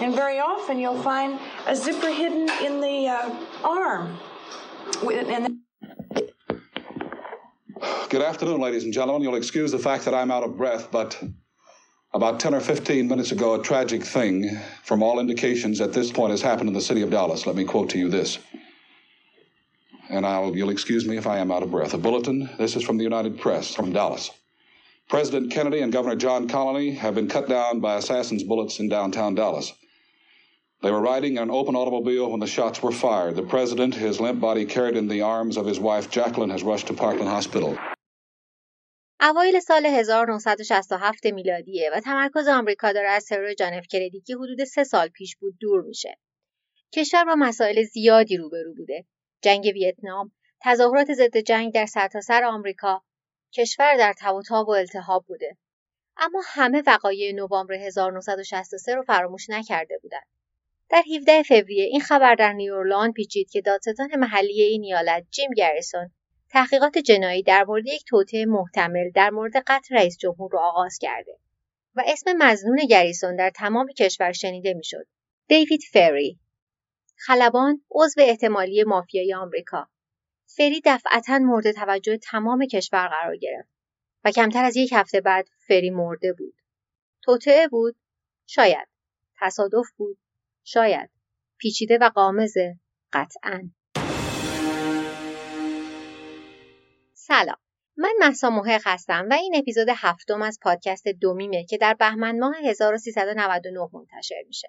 And 0.00 0.14
very 0.14 0.38
often 0.38 0.78
you'll 0.78 1.02
find 1.02 1.38
a 1.66 1.76
zipper 1.76 2.10
hidden 2.10 2.48
in 2.64 2.80
the 2.80 3.08
uh, 3.08 3.34
arm. 3.62 4.18
And 5.06 5.58
Good 8.08 8.22
afternoon, 8.22 8.62
ladies 8.62 8.84
and 8.84 8.94
gentlemen. 8.94 9.22
You'll 9.22 9.34
excuse 9.34 9.70
the 9.70 9.78
fact 9.78 10.06
that 10.06 10.14
I'm 10.14 10.30
out 10.30 10.42
of 10.42 10.56
breath, 10.56 10.90
but 10.90 11.22
about 12.14 12.40
10 12.40 12.54
or 12.54 12.60
15 12.60 13.08
minutes 13.08 13.30
ago, 13.30 13.54
a 13.54 13.62
tragic 13.62 14.02
thing, 14.02 14.58
from 14.82 15.02
all 15.02 15.20
indications 15.20 15.82
at 15.82 15.92
this 15.92 16.10
point, 16.10 16.30
has 16.30 16.40
happened 16.40 16.68
in 16.68 16.74
the 16.74 16.80
city 16.80 17.02
of 17.02 17.10
Dallas. 17.10 17.46
Let 17.46 17.56
me 17.56 17.64
quote 17.64 17.90
to 17.90 17.98
you 17.98 18.08
this. 18.08 18.38
And 20.08 20.24
I'll, 20.24 20.56
you'll 20.56 20.70
excuse 20.70 21.06
me 21.06 21.18
if 21.18 21.26
I 21.26 21.38
am 21.38 21.52
out 21.52 21.62
of 21.62 21.70
breath. 21.70 21.92
A 21.92 21.98
bulletin. 21.98 22.48
This 22.58 22.74
is 22.74 22.82
from 22.82 22.96
the 22.96 23.04
United 23.04 23.38
Press 23.38 23.74
from 23.74 23.92
Dallas. 23.92 24.30
President 25.10 25.52
Kennedy 25.52 25.80
and 25.80 25.92
Governor 25.92 26.16
John 26.16 26.48
Connally 26.48 26.96
have 26.96 27.14
been 27.14 27.28
cut 27.28 27.48
down 27.48 27.80
by 27.80 27.96
assassins' 27.96 28.44
bullets 28.44 28.80
in 28.80 28.88
downtown 28.88 29.34
Dallas. 29.34 29.72
They 30.82 30.90
were 30.90 31.02
riding 31.12 31.36
in 31.36 31.42
an 31.42 31.50
open 31.50 31.74
automobile 31.76 32.30
when 32.30 32.40
the 32.40 32.52
shots 32.56 32.82
were 32.82 32.96
fired. 33.06 33.36
The 33.36 33.48
president, 33.54 33.94
his 33.94 34.18
limp 34.18 34.40
body 34.40 34.64
carried 34.64 34.96
in 34.96 35.08
the 35.08 35.20
arms 35.20 35.56
of 35.58 35.66
his 35.66 35.78
wife 35.78 36.10
Jacqueline, 36.10 36.52
has 36.56 36.62
rushed 36.62 36.86
to 36.86 36.94
Parkland 36.94 37.30
Hospital. 37.38 37.78
اوایل 39.22 39.60
سال 39.60 39.86
1967 39.86 41.26
میلادیه 41.26 41.90
و 41.94 42.00
تمرکز 42.00 42.48
آمریکا 42.48 42.92
داره 42.92 43.08
از 43.08 43.26
ترور 43.26 43.54
جان 43.54 43.74
اف 43.74 43.86
کندی 43.92 44.20
که 44.26 44.34
حدود 44.34 44.64
سه 44.64 44.84
سال 44.84 45.08
پیش 45.08 45.36
بود 45.36 45.54
دور 45.60 45.82
میشه. 45.82 46.18
کشور 46.92 47.24
با 47.24 47.34
مسائل 47.34 47.82
زیادی 47.82 48.36
روبرو 48.36 48.74
بوده. 48.74 49.04
جنگ 49.42 49.64
ویتنام، 49.74 50.32
تظاهرات 50.62 51.12
ضد 51.12 51.36
جنگ 51.36 51.72
در 51.72 51.86
سرتاسر 51.86 52.20
سر 52.20 52.44
آمریکا، 52.44 53.02
کشور 53.54 53.96
در 53.96 54.14
تب 54.18 54.34
و 54.34 54.42
تاب 54.42 54.68
و 54.68 54.70
التهاب 54.70 55.24
بوده. 55.28 55.56
اما 56.16 56.42
همه 56.46 56.82
وقایع 56.86 57.32
نوامبر 57.32 57.74
1963 57.74 58.94
رو 58.94 59.02
فراموش 59.02 59.50
نکرده 59.50 59.98
بودند. 60.02 60.39
در 60.90 61.02
17 61.16 61.42
فوریه 61.42 61.84
این 61.84 62.00
خبر 62.00 62.34
در 62.34 62.52
نیورلان 62.52 63.12
پیچید 63.12 63.50
که 63.50 63.60
دادستان 63.60 64.18
محلی 64.18 64.62
این 64.62 64.84
ایالت 64.84 65.26
جیم 65.30 65.50
گریسون 65.56 66.10
تحقیقات 66.50 66.98
جنایی 66.98 67.42
در 67.42 67.64
مورد 67.64 67.86
یک 67.86 68.04
توطعه 68.06 68.46
محتمل 68.46 69.10
در 69.10 69.30
مورد 69.30 69.56
قتل 69.66 69.96
رئیس 69.96 70.18
جمهور 70.18 70.50
را 70.52 70.60
آغاز 70.60 70.98
کرده 71.00 71.38
و 71.94 72.02
اسم 72.06 72.32
مزنون 72.38 72.76
گریسون 72.90 73.36
در 73.36 73.50
تمام 73.50 73.86
کشور 73.98 74.32
شنیده 74.32 74.74
می‌شد. 74.74 75.06
دیوید 75.48 75.80
فری 75.92 76.38
خلبان 77.16 77.84
عضو 77.90 78.20
احتمالی 78.20 78.84
مافیای 78.84 79.34
آمریکا. 79.34 79.88
فری 80.56 80.80
دفعتا 80.84 81.38
مورد 81.38 81.72
توجه 81.72 82.16
تمام 82.16 82.66
کشور 82.66 83.08
قرار 83.08 83.36
گرفت 83.36 83.68
و 84.24 84.30
کمتر 84.30 84.64
از 84.64 84.76
یک 84.76 84.92
هفته 84.92 85.20
بعد 85.20 85.48
فری 85.68 85.90
مرده 85.90 86.32
بود. 86.32 86.54
توطعه 87.22 87.68
بود؟ 87.68 87.96
شاید. 88.46 88.88
تصادف 89.40 89.86
بود؟ 89.96 90.18
شاید 90.64 91.10
پیچیده 91.58 91.98
و 92.00 92.08
قامزه 92.14 92.78
قطعا 93.12 93.70
سلام 97.14 97.56
من 97.96 98.12
محسا 98.18 98.50
محق 98.50 98.82
هستم 98.84 99.26
و 99.30 99.34
این 99.34 99.56
اپیزود 99.56 99.88
هفتم 99.96 100.42
از 100.42 100.58
پادکست 100.62 101.08
دومیمه 101.08 101.64
که 101.64 101.76
در 101.76 101.94
بهمن 101.94 102.38
ماه 102.38 102.54
1399 102.64 103.88
منتشر 103.92 104.42
میشه. 104.46 104.68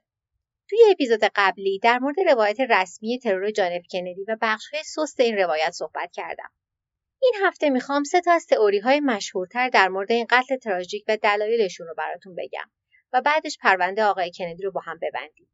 توی 0.69 0.79
اپیزود 0.91 1.23
قبلی 1.35 1.79
در 1.79 1.99
مورد 1.99 2.19
روایت 2.19 2.59
رسمی 2.59 3.19
ترور 3.19 3.51
جانف 3.51 3.85
کندی 3.91 4.25
و 4.27 4.37
بخشهای 4.41 4.83
سست 4.83 5.19
این 5.19 5.37
روایت 5.37 5.71
صحبت 5.71 6.11
کردم. 6.11 6.49
این 7.21 7.33
هفته 7.43 7.69
می‌خوام 7.69 8.03
سه 8.03 8.21
تا 8.21 8.31
از 8.31 8.45
تئوری 8.45 8.79
های 8.79 8.99
مشهورتر 8.99 9.69
در 9.69 9.87
مورد 9.87 10.11
این 10.11 10.25
قتل 10.29 10.57
تراژیک 10.57 11.03
و 11.07 11.17
دلایلشون 11.17 11.87
رو 11.87 11.93
براتون 11.97 12.35
بگم 12.35 12.71
و 13.13 13.21
بعدش 13.21 13.57
پرونده 13.61 14.03
آقای 14.03 14.31
کندی 14.37 14.63
رو 14.63 14.71
با 14.71 14.81
هم 14.81 14.99
ببندیم. 15.01 15.47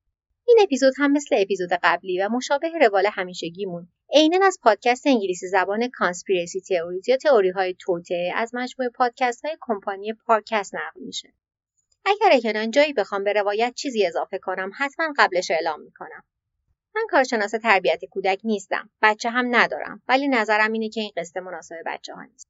این 0.47 0.57
اپیزود 0.61 0.93
هم 0.97 1.11
مثل 1.11 1.35
اپیزود 1.39 1.69
قبلی 1.83 2.21
و 2.21 2.29
مشابه 2.29 2.69
روال 2.81 3.05
همیشگیمون. 3.05 3.87
عینا 4.13 4.45
از 4.45 4.59
پادکست 4.61 5.07
انگلیسی 5.07 5.47
زبان 5.47 5.87
کانسپیرسی 5.93 6.61
تئوریز 6.61 7.09
یا 7.09 7.17
تئوری 7.17 7.49
های 7.49 7.75
توته 7.79 8.31
از 8.35 8.55
مجموعه 8.55 8.89
پادکست 8.89 9.45
های 9.45 9.57
کمپانی 9.61 10.13
پارکست 10.13 10.75
نقل 10.75 11.01
میشه. 11.01 11.33
اگر 12.05 12.29
اکنان 12.31 12.71
جایی 12.71 12.93
بخوام 12.93 13.23
به 13.23 13.33
روایت 13.33 13.73
چیزی 13.75 14.05
اضافه 14.05 14.37
کنم 14.37 14.71
حتما 14.77 15.13
قبلش 15.17 15.51
اعلام 15.51 15.81
می‌کنم. 15.81 16.23
من 16.95 17.07
کارشناس 17.09 17.51
تربیت 17.51 18.05
کودک 18.05 18.39
نیستم. 18.43 18.89
بچه 19.01 19.29
هم 19.29 19.55
ندارم. 19.55 20.01
ولی 20.07 20.27
نظرم 20.27 20.71
اینه 20.71 20.89
که 20.89 21.01
این 21.01 21.11
قصه 21.17 21.39
مناسب 21.39 21.75
بچه 21.85 22.13
ها 22.13 22.23
نیست. 22.23 22.47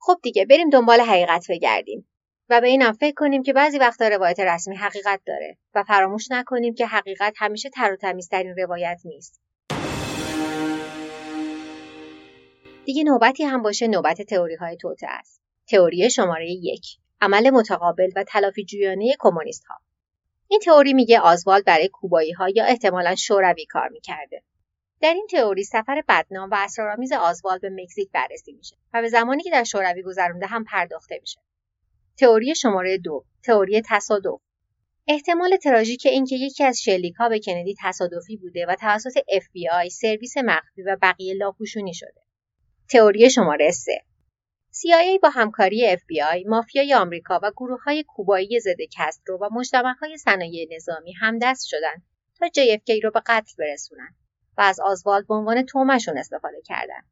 خب 0.00 0.18
دیگه 0.22 0.44
بریم 0.44 0.70
دنبال 0.70 1.00
حقیقت 1.00 1.46
بگردیم. 1.50 2.08
و 2.50 2.60
به 2.60 2.68
اینم 2.68 2.92
فکر 2.92 3.14
کنیم 3.14 3.42
که 3.42 3.52
بعضی 3.52 3.78
وقتا 3.78 4.08
روایت 4.08 4.40
رسمی 4.40 4.76
حقیقت 4.76 5.20
داره 5.26 5.56
و 5.74 5.82
فراموش 5.82 6.30
نکنیم 6.30 6.74
که 6.74 6.86
حقیقت 6.86 7.34
همیشه 7.36 7.70
تر 7.70 7.92
و 7.92 7.96
تمیزترین 7.96 8.54
روایت 8.58 9.00
نیست 9.04 9.40
دیگه 12.84 13.04
نوبتی 13.04 13.44
هم 13.44 13.62
باشه 13.62 13.88
نوبت 13.88 14.22
تئوری 14.22 14.54
های 14.54 14.76
توته 14.76 15.06
است. 15.10 15.40
تئوری 15.66 16.10
شماره 16.10 16.50
یک 16.50 16.86
عمل 17.20 17.50
متقابل 17.50 18.10
و 18.16 18.24
تلافی 18.24 18.64
جویانه 18.64 19.14
کمونیست 19.18 19.64
ها. 19.64 19.74
این 20.48 20.60
تئوری 20.60 20.92
میگه 20.92 21.20
آزوالد 21.20 21.64
برای 21.64 21.88
کوبایی 21.88 22.32
ها 22.32 22.48
یا 22.48 22.64
احتمالا 22.64 23.14
شوروی 23.14 23.66
کار 23.66 23.88
می‌کرده. 23.88 24.42
در 25.00 25.14
این 25.14 25.26
تئوری 25.30 25.64
سفر 25.64 26.02
بدنام 26.08 26.50
و 26.50 26.54
اسرارآمیز 26.58 27.12
آزوالد 27.12 27.60
به 27.60 27.70
مکزیک 27.70 28.10
بررسی 28.12 28.52
میشه 28.52 28.76
و 28.94 29.02
به 29.02 29.08
زمانی 29.08 29.42
که 29.42 29.50
در 29.50 29.64
شوروی 29.64 30.02
گذرونده 30.02 30.46
هم 30.46 30.64
پرداخته 30.64 31.18
میشه. 31.20 31.40
تئوری 32.18 32.54
شماره 32.54 32.98
دو 32.98 33.24
تئوری 33.44 33.82
تصادف 33.86 34.40
احتمال 35.08 35.56
تراژیک 35.56 36.06
اینکه 36.06 36.36
یکی 36.36 36.64
از 36.64 36.80
شلیک 36.80 37.14
ها 37.14 37.28
به 37.28 37.40
کندی 37.40 37.74
تصادفی 37.82 38.36
بوده 38.36 38.66
و 38.68 38.76
توسط 38.80 39.18
FBI 39.18 39.88
سرویس 39.88 40.36
مخفی 40.36 40.82
و 40.82 40.96
بقیه 41.02 41.34
لاپوشونی 41.34 41.94
شده. 41.94 42.22
تئوری 42.90 43.30
شماره 43.30 43.70
3 43.70 43.92
CIA 44.72 45.20
با 45.22 45.28
همکاری 45.28 45.96
FBI، 45.96 46.46
مافیای 46.46 46.94
آمریکا 46.94 47.40
و 47.42 47.50
گروه 47.56 47.82
های 47.82 48.04
کوبایی 48.08 48.60
ضد 48.60 48.80
کسترو 48.92 49.38
و 49.38 49.62
های 50.00 50.16
صنایع 50.16 50.68
نظامی 50.76 51.12
همدست 51.12 51.66
شدند 51.66 52.02
تا 52.38 52.46
JFK 52.46 53.04
رو 53.04 53.10
به 53.10 53.22
قتل 53.26 53.52
برسونن 53.58 54.14
و 54.58 54.60
از 54.60 54.80
آزوالد 54.80 55.26
به 55.26 55.34
عنوان 55.34 55.66
تومشون 55.66 56.18
استفاده 56.18 56.62
کردن. 56.64 57.02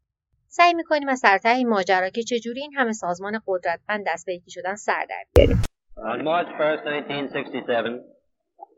سعی 0.56 0.73
میکنیم 0.73 1.09
از 1.09 1.19
سرته 1.19 1.50
این 1.50 1.69
ماجرا 1.69 2.09
که 2.09 2.23
چجوری 2.23 2.62
این 2.62 2.73
همه 2.73 2.94
سازمان 2.94 3.39
قدرتمند 3.47 4.06
دست 4.07 4.25
به 4.25 4.34
یکی 4.34 4.51
شدن 4.51 4.75
سر 4.75 5.06
در 5.09 5.23
بیاریم. 5.35 5.62
On 5.97 6.22
March 6.23 6.50
1st, 6.59 6.88
1967, 6.88 8.01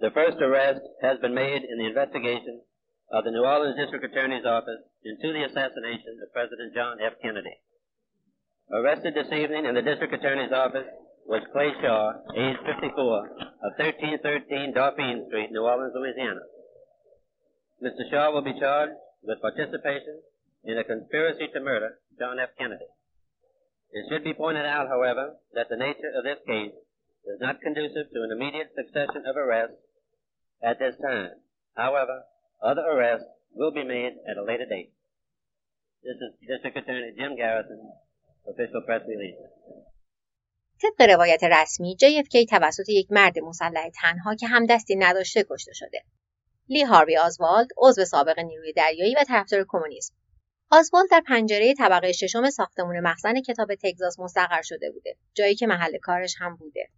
the 0.05 0.11
first 0.11 0.37
arrest 0.47 0.83
has 1.01 1.17
been 1.23 1.33
made 1.33 1.61
in 1.71 1.75
the 1.79 1.87
investigation 1.91 2.55
of 3.15 3.23
the 3.25 3.31
New 3.31 3.45
Orleans 3.53 3.77
District 3.81 4.03
Attorney's 4.09 4.45
Office 4.57 4.83
into 5.09 5.29
the 5.35 5.43
assassination 5.49 6.13
of 6.23 6.27
President 6.37 6.69
John 6.77 6.97
F. 7.11 7.15
Kennedy. 7.23 7.57
Arrested 8.71 9.13
this 9.15 9.31
evening 9.31 9.65
in 9.65 9.73
the 9.75 9.85
District 9.89 10.13
Attorney's 10.13 10.51
Office 10.51 10.89
was 11.25 11.41
Clay 11.53 11.71
Shaw, 11.81 12.03
age 12.35 12.59
54, 12.65 12.91
of 13.65 13.71
1313 13.79 14.73
Dauphine 14.73 15.25
Street, 15.27 15.49
New 15.51 15.63
Orleans, 15.63 15.93
Louisiana. 15.95 16.43
Mr. 17.81 18.03
Shaw 18.11 18.31
will 18.33 18.43
be 18.43 18.59
charged 18.59 18.97
with 19.23 19.41
participation 19.41 20.19
in 20.67 20.77
a 20.77 20.83
conspiracy 20.83 21.47
to 21.53 21.59
murder 21.59 21.99
John 22.19 22.39
F. 22.39 22.49
Kennedy. 22.57 22.89
It 23.91 24.05
should 24.09 24.23
be 24.23 24.33
pointed 24.33 24.65
out, 24.65 24.87
however, 24.87 25.35
that 25.53 25.69
the 25.69 25.77
nature 25.77 26.11
of 26.15 26.23
this 26.23 26.39
case 26.47 26.73
is 27.25 27.39
not 27.39 27.61
conducive 27.61 28.11
to 28.11 28.23
an 28.23 28.31
immediate 28.31 28.71
succession 28.75 29.23
of 29.27 29.35
arrests 29.37 29.77
at 30.61 30.79
this 30.79 30.95
time. 31.01 31.31
However, 31.75 32.23
Other 32.63 32.85
arrests 32.93 33.27
will 33.53 33.73
be 33.73 33.83
made 33.83 34.13
at 34.29 34.37
a 34.37 34.43
later 34.49 34.65
date. 34.65 34.91
This 36.03 36.15
is 36.25 36.31
District 36.47 36.77
Attorney 36.77 37.11
Jim 37.17 37.35
Garrison, 37.35 37.91
official 38.47 38.81
press 38.87 39.03
release. 39.05 39.35
طبق 40.81 41.09
روایت 41.09 41.43
رسمی 41.43 41.97
JFK 42.01 42.49
توسط 42.49 42.89
یک 42.89 43.07
مرد 43.09 43.39
مسلح 43.39 43.89
تنها 44.01 44.35
که 44.35 44.47
همدستی 44.47 44.95
نداشته 44.95 45.45
کشته 45.49 45.73
شده. 45.73 46.01
لی 46.69 46.83
هاروی 46.83 47.17
آزوالد 47.17 47.67
عضو 47.77 48.05
سابق 48.05 48.39
نیروی 48.39 48.73
دریایی 48.73 49.15
و 49.15 49.23
طرفدار 49.27 49.65
کمونیسم 49.67 50.13
آزوالد 50.70 51.10
در 51.10 51.22
پنجره 51.26 51.74
طبقه 51.74 52.12
ششم 52.12 52.50
ساختمان 52.50 53.00
مخزن 53.00 53.40
کتاب 53.40 53.74
تگزاس 53.74 54.18
مستقر 54.18 54.62
شده 54.62 54.90
بوده 54.90 55.16
جایی 55.34 55.54
که 55.54 55.66
محل 55.66 55.98
کارش 55.98 56.34
هم 56.38 56.56
بوده. 56.56 56.88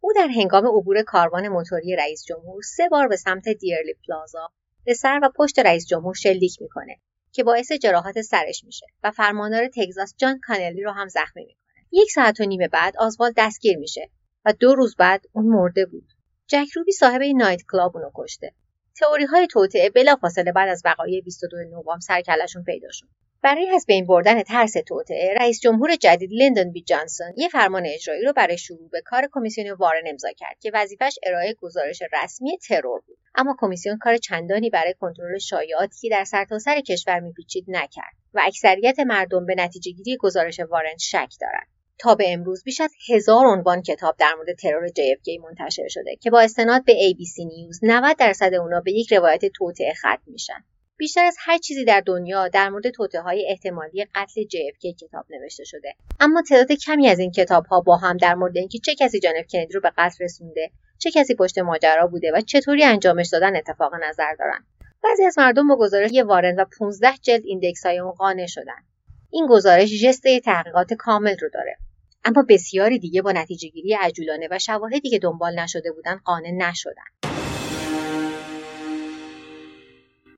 او 0.00 0.12
در 0.12 0.28
هنگام 0.28 0.66
عبور 0.66 1.02
کاروان 1.02 1.48
موتوری 1.48 1.96
رئیس 1.96 2.24
جمهور 2.24 2.62
سه 2.62 2.88
بار 2.88 3.08
به 3.08 3.16
سمت 3.16 3.48
دیلی 3.48 3.94
پلازا 4.06 4.48
به 4.84 4.94
سر 4.94 5.20
و 5.22 5.30
پشت 5.36 5.58
رئیس 5.58 5.86
جمهور 5.86 6.14
شلیک 6.14 6.62
می‌کنه 6.62 6.96
که 7.32 7.44
باعث 7.44 7.72
جراحات 7.72 8.20
سرش 8.20 8.64
میشه 8.64 8.86
و 9.02 9.10
فرماندار 9.10 9.68
تگزاس 9.68 10.14
جان 10.16 10.40
کانلی 10.46 10.82
رو 10.82 10.90
هم 10.92 11.08
زخمی 11.08 11.44
می‌کنه. 11.44 11.86
یک 11.92 12.10
ساعت 12.10 12.40
و 12.40 12.44
نیم 12.44 12.68
بعد 12.72 12.96
اسوالد 12.98 13.32
دستگیر 13.36 13.78
میشه 13.78 14.10
و 14.44 14.52
دو 14.52 14.74
روز 14.74 14.96
بعد 14.96 15.26
اون 15.32 15.46
مرده 15.46 15.86
بود. 15.86 16.08
جک 16.46 16.70
روبی 16.76 16.92
صاحب 16.92 17.22
night 17.22 17.60
club 17.72 17.96
اونو 17.96 18.10
کشته. 18.14 18.54
تئوری 19.00 19.24
های 19.24 19.46
توطئه 19.46 19.90
بلافاصله 19.90 20.52
بعد 20.52 20.68
از 20.68 20.82
وقایع 20.84 21.22
22 21.22 21.56
نوامبر 21.56 22.00
سر 22.00 22.13
و 22.13 22.19
کلشون 22.19 22.64
پیدا 22.64 22.88
شد. 22.90 23.06
برای 23.42 23.68
از 23.68 23.86
بین 23.86 24.06
بردن 24.06 24.42
ترس 24.42 24.72
توطئه 24.86 25.34
رئیس 25.40 25.60
جمهور 25.60 25.96
جدید 25.96 26.30
لیندون 26.32 26.72
بی 26.72 26.82
جانسون 26.82 27.32
یه 27.36 27.48
فرمان 27.48 27.86
اجرایی 27.86 28.24
رو 28.24 28.32
برای 28.32 28.58
شروع 28.58 28.88
به 28.88 29.00
کار 29.00 29.28
کمیسیون 29.32 29.70
وارن 29.70 30.02
امضا 30.06 30.28
کرد 30.36 30.58
که 30.60 30.70
وظیفش 30.74 31.18
ارائه 31.22 31.54
گزارش 31.54 32.02
رسمی 32.12 32.58
ترور 32.58 33.00
بود. 33.06 33.18
اما 33.34 33.56
کمیسیون 33.58 33.98
کار 33.98 34.16
چندانی 34.16 34.70
برای 34.70 34.94
کنترل 35.00 35.38
شایعاتی 35.38 36.00
که 36.00 36.08
در 36.08 36.24
سرتاسر 36.24 36.80
کشور 36.80 37.20
میپیچید 37.20 37.64
نکرد 37.68 38.14
و 38.34 38.40
اکثریت 38.44 39.00
مردم 39.00 39.46
به 39.46 39.54
نتیجه 39.54 39.92
گیری 39.92 40.16
گزارش 40.16 40.60
وارن 40.60 40.96
شک 40.96 41.32
دارند. 41.40 41.79
تا 42.00 42.14
به 42.14 42.32
امروز 42.32 42.64
بیش 42.64 42.80
از 42.80 42.90
هزار 43.08 43.46
عنوان 43.46 43.82
کتاب 43.82 44.16
در 44.18 44.34
مورد 44.36 44.56
ترور 44.56 44.88
JFK 44.88 45.44
منتشر 45.44 45.88
شده 45.88 46.16
که 46.16 46.30
با 46.30 46.40
استناد 46.40 46.84
به 46.84 46.92
ABC 46.92 47.46
نیوز 47.46 47.80
90 47.82 48.16
درصد 48.16 48.54
اونا 48.54 48.80
به 48.80 48.92
یک 48.92 49.12
روایت 49.12 49.46
توطعه 49.46 49.94
ختم 49.94 50.22
میشن. 50.26 50.64
بیشتر 50.96 51.24
از 51.24 51.36
هر 51.38 51.58
چیزی 51.58 51.84
در 51.84 52.02
دنیا 52.06 52.48
در 52.48 52.68
مورد 52.68 52.90
توته 52.90 53.20
های 53.20 53.46
احتمالی 53.48 54.06
قتل 54.14 54.42
JFK 54.42 54.94
کتاب 55.00 55.24
نوشته 55.30 55.64
شده. 55.64 55.94
اما 56.20 56.42
تعداد 56.48 56.72
کمی 56.72 57.08
از 57.08 57.18
این 57.18 57.30
کتاب 57.30 57.66
ها 57.66 57.80
با 57.80 57.96
هم 57.96 58.16
در 58.16 58.34
مورد 58.34 58.56
اینکه 58.56 58.78
چه 58.78 58.94
کسی 58.94 59.20
جان 59.20 59.34
کندی 59.52 59.74
رو 59.74 59.80
به 59.80 59.92
قتل 59.98 60.24
رسونده 60.24 60.70
چه 60.98 61.10
کسی 61.10 61.34
پشت 61.34 61.58
ماجرا 61.58 62.06
بوده 62.06 62.32
و 62.34 62.40
چطوری 62.40 62.84
انجامش 62.84 63.28
دادن 63.28 63.56
اتفاق 63.56 63.92
نظر 63.94 64.34
دارن. 64.38 64.66
بعضی 65.04 65.24
از 65.24 65.38
مردم 65.38 65.68
با 65.68 65.76
گزارش 65.76 66.10
وارن 66.26 66.60
و 66.60 66.64
15 66.78 67.12
جلد 67.22 67.42
ایندکس 67.44 67.86
های 67.86 67.98
اون 67.98 68.12
قانع 68.12 68.46
شدن. 68.46 68.82
این 69.30 69.46
گزارش 69.46 69.88
ژسته 69.88 70.40
تحقیقات 70.40 70.94
کامل 70.94 71.36
رو 71.40 71.48
داره. 71.54 71.76
اما 72.24 72.44
بسیاری 72.48 72.98
دیگه 72.98 73.22
با 73.22 73.32
نتیجه 73.32 73.68
گیری 73.68 73.94
عجولانه 73.94 74.48
و 74.50 74.58
شواهدی 74.58 75.10
که 75.10 75.18
دنبال 75.18 75.58
نشده 75.58 75.92
بودن 75.92 76.16
قانع 76.24 76.50
نشدن. 76.50 77.02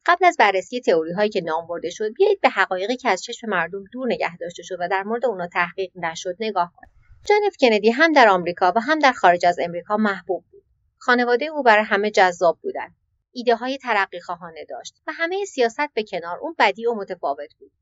قبل 0.06 0.24
از 0.24 0.36
بررسی 0.38 0.80
تئوری 0.80 1.12
هایی 1.12 1.30
که 1.30 1.40
نام 1.40 1.66
برده 1.66 1.90
شد 1.90 2.12
بیایید 2.14 2.40
به 2.40 2.48
حقایقی 2.48 2.96
که 2.96 3.08
از 3.08 3.22
چشم 3.22 3.48
مردم 3.48 3.84
دور 3.92 4.06
نگه 4.06 4.36
داشته 4.36 4.62
شد 4.62 4.76
و 4.80 4.88
در 4.88 5.02
مورد 5.02 5.26
اونا 5.26 5.46
تحقیق 5.46 5.90
نشد 5.94 6.36
نگاه 6.40 6.72
کنید 6.76 6.92
جان 7.24 7.40
اف 7.46 7.56
کندی 7.60 7.90
هم 7.90 8.12
در 8.12 8.28
آمریکا 8.28 8.72
و 8.76 8.80
هم 8.80 8.98
در 8.98 9.12
خارج 9.12 9.46
از 9.46 9.58
امریکا 9.58 9.96
محبوب 9.96 10.44
بود. 10.52 10.62
خانواده 10.98 11.44
او 11.44 11.62
برای 11.62 11.84
همه 11.84 12.10
جذاب 12.10 12.58
بودند. 12.62 12.94
ایده 13.32 13.56
های 13.56 13.78
ترقی 13.78 14.20
خواهانه 14.20 14.64
داشت 14.68 15.02
و 15.06 15.12
همه 15.14 15.44
سیاست 15.44 15.94
به 15.94 16.04
کنار 16.04 16.38
اون 16.38 16.54
بدی 16.58 16.86
و 16.86 16.94
متفاوت 16.94 17.54
بود. 17.58 17.72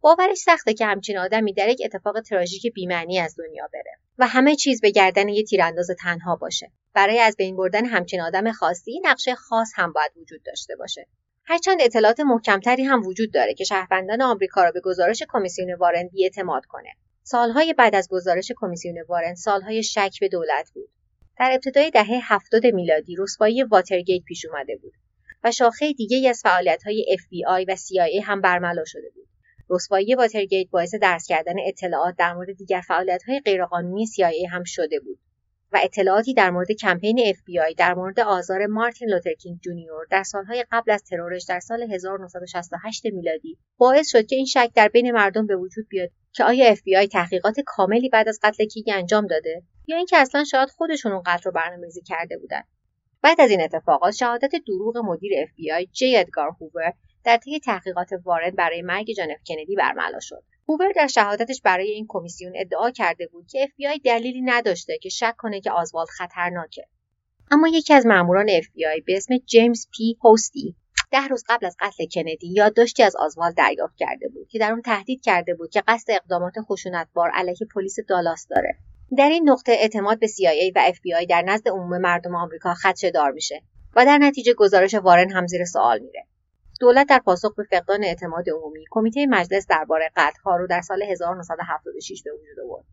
باورش 0.00 0.38
سخته 0.38 0.74
که 0.74 0.86
همچین 0.86 1.18
آدمی 1.18 1.52
در 1.52 1.68
یک 1.68 1.82
اتفاق 1.84 2.20
تراژیک 2.20 2.72
بیمعنی 2.74 3.18
از 3.18 3.36
دنیا 3.38 3.68
بره 3.72 3.98
و 4.18 4.26
همه 4.26 4.56
چیز 4.56 4.80
به 4.80 4.90
گردن 4.90 5.28
یه 5.28 5.44
تیرانداز 5.44 5.90
تنها 6.00 6.36
باشه. 6.36 6.70
برای 6.94 7.18
از 7.18 7.36
بین 7.36 7.56
بردن 7.56 7.84
همچین 7.84 8.20
آدم 8.20 8.52
خاصی 8.52 9.00
نقشه 9.02 9.34
خاص 9.34 9.72
هم 9.74 9.92
باید 9.92 10.12
وجود 10.16 10.42
داشته 10.42 10.76
باشه. 10.76 11.06
هرچند 11.44 11.78
اطلاعات 11.80 12.20
محکمتری 12.20 12.84
هم 12.84 13.06
وجود 13.06 13.32
داره 13.32 13.54
که 13.54 13.64
شهروندان 13.64 14.22
آمریکا 14.22 14.64
را 14.64 14.70
به 14.70 14.80
گزارش 14.80 15.22
کمیسیون 15.28 15.74
وارن 15.74 16.08
بیاعتماد 16.08 16.64
کنه. 16.66 16.90
سالهای 17.22 17.74
بعد 17.74 17.94
از 17.94 18.08
گزارش 18.10 18.52
کمیسیون 18.56 19.02
وارن 19.08 19.34
سالهای 19.34 19.82
شک 19.82 20.16
به 20.20 20.28
دولت 20.28 20.70
بود. 20.74 20.88
در 21.38 21.52
ابتدای 21.52 21.90
دهه 21.90 22.20
هفتاد 22.22 22.66
میلادی 22.66 23.16
رسوایی 23.18 23.62
واترگیت 23.62 24.24
پیش 24.24 24.44
اومده 24.46 24.76
بود 24.76 24.92
و 25.44 25.52
شاخه 25.52 25.92
دیگه 25.92 26.28
از 26.30 26.40
فعالیت‌های 26.42 27.16
FBI 27.20 27.64
و 27.68 27.76
CIA 27.76 28.24
هم 28.24 28.40
برملا 28.40 28.84
شده 28.86 29.10
بود. 29.14 29.25
رسوایی 29.70 30.14
واترگیت 30.14 30.70
باعث 30.70 30.94
درز 30.94 31.26
کردن 31.26 31.54
اطلاعات 31.66 32.14
در 32.18 32.34
مورد 32.34 32.56
دیگر 32.56 32.80
فعالیت‌های 32.80 33.40
غیرقانونی 33.40 34.06
CIA 34.06 34.52
هم 34.52 34.64
شده 34.64 35.00
بود. 35.00 35.18
و 35.72 35.80
اطلاعاتی 35.82 36.34
در 36.34 36.50
مورد 36.50 36.72
کمپین 36.72 37.32
FBI 37.32 37.74
در 37.76 37.94
مورد 37.94 38.20
آزار 38.20 38.66
مارتین 38.66 39.08
لوتر 39.08 39.31
کینگ 39.31 39.60
جونیور 39.60 40.06
در 40.10 40.22
سالهای 40.22 40.64
قبل 40.72 40.90
از 40.90 41.02
ترورش 41.04 41.44
در 41.44 41.60
سال 41.60 41.82
1968 41.82 43.06
میلادی 43.06 43.58
باعث 43.78 44.10
شد 44.10 44.26
که 44.26 44.36
این 44.36 44.44
شک 44.44 44.70
در 44.74 44.88
بین 44.88 45.10
مردم 45.10 45.46
به 45.46 45.56
وجود 45.56 45.88
بیاد 45.88 46.10
که 46.32 46.44
آیا 46.44 46.74
FBI 46.74 47.08
تحقیقات 47.12 47.56
کاملی 47.66 48.08
بعد 48.08 48.28
از 48.28 48.40
قتل 48.42 48.64
کینگ 48.64 48.90
انجام 48.92 49.26
داده 49.26 49.62
یا 49.86 49.96
اینکه 49.96 50.16
اصلا 50.16 50.44
شاید 50.44 50.68
خودشون 50.68 51.12
اون 51.12 51.22
قتل 51.26 51.42
رو 51.44 51.52
برنامه‌ریزی 51.52 52.02
کرده 52.02 52.38
بودن 52.38 52.62
بعد 53.22 53.40
از 53.40 53.50
این 53.50 53.60
اتفاقات 53.62 54.14
شهادت 54.14 54.50
دروغ 54.66 54.96
مدیر 54.96 55.32
FBI 55.46 55.90
جی 55.92 56.16
ادگار 56.16 56.50
هوور 56.60 56.92
در 57.26 57.36
طی 57.36 57.60
تحقیقات 57.60 58.08
وارن 58.24 58.50
برای 58.50 58.82
مرگ 58.82 59.12
جان 59.16 59.30
اف 59.30 59.40
کندی 59.48 59.76
برملا 59.76 60.20
شد. 60.20 60.42
هوور 60.68 60.92
در 60.96 61.06
شهادتش 61.06 61.60
برای 61.64 61.90
این 61.90 62.06
کمیسیون 62.08 62.52
ادعا 62.56 62.90
کرده 62.90 63.26
بود 63.26 63.46
که 63.48 63.66
FBI 63.66 64.00
دلیلی 64.04 64.40
نداشته 64.40 64.98
که 65.02 65.08
شک 65.08 65.34
کنه 65.38 65.60
که 65.60 65.70
آزوالد 65.70 66.08
خطرناکه. 66.08 66.86
اما 67.50 67.68
یکی 67.68 67.94
از 67.94 68.06
ماموران 68.06 68.60
FBI 68.60 69.04
به 69.06 69.16
اسم 69.16 69.38
جیمز 69.38 69.86
پی 69.96 70.16
هوستی 70.24 70.76
ده 71.10 71.28
روز 71.28 71.44
قبل 71.48 71.66
از 71.66 71.76
قتل 71.80 72.04
کندی 72.14 72.52
یادداشتی 72.52 73.02
از 73.02 73.16
آزوالد 73.16 73.56
دریافت 73.56 73.96
کرده 73.96 74.28
بود 74.28 74.48
که 74.48 74.58
در 74.58 74.70
اون 74.72 74.82
تهدید 74.82 75.22
کرده 75.22 75.54
بود 75.54 75.70
که 75.70 75.82
قصد 75.88 76.10
اقدامات 76.10 76.54
خشونتبار 76.70 77.30
علیه 77.30 77.56
پلیس 77.74 77.96
دالاس 78.08 78.46
داره. 78.50 78.74
در 79.18 79.28
این 79.28 79.50
نقطه 79.50 79.72
اعتماد 79.72 80.18
به 80.18 80.26
CIA 80.26 80.72
و 80.76 80.92
FBI 80.92 81.26
در 81.28 81.42
نزد 81.42 81.68
عموم 81.68 82.00
مردم 82.00 82.34
آمریکا 82.34 82.74
خدشهدار 82.74 83.30
میشه 83.32 83.62
و 83.96 84.04
در 84.04 84.18
نتیجه 84.18 84.54
گزارش 84.54 84.94
وارن 84.94 85.30
هم 85.30 85.46
زیر 85.46 85.64
سوال 85.64 85.98
میره. 85.98 86.26
دولت 86.80 87.08
در 87.08 87.18
پاسخ 87.18 87.54
به 87.54 87.62
فقدان 87.62 88.04
اعتماد 88.04 88.50
عمومی 88.50 88.84
کمیته 88.90 89.26
مجلس 89.26 89.66
درباره 89.66 90.10
قتلها 90.16 90.56
رو 90.56 90.66
در 90.66 90.80
سال 90.80 91.02
1976 91.02 92.22
به 92.22 92.30
وجود 92.32 92.64
آورد. 92.64 92.84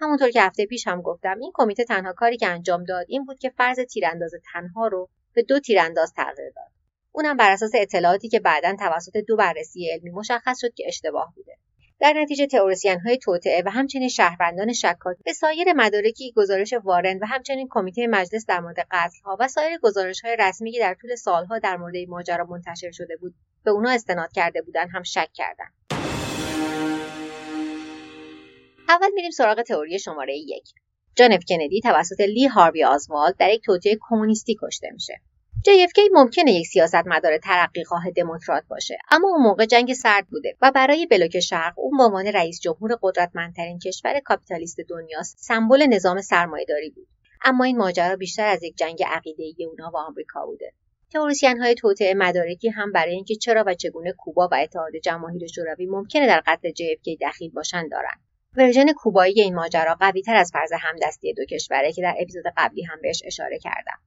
همونطور 0.00 0.30
که 0.30 0.42
هفته 0.42 0.66
پیش 0.66 0.86
هم 0.86 1.02
گفتم 1.02 1.38
این 1.40 1.52
کمیته 1.54 1.84
تنها 1.84 2.12
کاری 2.12 2.36
که 2.36 2.48
انجام 2.48 2.84
داد 2.84 3.06
این 3.08 3.24
بود 3.24 3.38
که 3.38 3.50
فرض 3.50 3.80
تیرانداز 3.80 4.30
تنها 4.52 4.86
رو 4.86 5.08
به 5.34 5.42
دو 5.42 5.60
تیرانداز 5.60 6.12
تغییر 6.12 6.52
داد. 6.56 6.70
اونم 7.12 7.36
بر 7.36 7.50
اساس 7.50 7.70
اطلاعاتی 7.74 8.28
که 8.28 8.40
بعدا 8.40 8.76
توسط 8.78 9.16
دو 9.16 9.36
بررسی 9.36 9.90
علمی 9.90 10.10
مشخص 10.10 10.60
شد 10.60 10.74
که 10.74 10.84
اشتباه 10.86 11.32
بوده. 11.36 11.56
در 12.00 12.12
نتیجه 12.12 12.46
تئوریسین 12.46 13.00
های 13.00 13.18
توطعه 13.18 13.62
و 13.66 13.70
همچنین 13.70 14.08
شهروندان 14.08 14.72
شکاک 14.72 15.16
به 15.24 15.32
سایر 15.32 15.72
مدارکی 15.72 16.32
گزارش 16.36 16.72
وارن 16.72 17.18
و 17.18 17.26
همچنین 17.26 17.68
کمیته 17.70 18.06
مجلس 18.06 18.46
در 18.46 18.60
مورد 18.60 18.76
قتلها 18.90 19.36
و 19.40 19.48
سایر 19.48 19.78
گزارش 19.82 20.20
های 20.20 20.36
رسمی 20.38 20.78
در 20.78 20.96
طول 21.00 21.14
سالها 21.14 21.58
در 21.58 21.76
مورد 21.76 21.94
این 21.94 22.10
ماجرا 22.10 22.44
منتشر 22.44 22.90
شده 22.90 23.16
بود 23.16 23.34
به 23.64 23.70
اونا 23.70 23.90
استناد 23.90 24.32
کرده 24.32 24.62
بودن 24.62 24.88
هم 24.88 25.02
شک 25.02 25.28
کردند. 25.34 25.72
اول 28.88 29.10
میریم 29.14 29.30
سراغ 29.30 29.62
تئوری 29.62 29.98
شماره 29.98 30.36
یک. 30.36 30.68
جان 31.14 31.32
اف 31.32 31.44
کندی 31.48 31.80
توسط 31.80 32.20
لی 32.20 32.46
هاروی 32.46 32.84
آزوالد 32.84 33.36
در 33.36 33.50
یک 33.50 33.64
توطئه 33.64 33.98
کمونیستی 34.00 34.56
کشته 34.62 34.90
میشه. 34.92 35.20
JFK 35.66 35.98
ممکنه 36.12 36.52
یک 36.52 36.66
سیاستمدار 36.66 37.38
ترقیخواه 37.38 38.10
دموکرات 38.10 38.64
باشه 38.68 38.98
اما 39.10 39.28
اون 39.28 39.42
موقع 39.42 39.64
جنگ 39.64 39.92
سرد 39.92 40.26
بوده 40.26 40.56
و 40.62 40.72
برای 40.74 41.06
بلوک 41.06 41.40
شرق 41.40 41.78
اون 41.78 41.96
به 41.96 42.02
عنوان 42.02 42.26
رئیس 42.26 42.60
جمهور 42.60 42.98
قدرتمندترین 43.02 43.78
کشور 43.78 44.20
کاپیتالیست 44.20 44.80
دنیاست 44.80 45.36
سمبل 45.38 45.86
نظام 45.86 46.20
سرمایهداری 46.20 46.90
بود. 46.90 47.06
اما 47.44 47.64
این 47.64 47.78
ماجرا 47.78 48.16
بیشتر 48.16 48.46
از 48.46 48.62
یک 48.62 48.76
جنگ 48.76 49.02
عقیدهای 49.06 49.66
اونا 49.70 49.90
و 49.94 49.96
آمریکا 49.96 50.46
بوده. 50.46 50.72
تئوریسین 51.12 51.60
های 51.60 51.74
توطئه 51.74 52.14
مدارکی 52.14 52.68
هم 52.68 52.92
برای 52.92 53.14
اینکه 53.14 53.34
چرا 53.34 53.64
و 53.66 53.74
چگونه 53.74 54.12
کوبا 54.12 54.48
و 54.52 54.54
اتحاد 54.54 54.92
جماهیر 55.04 55.46
شوروی 55.46 55.86
ممکنه 55.86 56.26
در 56.26 56.42
قتل 56.46 56.70
JFK 56.70 57.18
دخیل 57.20 57.50
باشن 57.50 57.88
دارن. 57.88 58.14
ورژن 58.56 58.92
کوبایی 58.92 59.40
این 59.40 59.54
ماجرا 59.54 59.94
قویتر 60.00 60.36
از 60.36 60.50
فرض 60.52 60.72
همدستی 60.80 61.34
دو 61.34 61.44
کشوره 61.44 61.92
که 61.92 62.02
در 62.02 62.14
اپیزود 62.18 62.44
قبلی 62.56 62.82
هم 62.82 62.98
بهش 63.02 63.22
اشاره 63.24 63.58
کردم. 63.58 63.98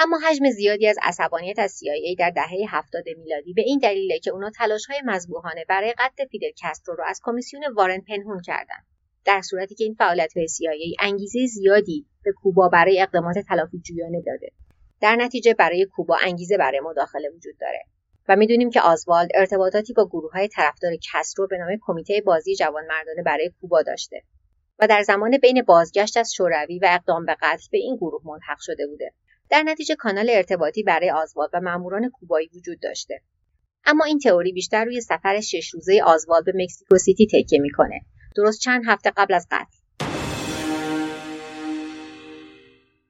اما 0.00 0.18
حجم 0.18 0.50
زیادی 0.50 0.88
از 0.88 0.96
عصبانیت 1.02 1.58
از 1.58 1.80
CIA 1.80 2.16
در 2.18 2.30
دهه 2.30 2.66
هفتاد 2.68 3.04
میلادی 3.16 3.52
به 3.52 3.62
این 3.62 3.78
دلیله 3.78 4.18
که 4.18 4.30
اونا 4.30 4.50
تلاشهای 4.50 5.02
مذبوحانه 5.04 5.64
برای 5.68 5.94
قتل 5.98 6.26
فیدل 6.26 6.50
کاسترو 6.62 6.94
رو 6.94 7.04
از 7.06 7.20
کمیسیون 7.22 7.62
وارن 7.76 8.00
پنهون 8.00 8.40
کردند 8.40 8.86
در 9.24 9.42
صورتی 9.42 9.74
که 9.74 9.84
این 9.84 9.94
فعالیت‌های 9.94 10.48
CIA 10.48 10.96
انگیزه 10.98 11.46
زیادی 11.46 12.06
به 12.24 12.32
کوبا 12.32 12.68
برای 12.68 13.02
اقدامات 13.02 13.38
تلافی 13.38 13.78
جویانه 13.78 14.22
داده. 14.26 14.52
در 15.00 15.16
نتیجه 15.16 15.54
برای 15.54 15.86
کوبا 15.90 16.16
انگیزه 16.22 16.56
برای 16.56 16.80
مداخله 16.80 17.30
وجود 17.30 17.54
داره. 17.60 17.84
و 18.28 18.36
می‌دونیم 18.36 18.70
که 18.70 18.80
آزوالد 18.80 19.28
ارتباطاتی 19.34 19.92
با 19.92 20.06
گروه 20.06 20.32
های 20.32 20.48
طرفدار 20.48 20.92
کسترو 21.12 21.46
به 21.46 21.58
نام 21.58 21.68
کمیته 21.80 22.22
بازی 22.26 22.56
جوانمردانه 22.56 23.22
برای 23.22 23.50
کوبا 23.60 23.82
داشته 23.82 24.22
و 24.78 24.86
در 24.86 25.02
زمان 25.02 25.38
بین 25.42 25.62
بازگشت 25.62 26.16
از 26.16 26.32
شوروی 26.34 26.78
و 26.78 26.86
اقدام 26.90 27.24
به 27.24 27.36
قتل 27.42 27.66
به 27.72 27.78
این 27.78 27.96
گروه 27.96 28.22
ملحق 28.24 28.58
شده 28.60 28.86
بوده. 28.86 29.12
در 29.50 29.62
نتیجه 29.62 29.94
کانال 29.94 30.30
ارتباطی 30.30 30.82
برای 30.82 31.10
آزوالد 31.10 31.50
و 31.52 31.60
ماموران 31.60 32.10
کوبایی 32.10 32.50
وجود 32.54 32.80
داشته. 32.80 33.20
اما 33.84 34.04
این 34.04 34.18
تئوری 34.18 34.52
بیشتر 34.52 34.84
روی 34.84 35.00
سفر 35.00 35.40
شش 35.40 35.74
روزه 35.74 36.02
آزوالد 36.04 36.44
به 36.44 36.52
مکسیکو 36.54 36.98
سیتی 36.98 37.26
تکیه 37.26 37.60
می‌کنه. 37.60 38.00
درست 38.36 38.60
چند 38.60 38.82
هفته 38.86 39.12
قبل 39.16 39.34
از 39.34 39.46
قتل. 39.50 39.78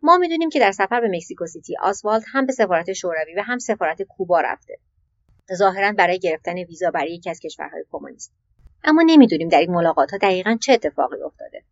ما 0.03 0.19
می‌دونیم 0.19 0.51
که 0.51 0.61
در 0.61 0.73
سفر 0.73 1.01
به 1.01 1.09
مکسیکو 1.09 1.47
سیتی 1.47 1.77
آزوالد 1.83 2.23
هم 2.33 2.47
به 2.47 2.53
سفارت 2.53 2.93
شوروی 2.93 3.35
و 3.37 3.43
هم 3.43 3.59
سفارت 3.59 4.03
کوبا 4.03 4.41
رفته. 4.41 4.79
ظاهرا 5.55 5.93
برای 5.93 6.19
گرفتن 6.19 6.59
ویزا 6.59 6.91
برای 6.91 7.15
یکی 7.15 7.31
از 7.31 7.41
کشورهای 7.41 7.85
کمونیست. 7.91 8.33
اما 8.85 9.03
نمی‌دونیم 9.07 9.49
در 9.49 9.61
این 9.61 9.71
ملاقات 9.71 10.11
ها 10.11 10.19
دقیقا 10.19 10.57
چه 10.61 10.73
اتفاقی 10.73 11.23
افتاده. 11.23 11.65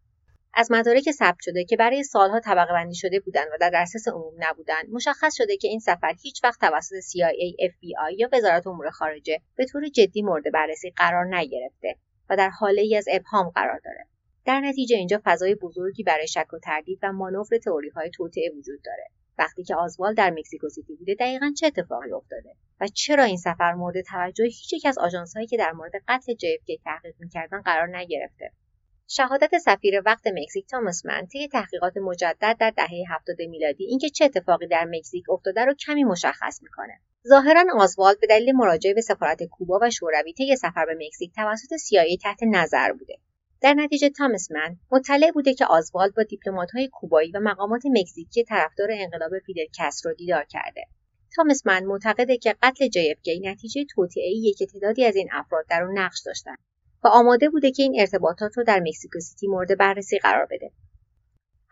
از 0.58 0.72
مدارک 0.72 1.10
ثبت 1.10 1.36
شده 1.40 1.64
که 1.64 1.76
برای 1.76 2.02
سالها 2.02 2.40
طبقه 2.40 2.72
بندی 2.72 2.94
شده 2.94 3.20
بودند 3.20 3.46
و 3.52 3.58
در 3.60 3.70
دسترس 3.74 4.08
عموم 4.08 4.34
نبودند 4.38 4.90
مشخص 4.90 5.36
شده 5.36 5.56
که 5.56 5.68
این 5.68 5.80
سفر 5.80 6.14
هیچ 6.22 6.44
وقت 6.44 6.60
توسط 6.60 6.94
CIA, 7.00 7.70
FBI 7.70 8.18
یا 8.18 8.28
وزارت 8.32 8.66
امور 8.66 8.90
خارجه 8.90 9.40
به 9.56 9.64
طور 9.64 9.88
جدی 9.88 10.22
مورد 10.22 10.52
بررسی 10.52 10.90
قرار 10.90 11.36
نگرفته 11.36 11.96
و 12.30 12.36
در 12.36 12.50
حاله 12.50 12.82
ای 12.82 12.96
از 12.96 13.04
ابهام 13.10 13.48
قرار 13.48 13.80
داره. 13.84 14.06
در 14.44 14.60
نتیجه 14.60 14.96
اینجا 14.96 15.20
فضای 15.24 15.54
بزرگی 15.54 16.02
برای 16.02 16.28
شک 16.28 16.52
و 16.52 16.58
تردید 16.58 16.98
و 17.02 17.12
مانور 17.12 17.58
تئوری 17.64 17.88
های 17.88 18.10
توطعه 18.10 18.50
وجود 18.58 18.82
داره. 18.84 19.04
وقتی 19.38 19.64
که 19.64 19.74
آزوال 19.74 20.14
در 20.14 20.30
مکزیکو 20.30 20.68
سیتی 20.68 20.94
بوده 20.94 21.14
دقیقا 21.14 21.52
چه 21.56 21.66
اتفاقی 21.66 22.12
افتاده 22.12 22.54
و 22.80 22.86
چرا 22.88 23.24
این 23.24 23.36
سفر 23.36 23.72
مورد 23.72 24.00
توجه 24.00 24.44
هیچ 24.44 24.72
یک 24.72 24.86
از 24.86 24.98
هایی 25.34 25.46
که 25.46 25.56
در 25.56 25.72
مورد 25.72 25.92
قتل 26.08 26.32
JFK 26.32 26.82
تحقیق 26.84 27.14
می‌کردن 27.20 27.60
قرار 27.60 27.96
نگرفته؟ 27.96 28.52
شهادت 29.08 29.58
سفیر 29.58 30.02
وقت 30.06 30.26
مکزیک 30.26 30.66
تاماس 30.66 31.06
من 31.06 31.26
تحقیقات 31.52 31.96
مجدد 31.96 32.56
در 32.60 32.70
دهه 32.70 33.04
هفتاد 33.08 33.36
میلادی 33.40 33.84
اینکه 33.84 34.10
چه 34.10 34.24
اتفاقی 34.24 34.66
در 34.66 34.84
مکزیک 34.84 35.30
افتاده 35.30 35.64
رو 35.64 35.74
کمی 35.74 36.04
مشخص 36.04 36.62
می‌کنه. 36.62 37.00
ظاهرا 37.28 37.64
آزوالد 37.74 38.20
به 38.20 38.26
دلیل 38.26 38.52
مراجعه 38.52 38.94
به 38.94 39.00
سفارت 39.00 39.42
کوبا 39.42 39.78
و 39.82 39.90
شوروی 39.90 40.32
طی 40.32 40.56
سفر 40.56 40.86
به 40.86 41.06
مکزیک 41.06 41.32
توسط 41.34 41.68
CIA 41.76 42.22
تحت 42.22 42.42
نظر 42.42 42.92
بوده. 42.92 43.18
در 43.60 43.74
نتیجه 43.74 44.10
تامس 44.10 44.50
من 44.50 44.76
مطلع 44.90 45.30
بوده 45.30 45.54
که 45.54 45.66
آزوالد 45.66 46.14
با 46.14 46.66
های 46.74 46.88
کوبایی 46.88 47.30
و 47.30 47.40
مقامات 47.40 47.82
مکزیکی 47.86 48.44
طرفدار 48.44 48.88
انقلاب 48.92 49.38
فیدل 49.46 49.66
کسترو 49.78 50.14
دیدار 50.14 50.44
کرده. 50.44 50.84
تامس 51.36 51.66
من 51.66 51.84
معتقده 51.84 52.36
که 52.36 52.56
قتل 52.62 52.86
JFK 52.86 53.28
نتیجه 53.42 53.84
توطئه‌ایه 53.94 54.54
که 54.54 54.66
تعدادی 54.66 55.04
از 55.04 55.16
این 55.16 55.28
افراد 55.32 55.66
در 55.70 55.82
اون 55.82 55.98
نقش 55.98 56.22
داشتن. 56.26 56.56
آماده 57.08 57.48
بوده 57.48 57.70
که 57.70 57.82
این 57.82 58.00
ارتباطات 58.00 58.58
رو 58.58 58.64
در 58.64 58.80
مکزیکو 58.80 59.20
سیتی 59.20 59.46
مورد 59.46 59.78
بررسی 59.78 60.18
قرار 60.18 60.46
بده. 60.50 60.70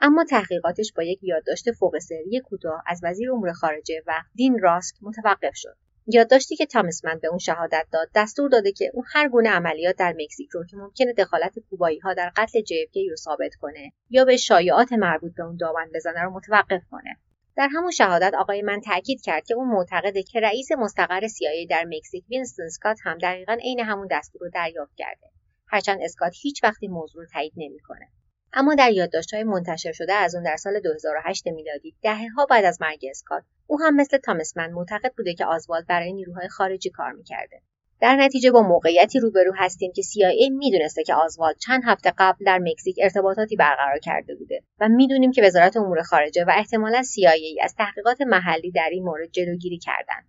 اما 0.01 0.25
تحقیقاتش 0.25 0.93
با 0.97 1.03
یک 1.03 1.19
یادداشت 1.23 1.73
فوق 1.73 1.99
سری 1.99 2.41
کوتاه 2.45 2.83
از 2.87 3.01
وزیر 3.03 3.33
امور 3.33 3.53
خارجه 3.53 4.03
وقت 4.07 4.15
دین 4.35 4.59
راسک 4.59 4.95
متوقف 5.03 5.53
شد. 5.55 5.77
یادداشتی 6.07 6.57
که 6.57 6.67
تامسمن 6.67 7.19
به 7.23 7.29
اون 7.29 7.39
شهادت 7.39 7.87
داد 7.93 8.09
دستور 8.15 8.51
داده 8.51 8.73
که 8.73 8.91
اون 8.95 9.05
هر 9.13 9.29
گونه 9.29 9.51
عملیات 9.51 9.97
در 9.97 10.15
مکزیک 10.19 10.51
رو 10.51 10.67
که 10.67 10.77
ممکنه 10.77 11.13
دخالت 11.13 11.59
کوبایی 11.71 11.99
ها 11.99 12.15
در 12.15 12.33
قتل 12.37 12.61
JFK 12.61 13.11
رو 13.11 13.17
ثابت 13.17 13.55
کنه 13.55 13.93
یا 14.11 14.25
به 14.25 14.37
شایعات 14.37 14.93
مربوط 14.93 15.35
به 15.35 15.43
اون 15.43 15.57
دامن 15.57 15.91
بزنه 15.95 16.23
رو 16.23 16.31
متوقف 16.31 16.83
کنه. 16.91 17.17
در 17.57 17.69
همون 17.73 17.91
شهادت 17.91 18.35
آقای 18.35 18.63
من 18.63 18.81
تاکید 18.81 19.23
کرد 19.23 19.45
که 19.47 19.55
اون 19.55 19.69
معتقده 19.69 20.23
که 20.23 20.41
رئیس 20.41 20.73
مستقر 20.73 21.21
CIA 21.21 21.69
در 21.71 21.85
مکزیک 21.85 22.25
وینستون 22.31 22.67
اسکات 22.67 22.99
هم 23.03 23.19
دقیقا 23.19 23.53
عین 23.53 23.81
همون 23.81 24.09
دستور 24.11 24.41
رو 24.43 24.51
دریافت 24.55 24.95
کرده. 24.97 25.31
هرچند 25.69 25.99
اسکات 26.03 26.33
هیچ 26.43 26.65
وقتی 26.65 26.89
موضوع 26.89 27.23
رو 27.23 27.29
تایید 27.33 27.53
نمی‌کنه. 27.57 28.09
اما 28.53 28.75
در 28.75 28.91
یادداشت‌های 28.91 29.45
منتشر 29.45 29.93
شده 29.93 30.13
از 30.13 30.35
اون 30.35 30.45
در 30.45 30.57
سال 30.57 30.81
2008 30.81 31.49
میلادی 31.49 31.97
ها 32.37 32.47
بعد 32.47 32.65
از 32.65 32.81
مرگ 32.81 33.07
اسکات 33.11 33.45
او 33.67 33.81
هم 33.81 33.97
مثل 33.97 34.19
تامسمن 34.19 34.71
معتقد 34.73 35.13
بوده 35.17 35.35
که 35.35 35.47
آزوالد 35.47 35.87
برای 35.87 36.13
نیروهای 36.13 36.49
خارجی 36.49 36.91
کار 36.91 37.13
می‌کرده. 37.13 37.63
در 38.05 38.17
نتیجه 38.17 38.51
با 38.51 38.63
موقعیتی 38.63 39.21
روبرو 39.21 39.53
هستیم 39.57 39.93
که 39.93 40.03
CIA 40.03 40.51
می‌دونسته 40.51 41.03
که 41.05 41.15
آزوالد 41.15 41.57
چند 41.59 41.83
هفته 41.85 42.13
قبل 42.19 42.45
در 42.45 42.59
مکزیک 42.59 42.97
ارتباطاتی 43.03 43.57
برقرار 43.57 43.99
کرده 43.99 44.35
بوده 44.35 44.63
و 44.81 44.89
می‌دونیم 44.89 45.33
که 45.33 45.43
وزارت 45.43 45.77
امور 45.77 46.03
خارجه 46.03 46.45
و 46.45 46.53
احتمالا 46.57 47.03
CIA 47.03 47.65
از 47.65 47.75
تحقیقات 47.75 48.21
محلی 48.21 48.71
در 48.71 48.89
این 48.93 49.05
مورد 49.05 49.31
جلوگیری 49.31 49.79
کردند. 49.79 50.25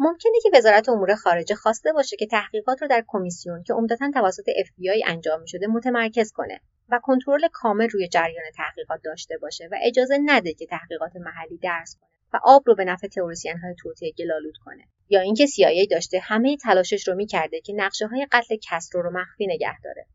ممکنه 0.00 0.32
که 0.42 0.50
وزارت 0.54 0.88
امور 0.88 1.14
خارجه 1.14 1.54
خواسته 1.54 1.92
باشه 1.92 2.16
که 2.16 2.26
تحقیقات 2.26 2.82
رو 2.82 2.88
در 2.88 3.04
کمیسیون 3.06 3.62
که 3.62 3.74
عمدتا 3.74 4.10
توسط 4.14 4.44
FBI 4.44 5.10
انجام 5.10 5.40
می 5.40 5.48
شده 5.48 5.66
متمرکز 5.66 6.32
کنه 6.32 6.60
و 6.88 7.00
کنترل 7.02 7.48
کامل 7.52 7.88
روی 7.88 8.08
جریان 8.08 8.44
تحقیقات 8.56 9.00
داشته 9.04 9.38
باشه 9.38 9.68
و 9.72 9.76
اجازه 9.82 10.18
نده 10.24 10.54
که 10.54 10.66
تحقیقات 10.66 11.16
محلی 11.16 11.56
درس 11.56 11.96
کنه 12.00 12.11
و 12.32 12.38
آب 12.44 12.62
رو 12.66 12.74
به 12.74 12.84
نفع 12.84 13.06
تئوریسین 13.06 13.58
های 13.58 13.74
توطئه 13.78 14.10
گلالود 14.18 14.54
کنه. 14.64 14.84
یا 15.08 15.20
اینکه 15.20 15.46
CIA 15.46 15.88
داشته 15.90 16.18
همه 16.18 16.56
تلاشش 16.56 17.08
رو 17.08 17.14
می‌کرده 17.14 17.60
که 17.60 17.72
نقشه 17.76 18.06
های 18.06 18.26
قتل 18.32 18.56
کسرو 18.70 19.02
رو 19.02 19.10
مخفی 19.20 19.46
نگه 19.46 19.80
داره. 19.84 20.06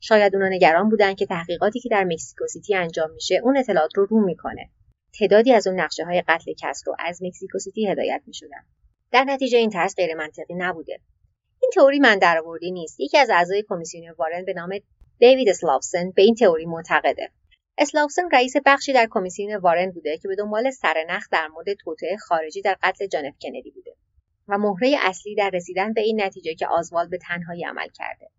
شاید 0.00 0.34
اونا 0.34 0.48
نگران 0.48 0.88
بودن 0.88 1.14
که 1.14 1.26
تحقیقاتی 1.26 1.80
که 1.80 1.88
در 1.88 2.04
مکزیکو 2.04 2.46
سیتی 2.46 2.74
انجام 2.74 3.10
میشه 3.10 3.40
اون 3.42 3.56
اطلاعات 3.56 3.90
رو 3.94 4.06
رو 4.06 4.24
می‌کنه. 4.24 4.70
تعدادی 5.18 5.52
از 5.52 5.66
اون 5.66 5.80
نقشه 5.80 6.04
های 6.04 6.22
قتل 6.28 6.52
کسرو 6.62 6.96
از 6.98 7.22
مکزیکو 7.22 7.58
سیتی 7.58 7.88
هدایت 7.88 8.22
می‌شدن. 8.26 8.64
در 9.12 9.24
نتیجه 9.24 9.58
این 9.58 9.70
ترس 9.70 9.94
غیر 9.96 10.14
منطقی 10.14 10.54
نبوده. 10.54 11.00
این 11.62 11.70
تئوری 11.74 11.98
من 11.98 12.18
درآوردی 12.18 12.70
نیست. 12.70 13.00
یکی 13.00 13.18
از 13.18 13.30
اعضای 13.30 13.64
کمیسیون 13.68 14.14
وارن 14.18 14.44
به 14.44 14.52
نام 14.52 14.70
دیوید 15.18 15.48
اسلاوسن 15.48 16.10
به 16.10 16.22
این 16.22 16.34
تئوری 16.34 16.66
معتقده. 16.66 17.30
اسلاوسن 17.78 18.30
رئیس 18.32 18.54
بخشی 18.66 18.92
در 18.92 19.06
کمیسیون 19.10 19.56
وارن 19.56 19.90
بوده 19.90 20.18
که 20.18 20.28
به 20.28 20.36
دنبال 20.36 20.70
سرنخ 20.70 21.28
در 21.30 21.48
مورد 21.48 21.72
توطئه 21.72 22.16
خارجی 22.16 22.62
در 22.62 22.76
قتل 22.82 23.06
جان 23.06 23.32
کندی 23.42 23.70
بوده 23.70 23.96
و 24.48 24.58
مهره 24.58 24.96
اصلی 25.02 25.34
در 25.34 25.50
رسیدن 25.50 25.92
به 25.92 26.00
این 26.00 26.22
نتیجه 26.22 26.54
که 26.54 26.66
آزوالد 26.66 27.10
به 27.10 27.18
تنهایی 27.18 27.64
عمل 27.64 27.88
کرده. 27.88 28.30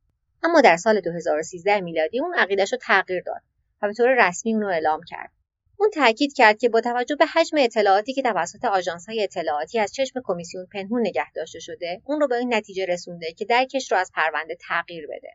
اما 0.43 0.61
در 0.61 0.77
سال 0.77 0.99
2013 0.99 1.81
میلادی 1.81 2.19
اون 2.19 2.33
عقیدش 2.33 2.71
رو 2.71 2.77
تغییر 2.81 3.23
داد 3.23 3.41
و 3.81 3.87
به 3.87 3.93
طور 3.93 4.27
رسمی 4.27 4.53
اون 4.53 4.61
رو 4.61 4.69
اعلام 4.69 5.01
کرد. 5.07 5.31
اون 5.77 5.89
تاکید 5.89 6.33
کرد 6.33 6.57
که 6.57 6.69
با 6.69 6.81
توجه 6.81 7.15
به 7.15 7.25
حجم 7.25 7.57
اطلاعاتی 7.59 8.13
که 8.13 8.21
توسط 8.21 8.65
های 9.07 9.23
اطلاعاتی 9.23 9.79
از 9.79 9.93
چشم 9.93 10.21
کمیسیون 10.23 10.65
پنهون 10.73 11.01
نگه 11.01 11.31
داشته 11.31 11.59
شده 11.59 12.01
اون 12.05 12.19
رو 12.19 12.27
به 12.27 12.35
این 12.35 12.53
نتیجه 12.53 12.85
رسونده 12.85 13.33
که 13.33 13.45
درکش 13.45 13.91
رو 13.91 13.97
از 13.97 14.11
پرونده 14.15 14.57
تغییر 14.67 15.07
بده. 15.07 15.33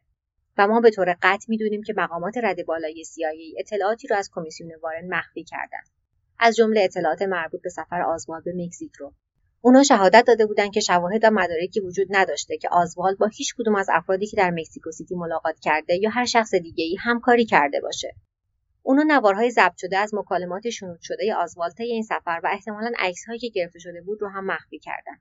و 0.59 0.67
ما 0.69 0.81
به 0.81 0.91
طور 0.91 1.17
قطع 1.23 1.47
می‌دونیم 1.49 1.83
که 1.83 1.95
مقامات 1.97 2.39
رد 2.43 2.67
بالای 2.67 3.05
CIA 3.05 3.59
اطلاعاتی 3.59 4.09
رو 4.09 4.17
از 4.17 4.31
کمیسیون 4.33 4.71
وارن 4.83 5.15
مخفی 5.15 5.45
کردند 5.45 5.89
از 6.39 6.57
جمله 6.57 6.81
اطلاعات 6.81 7.23
مربوط 7.23 7.63
به 7.63 7.69
سفر 7.69 8.03
آزوال 8.03 8.41
به 8.41 8.53
مکزیک 8.57 8.93
رو 8.95 9.13
اونا 9.65 9.83
شهادت 9.83 10.25
داده 10.27 10.47
بودند 10.47 10.73
که 10.73 10.81
شواهد 10.81 11.25
و 11.25 11.31
مدارکی 11.31 11.81
وجود 11.81 12.07
نداشته 12.11 12.57
که 12.59 12.69
آزوال 12.69 13.15
با 13.15 13.27
هیچ 13.27 13.55
کدوم 13.59 13.75
از 13.75 13.87
افرادی 13.93 14.27
که 14.27 14.37
در 14.37 14.51
مکزیکو 14.51 14.91
سیتی 14.91 15.15
ملاقات 15.15 15.61
کرده 15.61 15.97
یا 15.97 16.11
هر 16.11 16.25
شخص 16.25 16.55
دیگه 16.55 16.85
ای 16.85 16.97
همکاری 17.01 17.45
کرده 17.45 17.81
باشه. 17.81 18.15
اونا 18.83 19.03
نوارهای 19.03 19.51
ضبط 19.51 19.77
شده 19.77 19.99
از 19.99 20.15
مکالمات 20.15 20.71
شنود 20.71 21.01
شده 21.03 21.35
آزوال 21.35 21.71
این 21.79 22.03
سفر 22.03 22.41
و 22.45 22.49
احتمالا 22.53 22.93
عکسهایی 22.99 23.39
که 23.39 23.49
گرفته 23.49 23.79
شده 23.79 24.03
بود 24.03 24.23
رو 24.23 24.29
هم 24.29 24.47
مخفی 24.47 24.79
کردن. 24.79 25.19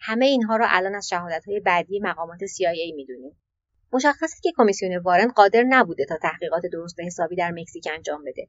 همه 0.00 0.26
اینها 0.26 0.56
رو 0.56 0.64
الان 0.68 0.94
از 0.94 1.08
شهادتهای 1.08 1.60
بعدی 1.60 2.00
مقامات 2.00 2.38
CIA 2.46 2.94
می‌دونیم. 2.96 3.36
مشخصه 3.92 4.36
که 4.42 4.52
کمیسیون 4.56 4.96
وارن 4.96 5.28
قادر 5.28 5.64
نبوده 5.68 6.04
تا 6.04 6.16
تحقیقات 6.22 6.62
درست 6.72 7.00
حسابی 7.00 7.36
در 7.36 7.50
مکزیک 7.50 7.88
انجام 7.92 8.24
بده. 8.24 8.48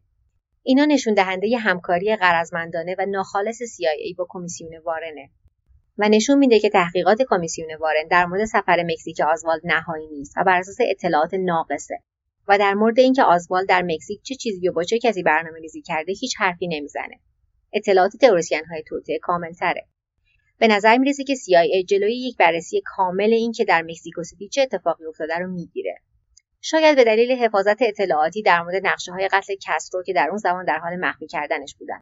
اینا 0.64 0.86
نشون 0.86 1.14
دهنده 1.14 1.58
همکاری 1.58 2.16
غرضمندانه 2.16 2.96
و 3.00 3.06
ناخالص 3.06 3.62
CIA 3.62 4.16
با 4.18 4.28
کمیسیون 4.30 4.78
وارنه. 4.78 5.30
و 5.98 6.10
نشون 6.10 6.38
میده 6.38 6.60
که 6.60 6.70
تحقیقات 6.70 7.18
کمیسیون 7.30 7.76
وارن 7.76 8.08
در 8.12 8.26
مورد 8.26 8.46
سفر 8.46 8.84
مکزیک 8.84 9.20
آزوالد 9.20 9.62
نهایی 9.64 10.08
نیست 10.08 10.34
و 10.38 10.44
بر 10.44 10.60
اساس 10.60 10.78
اطلاعات 10.82 11.34
ناقصه 11.34 12.00
و 12.48 12.58
در 12.58 12.74
مورد 12.74 13.00
اینکه 13.00 13.24
آزوالد 13.24 13.68
در 13.68 13.82
مکزیک 13.82 14.22
چه 14.24 14.36
چیزی 14.36 14.70
و 14.70 14.72
با 14.72 14.84
چه 14.84 15.00
کسی 15.00 15.24
برنامه 15.24 15.60
ریزی 15.60 15.82
کرده 15.82 16.14
هیچ 16.14 16.36
حرفی 16.38 16.68
نمی‌زنه. 16.68 17.20
اطلاعات 17.74 18.18
تئوریسین 18.18 18.66
های 18.66 18.84
توته 18.88 19.20
کامل 19.22 19.54
تره 19.54 19.88
به 20.62 20.68
نظر 20.68 20.98
می‌رسه 20.98 21.24
که 21.24 21.36
CIA 21.36 21.86
جلوی 21.86 22.16
یک 22.16 22.38
بررسی 22.38 22.82
کامل 22.86 23.34
این 23.34 23.52
که 23.52 23.66
در 23.66 23.82
مکزیکو 23.82 24.24
سیتی 24.24 24.50
چه 24.50 24.62
اتفاقی 24.62 25.06
افتاده 25.06 25.38
رو 25.38 25.52
می‌گیره. 25.52 25.96
شاید 26.62 26.96
به 26.96 27.04
دلیل 27.04 27.32
حفاظت 27.32 27.82
اطلاعاتی 27.82 28.42
در 28.42 28.62
مورد 28.62 28.82
نقشه 28.86 29.12
های 29.12 29.28
قتل 29.28 29.54
کسرو 29.62 30.04
که 30.04 30.14
در 30.14 30.28
اون 30.30 30.38
زمان 30.38 30.66
در 30.66 30.78
حال 30.78 30.96
مخفی 30.96 31.28
کردنش 31.28 31.76
بودن. 31.80 32.00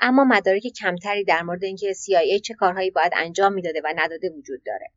اما 0.00 0.24
مدارک 0.24 0.62
کمتری 0.80 1.24
در 1.24 1.42
مورد 1.42 1.64
اینکه 1.64 1.92
CIA 1.92 2.40
چه 2.40 2.54
کارهایی 2.54 2.90
باید 2.90 3.12
انجام 3.16 3.52
می‌داده 3.52 3.80
و 3.84 3.92
نداده 3.96 4.30
وجود 4.30 4.62
داره. 4.66 4.90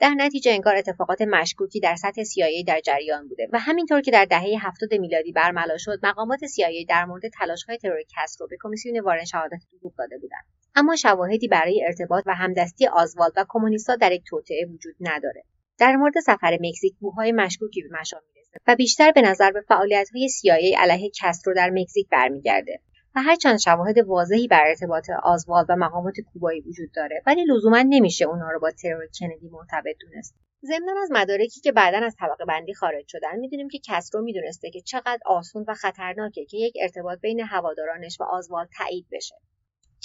در 0.00 0.14
نتیجه 0.16 0.52
انگار 0.52 0.76
اتفاقات 0.76 1.22
مشکوکی 1.22 1.80
در 1.80 1.96
سطح 1.96 2.22
CIA 2.22 2.64
در 2.66 2.80
جریان 2.80 3.28
بوده 3.28 3.48
و 3.52 3.58
همینطور 3.58 4.00
که 4.00 4.10
در 4.10 4.24
دهه 4.24 4.66
هفتاد 4.66 4.94
میلادی 4.94 5.32
برملا 5.32 5.76
شد 5.78 5.98
مقامات 6.02 6.40
CIA 6.40 6.86
در 6.88 7.04
مورد 7.04 7.22
تلاشهای 7.28 7.78
ترور 7.78 7.98
کسرو 8.16 8.46
به 8.46 8.56
کمیسیون 8.60 9.00
وارن 9.00 9.24
شهادت 9.24 9.60
دروغ 9.80 9.94
داده 9.98 10.18
بودند. 10.18 10.44
اما 10.74 10.96
شواهدی 10.96 11.48
برای 11.48 11.84
ارتباط 11.86 12.24
و 12.26 12.34
همدستی 12.34 12.86
آزوالد 12.86 13.32
و 13.36 13.44
کمونیستها 13.48 13.96
در 13.96 14.12
یک 14.12 14.22
توطعه 14.26 14.66
وجود 14.66 14.94
نداره. 15.00 15.44
در 15.78 15.96
مورد 15.96 16.20
سفر 16.20 16.58
مکزیک 16.60 16.94
بوهای 17.00 17.32
مشکوکی 17.32 17.82
به 17.82 17.98
مشام 18.00 18.20
و 18.66 18.76
بیشتر 18.76 19.12
به 19.12 19.20
نظر 19.20 19.52
به 19.52 19.60
فعالیت‌های 19.60 20.28
CIA 20.28 20.78
علیه 20.78 21.10
کسترو 21.14 21.54
در 21.54 21.70
مکزیک 21.70 22.08
برمیگرده. 22.08 22.80
و 23.14 23.22
هرچند 23.22 23.58
شواهد 23.58 23.98
واضحی 23.98 24.48
بر 24.48 24.64
ارتباط 24.66 25.10
آزوال 25.22 25.64
و 25.68 25.76
مقامات 25.76 26.14
کوبایی 26.32 26.60
وجود 26.60 26.92
داره 26.94 27.22
ولی 27.26 27.44
لزوما 27.44 27.82
نمیشه 27.88 28.24
اونها 28.24 28.50
رو 28.50 28.60
با 28.60 28.70
ترور 28.70 29.06
کندی 29.20 29.48
مرتبط 29.48 29.96
دونست. 30.00 30.34
ضمنا 30.64 30.92
از 31.02 31.08
مدارکی 31.12 31.60
که 31.60 31.72
بعدا 31.72 32.06
از 32.06 32.16
طبقه 32.20 32.44
بندی 32.44 32.74
خارج 32.74 33.04
شدن 33.08 33.38
می‌دونیم 33.38 33.68
که 33.68 33.78
کسرو 33.84 34.22
می‌دونسته 34.22 34.70
که 34.70 34.80
چقدر 34.80 35.18
آسون 35.26 35.64
و 35.68 35.74
خطرناکه 35.74 36.44
که 36.44 36.56
یک 36.56 36.74
ارتباط 36.82 37.20
بین 37.20 37.40
هوادارانش 37.40 38.20
و 38.20 38.24
آزوال 38.24 38.66
تایید 38.78 39.06
بشه. 39.12 39.34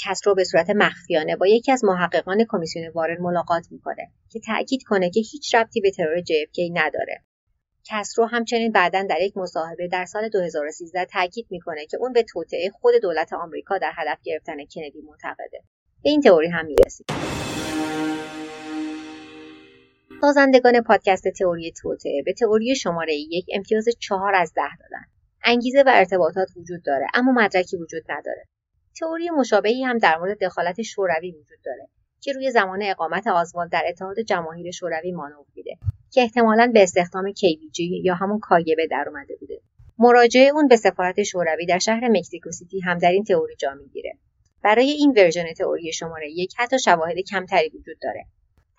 کسرو 0.05 0.35
به 0.35 0.43
صورت 0.43 0.69
مخفیانه 0.69 1.35
با 1.35 1.47
یکی 1.47 1.71
از 1.71 1.83
محققان 1.83 2.45
کمیسیون 2.49 2.91
وارن 2.95 3.21
ملاقات 3.21 3.67
می‌کنه 3.71 4.11
که 4.31 4.39
تاکید 4.39 4.83
کنه 4.83 5.09
که 5.09 5.19
هیچ 5.19 5.55
ربطی 5.55 5.81
به 5.81 5.91
ترور 5.91 6.19
JFK 6.19 6.71
نداره. 6.73 7.23
کسرو 7.87 8.25
همچنین 8.25 8.71
بعدا 8.71 9.05
در 9.09 9.21
یک 9.21 9.37
مصاحبه 9.37 9.87
در 9.87 10.05
سال 10.05 10.29
2013 10.29 11.05
تاکید 11.05 11.47
می‌کنه 11.49 11.85
که 11.85 11.97
اون 11.97 12.13
به 12.13 12.23
توطعه 12.23 12.69
خود 12.69 12.93
دولت 13.01 13.33
آمریکا 13.33 13.77
در 13.77 13.91
هدف 13.95 14.21
گرفتن 14.23 14.57
کندی 14.57 15.01
معتقده. 15.01 15.61
به 16.03 16.09
این 16.09 16.21
تئوری 16.21 16.47
هم 16.47 16.65
می‌رسید 16.65 17.07
سازندگان 20.21 20.81
پادکست 20.81 21.27
تئوری 21.27 21.71
توطعه 21.71 22.23
به 22.25 22.33
تئوری 22.33 22.75
شماره 22.75 23.15
یک 23.15 23.45
امتیاز 23.53 23.85
چهار 23.99 24.35
از 24.35 24.53
ده 24.53 24.77
دادن. 24.79 25.05
انگیزه 25.43 25.83
و 25.83 25.91
ارتباطات 25.95 26.47
وجود 26.57 26.83
داره 26.83 27.07
اما 27.13 27.31
مدرکی 27.31 27.77
وجود 27.77 28.03
نداره. 28.09 28.45
تئوری 28.99 29.29
مشابهی 29.29 29.83
هم 29.83 29.97
در 29.97 30.17
مورد 30.17 30.37
دخالت 30.43 30.81
شوروی 30.81 31.31
وجود 31.31 31.59
داره 31.65 31.87
که 32.21 32.33
روی 32.33 32.51
زمان 32.51 32.79
اقامت 32.83 33.27
آزوال 33.27 33.67
در 33.67 33.83
اتحاد 33.87 34.19
جماهیر 34.19 34.71
شوروی 34.71 35.11
مانور 35.11 35.45
میده. 35.55 35.77
که 36.15 36.21
احتمالا 36.21 36.71
به 36.73 36.83
استخدام 36.83 37.31
کیویجی 37.31 38.01
یا 38.03 38.15
همون 38.15 38.39
کاگبه 38.39 38.87
در 38.91 39.05
اومده 39.07 39.35
بوده. 39.39 39.61
مراجعه 39.97 40.49
اون 40.53 40.67
به 40.67 40.75
سفارت 40.75 41.23
شوروی 41.23 41.65
در 41.65 41.77
شهر 41.77 42.07
مکزیکو 42.07 42.51
سیتی 42.51 42.79
هم 42.79 42.97
در 42.97 43.11
این 43.11 43.23
تئوری 43.23 43.55
جا 43.55 43.73
می‌گیره. 43.73 44.13
برای 44.63 44.89
این 44.89 45.13
ورژن 45.17 45.53
تئوری 45.57 45.93
شماره 45.93 46.31
یک 46.31 46.53
حتی 46.57 46.79
شواهد 46.79 47.15
کمتری 47.19 47.69
وجود 47.69 47.97
داره. 48.01 48.25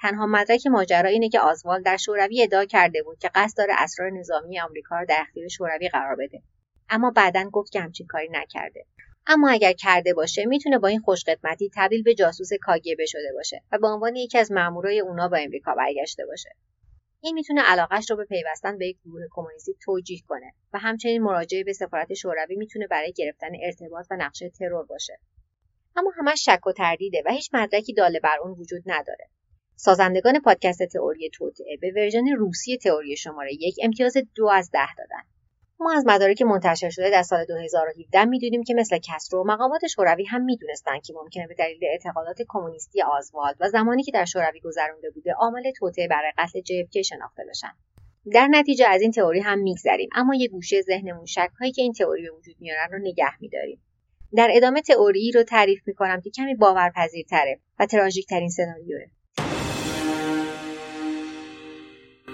تنها 0.01 0.27
مدرک 0.27 0.67
ماجرا 0.67 1.09
اینه 1.09 1.29
که 1.29 1.41
آزوال 1.41 1.83
در 1.83 1.97
شوروی 1.97 2.43
ادعا 2.43 2.65
کرده 2.65 3.03
بود 3.03 3.19
که 3.19 3.31
قصد 3.35 3.57
داره 3.59 3.75
اسرار 3.79 4.11
نظامی 4.11 4.61
آمریکا 4.61 4.99
را 4.99 5.05
در 5.05 5.19
اختیار 5.21 5.49
شوروی 5.49 5.89
قرار 5.89 6.17
بده. 6.17 6.43
اما 6.89 7.11
بعدا 7.11 7.51
گفت 7.53 7.73
که 7.73 7.81
همچین 7.81 8.07
کاری 8.07 8.29
نکرده. 8.33 8.85
اما 9.27 9.51
اگر 9.51 9.73
کرده 9.73 10.15
باشه 10.15 10.45
می‌تونه 10.45 10.79
با 10.79 10.89
این 10.89 11.01
خوشقدمتی 11.01 11.71
تبدیل 11.77 12.03
به 12.03 12.15
جاسوس 12.15 12.51
کاگبه 12.63 13.07
شده 13.07 13.33
باشه 13.35 13.63
و 13.73 13.79
به 13.79 13.87
عنوان 13.87 14.17
یکی 14.17 14.39
از 14.39 14.53
مامورای 14.53 15.01
اونا 15.01 15.29
با 15.29 15.37
امریکا 15.37 15.75
برگشته 15.75 16.27
باشه. 16.27 16.51
این 17.27 17.35
می‌تونه 17.35 17.63
علاقش 17.63 18.11
رو 18.11 18.17
به 18.17 18.25
پیوستن 18.25 18.79
به 18.79 18.87
یک 18.87 18.99
گروه 19.05 19.23
کمونیستی 19.31 19.75
توجیه 19.85 20.21
کنه 20.29 20.53
و 20.73 20.79
همچنین 20.79 21.23
مراجعه 21.23 21.65
به 21.65 21.73
سفارت 21.73 22.15
شوروی 22.15 22.57
می‌تونه 22.57 22.87
برای 22.87 23.13
گرفتن 23.13 23.51
ارتباط 23.63 24.07
و 24.11 24.17
نقشه 24.17 24.51
ترور 24.51 24.85
باشه. 24.85 25.19
اما 25.97 26.13
همش 26.19 26.45
شک 26.45 26.67
و 26.67 26.73
تردیده 26.73 27.23
و 27.27 27.31
هیچ 27.31 27.51
مدرکی 27.53 27.93
داله 27.93 28.21
بر 28.21 28.39
اون 28.43 28.53
وجود 28.53 28.83
نداره. 28.87 29.29
سازندگان 29.77 30.41
پادکست 30.41 30.83
تئوری 30.83 31.31
توطعه 31.31 31.77
به 31.81 31.93
ورژن 31.97 32.29
روسی 32.29 32.77
تئوری 32.77 33.17
شماره 33.17 33.55
یک 33.55 33.77
امتیاز 33.83 34.15
دو 34.35 34.47
از 34.47 34.71
ده 34.71 34.95
دادن. 34.99 35.23
ما 35.81 35.93
از 35.93 36.07
مدارک 36.07 36.43
منتشر 36.43 36.91
شده 36.91 37.11
در 37.11 37.23
سال 37.23 37.45
2017 37.45 38.25
می‌دونیم 38.25 38.63
که 38.63 38.75
مثل 38.75 38.99
کسرو 38.99 39.45
مقامات 39.47 39.87
شوروی 39.87 40.25
هم 40.25 40.45
می‌دونستند 40.45 41.03
که 41.03 41.13
ممکنه 41.13 41.47
به 41.47 41.55
دلیل 41.55 41.81
اعتقادات 41.83 42.43
کمونیستی 42.49 43.03
آزوالد 43.03 43.57
و 43.61 43.69
زمانی 43.69 44.03
که 44.03 44.13
در 44.13 44.25
شوروی 44.25 44.61
گذرانده 44.61 45.11
بوده 45.11 45.33
عامل 45.33 45.71
توطعه 45.77 46.09
برای 46.09 46.33
قتل 46.39 46.61
جفک 46.61 47.03
شناخته 47.03 47.43
بشن. 47.51 47.73
در 48.33 48.47
نتیجه 48.51 48.87
از 48.89 49.03
این 49.03 49.11
تئوری 49.11 49.41
هم 49.41 49.59
میگذریم 49.59 50.09
اما 50.15 50.35
یه 50.35 50.49
گوشه 50.49 50.83
ذهنمون 50.83 51.27
شک 51.27 51.51
هایی 51.61 51.73
که 51.73 51.83
این 51.83 51.93
تئوری 51.93 52.23
به 52.23 52.31
وجود 52.31 52.57
میارن 52.61 52.93
رو 52.93 52.99
نگه 52.99 53.41
میداریم. 53.41 53.81
در 54.37 54.49
ادامه 54.53 54.83
تئوری 54.83 55.33
رو 55.35 55.43
تعریف 55.43 55.83
می‌کنم 55.87 56.21
که 56.21 56.31
کمی 56.31 56.55
باورپذیرتره 56.55 57.61
و 57.79 57.87
تراژیک 57.87 58.27
ترین 58.27 58.49
سناریوه. 58.49 59.07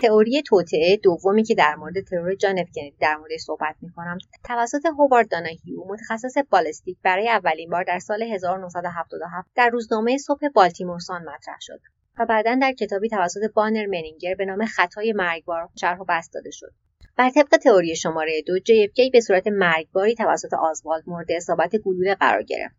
تئوری 0.02 0.42
توطعه 0.42 0.96
دومی 0.96 1.44
که 1.44 1.54
در 1.54 1.74
مورد 1.74 2.00
ترور 2.00 2.34
جان 2.34 2.58
اف 2.58 2.68
در 3.00 3.16
مورد 3.16 3.36
صحبت 3.46 3.76
می‌کنم 3.82 4.18
توسط 4.44 4.86
هوارد 4.86 5.30
داناهیو 5.30 5.84
متخصص 5.88 6.34
بالستیک 6.50 6.98
برای 7.02 7.28
اولین 7.28 7.70
بار 7.70 7.84
در 7.84 7.98
سال 7.98 8.22
1977 8.22 9.48
در 9.54 9.68
روزنامه 9.68 10.18
صبح 10.18 10.48
بالتیمور 10.54 10.98
سان 10.98 11.22
مطرح 11.22 11.56
شد 11.60 11.80
و 12.18 12.26
بعدا 12.26 12.58
در 12.62 12.72
کتابی 12.72 13.08
توسط 13.08 13.40
بانر 13.54 13.86
منینگر 13.86 14.34
به 14.34 14.44
نام 14.44 14.66
خطای 14.66 15.12
مرگبار 15.12 15.68
شرح 15.80 15.98
و 15.98 16.04
بست 16.08 16.32
داده 16.34 16.50
شد. 16.50 16.72
بر 17.16 17.30
طبق 17.30 17.56
تئوری 17.56 17.96
شماره 17.96 18.42
دو 18.46 18.58
JFK 18.58 19.10
به 19.12 19.20
صورت 19.20 19.46
مرگباری 19.46 20.14
توسط 20.14 20.54
آزوالد 20.54 21.02
مورد 21.06 21.32
اصابت 21.32 21.76
گلوله 21.76 22.14
قرار 22.14 22.42
گرفت. 22.42 22.74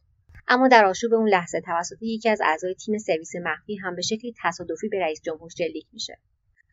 اما 0.48 0.68
در 0.68 0.86
آشوب 0.86 1.14
اون 1.14 1.30
لحظه 1.30 1.62
توسط 1.62 1.98
یکی 2.02 2.30
از 2.30 2.42
اعضای 2.44 2.76
تیم 2.76 2.98
سرویس 2.98 3.32
مخفی 3.36 3.76
هم 3.76 3.96
به 3.96 4.02
شکلی 4.02 4.34
تصادفی 4.44 4.90
به 4.90 5.00
رئیس 5.00 5.22
جمهور 5.22 5.50
شلیک 5.50 5.86
میشه. 5.94 6.18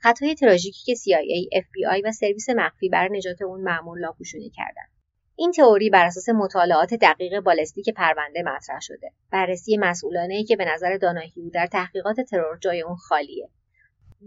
خطای 0.02 0.34
تراژیکی 0.34 0.84
که 0.84 0.94
CIA, 0.94 1.62
FBI 1.62 2.02
و 2.04 2.12
سرویس 2.12 2.48
مخفی 2.48 2.88
بر 2.88 3.08
نجات 3.08 3.42
اون 3.42 3.62
مأمور 3.62 3.98
لاپوشونی 3.98 4.50
کردند. 4.50 4.88
این 5.36 5.52
تئوری 5.52 5.90
بر 5.90 6.04
اساس 6.04 6.28
مطالعات 6.28 6.94
دقیق 6.94 7.40
بالستیک 7.40 7.88
پرونده 7.88 8.42
مطرح 8.42 8.80
شده. 8.80 9.12
بررسی 9.30 9.76
مسئولانه 9.76 10.44
که 10.44 10.56
به 10.56 10.64
نظر 10.64 10.96
داناهیو 10.96 11.50
در 11.50 11.66
تحقیقات 11.66 12.20
ترور 12.20 12.58
جای 12.58 12.82
اون 12.82 12.96
خالیه. 12.96 13.48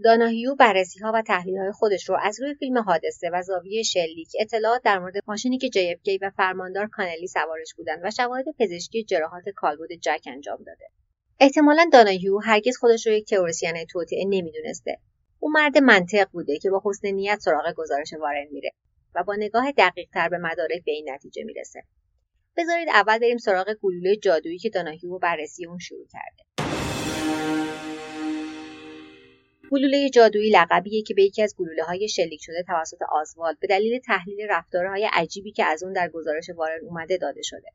داناهیو 0.04 0.54
بررسی 0.54 1.00
ها 1.00 1.12
و 1.14 1.22
تحلیل 1.22 1.58
های 1.58 1.72
خودش 1.72 2.08
رو 2.08 2.18
از 2.22 2.40
روی 2.40 2.54
فیلم 2.54 2.78
حادثه 2.78 3.30
و 3.32 3.42
زاویه 3.42 3.82
شلیک 3.82 4.28
اطلاعات 4.40 4.82
در 4.82 4.98
مورد 4.98 5.14
ماشینی 5.26 5.58
که 5.58 5.68
JFK 5.68 6.18
و 6.22 6.30
فرماندار 6.30 6.86
کانلی 6.86 7.26
سوارش 7.26 7.74
بودند 7.76 8.00
و 8.04 8.10
شواهد 8.10 8.44
پزشکی 8.58 9.04
جراحات 9.04 9.48
کالبد 9.48 9.92
جک 10.00 10.22
انجام 10.26 10.58
داده. 10.58 10.88
احتمالا 11.40 11.88
داناهیو 11.92 12.38
هرگز 12.38 12.76
خودش 12.76 13.06
رو 13.06 13.12
یک 13.12 13.26
تئوریسین 13.26 13.84
توطئه 13.90 14.24
نمی‌دونسته 14.24 14.98
او 15.44 15.50
مرد 15.50 15.78
منطق 15.78 16.28
بوده 16.32 16.58
که 16.58 16.70
با 16.70 16.82
حسن 16.84 17.08
نیت 17.08 17.38
سراغ 17.40 17.74
گزارش 17.76 18.12
وارن 18.12 18.46
میره 18.50 18.70
و 19.14 19.24
با 19.24 19.34
نگاه 19.34 19.72
دقیق 19.72 20.08
تر 20.12 20.28
به 20.28 20.38
مدارک 20.38 20.84
به 20.84 20.92
این 20.92 21.10
نتیجه 21.10 21.44
می‌رسه. 21.44 21.82
بذارید 22.56 22.88
اول 22.88 23.18
بریم 23.18 23.38
سراغ 23.38 23.74
گلوله 23.82 24.16
جادویی 24.16 24.58
که 24.58 24.70
داناهیو 24.70 25.18
بررسی 25.18 25.66
اون 25.66 25.78
شروع 25.78 26.06
کرده. 26.12 26.64
گلوله 29.70 30.10
جادویی 30.10 30.50
لقبیه 30.50 31.02
که 31.02 31.14
به 31.14 31.22
یکی 31.22 31.42
از 31.42 31.54
گلوله 31.58 31.82
های 31.82 32.08
شلیک 32.08 32.40
شده 32.42 32.64
توسط 32.66 32.98
آزوالد 33.12 33.58
به 33.60 33.66
دلیل 33.66 34.00
تحلیل 34.00 34.46
رفتارهای 34.50 35.08
عجیبی 35.12 35.52
که 35.52 35.64
از 35.64 35.82
اون 35.82 35.92
در 35.92 36.08
گزارش 36.08 36.50
وارن 36.56 36.80
اومده 36.88 37.16
داده 37.16 37.42
شده. 37.42 37.68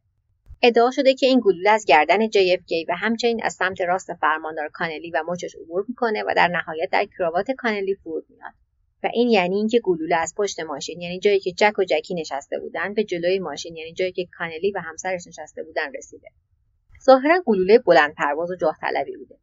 ادعا 0.62 0.92
شده 0.92 1.14
که 1.14 1.26
این 1.26 1.42
گلوله 1.46 1.70
از 1.70 1.86
گردن 1.86 2.28
JFK 2.28 2.72
و 2.90 2.96
همچنین 2.96 3.44
از 3.44 3.54
سمت 3.54 3.82
راست 3.82 4.14
فرماندار 4.14 4.70
کانلی 4.74 5.12
و 5.12 5.24
مچش 5.28 5.56
عبور 5.56 5.86
می‌کنه 5.88 6.24
و 6.24 6.34
در 6.36 6.48
نهایت 6.48 6.90
در 6.92 7.06
کراوات 7.18 7.52
کانلی 7.52 7.96
فرود 7.96 8.26
میاد. 8.30 8.54
و 9.04 9.10
این 9.14 9.30
یعنی 9.30 9.56
اینکه 9.56 9.80
گلوله 9.80 10.16
از 10.16 10.34
پشت 10.38 10.60
ماشین 10.60 11.02
یعنی 11.02 11.20
جایی 11.20 11.40
که 11.40 11.52
جک 11.52 11.80
و 11.80 11.84
جکی 11.84 12.14
نشسته 12.14 12.60
بودن 12.60 12.94
به 12.94 13.04
جلوی 13.04 13.40
ماشین 13.40 13.76
یعنی 13.76 13.94
جایی 13.94 14.12
که 14.12 14.28
کانلی 14.38 14.72
و 14.72 14.80
همسرش 14.80 15.28
نشسته 15.28 15.64
بودن 15.64 15.94
رسیده. 15.98 16.28
ظاهرا 17.06 17.44
گلوله 17.46 17.80
بلند 17.80 18.14
پرواز 18.16 18.52
و 18.52 18.56
جاه 18.56 18.78
طلبی 18.82 19.18
بوده. 19.18 19.36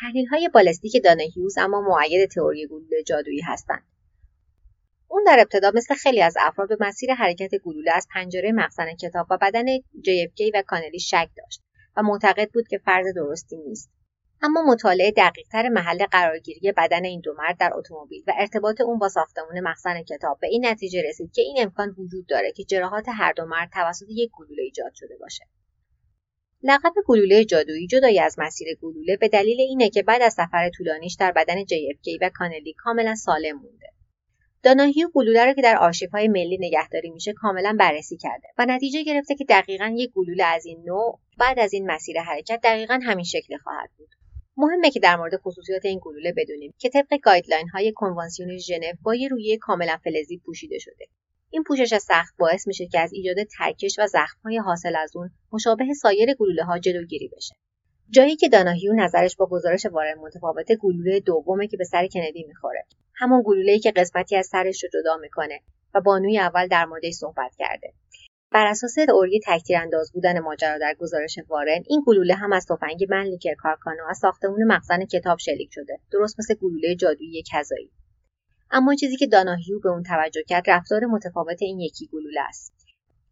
تحلیل 0.00 0.26
های 0.26 0.50
بالستیک 0.54 1.02
دانهیوز 1.04 1.58
اما 1.58 1.80
معید 1.80 2.30
تئوری 2.30 2.66
گلوله 2.66 3.02
جادویی 3.06 3.40
هستند. 3.40 3.82
اون 5.14 5.24
در 5.24 5.40
ابتدا 5.40 5.70
مثل 5.74 5.94
خیلی 5.94 6.22
از 6.22 6.34
افراد 6.40 6.68
به 6.68 6.76
مسیر 6.80 7.14
حرکت 7.14 7.54
گلوله 7.64 7.92
از 7.92 8.08
پنجره 8.14 8.52
مخزن 8.52 8.94
کتاب 8.94 9.26
و 9.30 9.38
بدن 9.42 9.78
JFK 9.78 10.50
و 10.54 10.62
کانلی 10.66 10.98
شک 10.98 11.28
داشت 11.36 11.62
و 11.96 12.02
معتقد 12.02 12.50
بود 12.50 12.68
که 12.68 12.78
فرض 12.78 13.06
درستی 13.16 13.56
نیست. 13.56 13.90
اما 14.42 14.62
مطالعه 14.62 15.10
دقیقتر 15.10 15.68
محل 15.68 16.06
قرارگیری 16.06 16.72
بدن 16.72 17.04
این 17.04 17.20
دو 17.20 17.34
مرد 17.38 17.58
در 17.58 17.70
اتومبیل 17.74 18.22
و 18.26 18.32
ارتباط 18.38 18.80
اون 18.80 18.98
با 18.98 19.08
ساختمان 19.08 19.60
مخزن 19.60 20.02
کتاب 20.02 20.38
به 20.40 20.46
این 20.46 20.66
نتیجه 20.66 21.02
رسید 21.08 21.32
که 21.32 21.42
این 21.42 21.56
امکان 21.58 21.94
وجود 21.98 22.26
داره 22.26 22.52
که 22.52 22.64
جراحات 22.64 23.04
هر 23.08 23.32
دو 23.32 23.44
مرد 23.44 23.70
توسط 23.72 24.06
یک 24.08 24.30
گلوله 24.38 24.62
ایجاد 24.62 24.92
شده 24.94 25.16
باشه. 25.20 25.44
لقب 26.62 26.92
گلوله 27.06 27.44
جادویی 27.44 27.86
جدای 27.86 28.20
از 28.20 28.36
مسیر 28.38 28.68
گلوله 28.82 29.16
به 29.16 29.28
دلیل 29.28 29.60
اینه 29.60 29.90
که 29.90 30.02
بعد 30.02 30.22
از 30.22 30.32
سفر 30.32 30.70
طولانیش 30.70 31.16
در 31.20 31.32
بدن 31.32 31.64
JFK 31.64 32.18
و 32.20 32.30
کانلی 32.34 32.74
کاملا 32.78 33.14
سالم 33.14 33.56
مونده. 33.56 33.94
داناهیو 34.64 35.08
گلوله 35.14 35.44
را 35.44 35.52
که 35.52 35.62
در 35.62 35.90
های 36.12 36.28
ملی 36.28 36.58
نگهداری 36.60 37.10
میشه 37.10 37.32
کاملا 37.32 37.76
بررسی 37.80 38.16
کرده 38.16 38.48
و 38.58 38.66
نتیجه 38.68 39.02
گرفته 39.02 39.34
که 39.34 39.44
دقیقا 39.48 39.94
یک 39.96 40.12
گلوله 40.12 40.44
از 40.44 40.66
این 40.66 40.82
نوع 40.86 41.20
بعد 41.38 41.58
از 41.58 41.72
این 41.72 41.90
مسیر 41.90 42.20
حرکت 42.20 42.60
دقیقا 42.62 43.00
همین 43.02 43.24
شکل 43.24 43.56
خواهد 43.56 43.90
بود. 43.98 44.08
مهمه 44.56 44.90
که 44.90 45.00
در 45.00 45.16
مورد 45.16 45.36
خصوصیات 45.36 45.84
این 45.84 46.00
گلوله 46.02 46.32
بدونیم 46.36 46.74
که 46.78 46.88
طبق 46.88 47.18
guideline 47.22 47.68
های 47.68 47.92
کنوانسیون 47.92 48.58
ژنو 48.58 48.92
با 49.02 49.14
یه 49.14 49.28
رویه 49.28 49.58
کاملا 49.58 49.96
فلزی 50.04 50.38
پوشیده 50.38 50.78
شده. 50.78 51.06
این 51.50 51.62
پوشش 51.62 51.94
سخت 51.98 52.34
باعث 52.38 52.66
میشه 52.66 52.86
که 52.86 53.00
از 53.00 53.12
ایجاد 53.12 53.36
ترکش 53.58 53.98
و 53.98 54.06
های 54.44 54.58
حاصل 54.58 54.96
از 54.96 55.16
اون 55.16 55.30
مشابه 55.52 55.94
سایر 55.94 56.34
گلوله 56.34 56.64
ها 56.64 56.78
جلوگیری 56.78 57.28
بشه. 57.36 57.54
جایی 58.10 58.36
که 58.36 58.48
داناهیو 58.48 58.92
نظرش 58.92 59.36
با 59.36 59.46
گزارش 59.46 59.86
وارن 59.86 60.14
متفاوت 60.18 60.72
گلوله 60.72 61.20
دومه 61.20 61.66
که 61.66 61.76
به 61.76 61.84
سر 61.84 62.06
کندی 62.06 62.44
می‌خوره. 62.48 62.84
همون 63.16 63.42
گلوله‌ای 63.46 63.78
که 63.78 63.90
قسمتی 63.90 64.36
از 64.36 64.46
سرش 64.46 64.84
رو 64.84 64.90
جدا 64.92 65.16
می‌کنه 65.16 65.60
و 65.94 66.00
بانوی 66.00 66.38
اول 66.38 66.68
در 66.68 66.84
موردش 66.84 67.12
صحبت 67.12 67.54
کرده. 67.58 67.92
بر 68.54 68.66
اساس 68.66 68.94
تئوری 68.94 69.40
انداز 69.76 70.12
بودن 70.12 70.38
ماجرا 70.38 70.78
در 70.78 70.94
گزارش 70.98 71.38
وارن 71.48 71.82
این 71.88 72.02
گلوله 72.06 72.34
هم 72.34 72.52
از 72.52 72.66
تفنگ 72.66 73.06
منلیکر 73.10 73.54
کارکانو 73.54 74.02
از 74.10 74.18
ساختمون 74.18 74.64
مخزن 74.64 75.04
کتاب 75.04 75.38
شلیک 75.38 75.68
شده 75.72 75.98
درست 76.12 76.38
مثل 76.38 76.54
گلوله 76.54 76.94
جادویی 76.94 77.42
کذایی. 77.52 77.90
اما 78.70 78.94
چیزی 78.94 79.16
که 79.16 79.26
داناهیو 79.26 79.80
به 79.80 79.88
اون 79.88 80.02
توجه 80.02 80.42
کرد 80.42 80.70
رفتار 80.70 81.04
متفاوت 81.04 81.62
این 81.62 81.80
یکی 81.80 82.06
گلوله 82.12 82.40
است 82.40 82.86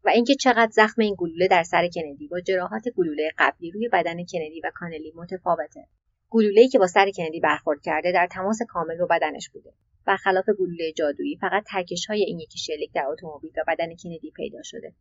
و 0.05 0.09
اینکه 0.09 0.35
چقدر 0.35 0.71
زخم 0.73 1.03
این 1.03 1.15
گلوله 1.19 1.49
در 1.49 1.63
سر 1.63 1.89
کندی 1.95 2.29
با 2.29 2.41
جراحات 2.41 2.89
گلوله 2.97 3.31
قبلی 3.39 3.71
روی 3.71 3.89
بدن 3.89 4.17
کندی 4.33 4.61
و 4.65 4.71
کانلی 4.75 5.13
متفاوته. 5.17 5.87
گلوله‌ای 6.33 6.69
که 6.69 6.79
با 6.79 6.87
سر 6.87 7.11
کندی 7.17 7.41
برخورد 7.41 7.83
کرده 7.83 8.13
در 8.13 8.27
تماس 8.27 8.59
کامل 8.69 8.99
با 8.99 9.07
بدنش 9.11 9.51
بوده. 9.51 9.73
برخلاف 10.07 10.45
گلوله 10.59 10.93
جادویی 10.93 11.37
فقط 11.37 11.65
ترکش 11.67 12.07
های 12.07 12.23
این 12.23 12.41
یکی 12.41 12.59
شلیک 12.59 12.93
در 12.95 13.05
اتومبیل 13.09 13.51
و 13.57 13.65
بدن 13.69 13.89
کندی 14.03 14.33
پیدا 14.37 14.63
شده. 14.63 14.93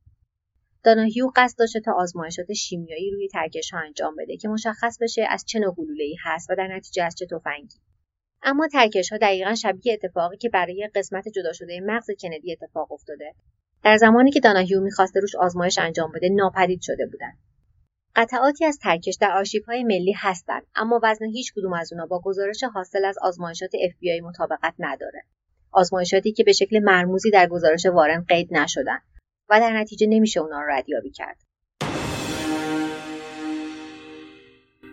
داناهیو 0.83 1.31
قصد 1.35 1.59
داشته 1.59 1.79
تا 1.79 1.91
آزمایشات 1.93 2.53
شیمیایی 2.53 3.11
روی 3.11 3.27
ترکش 3.27 3.71
ها 3.71 3.79
انجام 3.79 4.15
بده 4.15 4.37
که 4.37 4.47
مشخص 4.47 4.97
بشه 5.01 5.25
از 5.29 5.45
چه 5.47 5.59
نوع 5.59 5.75
ای 5.99 6.15
هست 6.23 6.49
و 6.49 6.55
در 6.55 6.67
نتیجه 6.67 7.03
از 7.03 7.15
چه 7.15 7.25
تفنگی. 7.25 7.79
اما 8.43 8.67
ترکش 8.67 9.11
ها 9.11 9.17
دقیقا 9.17 9.55
شبیه 9.55 9.93
اتفاقی 9.93 10.37
که 10.37 10.49
برای 10.49 10.89
قسمت 10.95 11.27
جدا 11.27 11.53
شده 11.53 11.79
مغز 11.83 12.07
کندی 12.21 12.51
اتفاق 12.51 12.91
افتاده. 12.91 13.33
در 13.83 13.97
زمانی 13.97 14.31
که 14.31 14.39
داناهیو 14.39 14.81
می‌خواسته 14.81 15.19
روش 15.19 15.35
آزمایش 15.35 15.77
انجام 15.77 16.11
بده 16.11 16.29
ناپدید 16.29 16.81
شده 16.81 17.05
بودند. 17.05 17.37
قطعاتی 18.15 18.65
از 18.65 18.77
ترکش 18.77 19.17
در 19.21 19.43
های 19.67 19.83
ملی 19.83 20.13
هستند 20.17 20.63
اما 20.75 20.99
وزن 21.03 21.25
هیچ 21.25 21.53
کدوم 21.53 21.73
از 21.73 21.93
اونا 21.93 22.05
با 22.05 22.21
گزارش 22.21 22.63
حاصل 22.63 23.05
از 23.05 23.17
آزمایشات 23.21 23.69
FBI 23.69 24.23
مطابقت 24.23 24.73
نداره. 24.79 25.23
آزمایشاتی 25.71 26.31
که 26.31 26.43
به 26.43 26.51
شکل 26.51 26.79
مرموزی 26.79 27.31
در 27.31 27.47
گزارش 27.47 27.85
وارن 27.85 28.25
قید 28.27 28.53
نشدن 28.53 28.99
و 29.49 29.59
در 29.59 29.79
نتیجه 29.79 30.07
نمیشه 30.09 30.39
اونا 30.39 30.61
رو 30.61 30.67
ردیابی 30.69 31.11
کرد. 31.11 31.37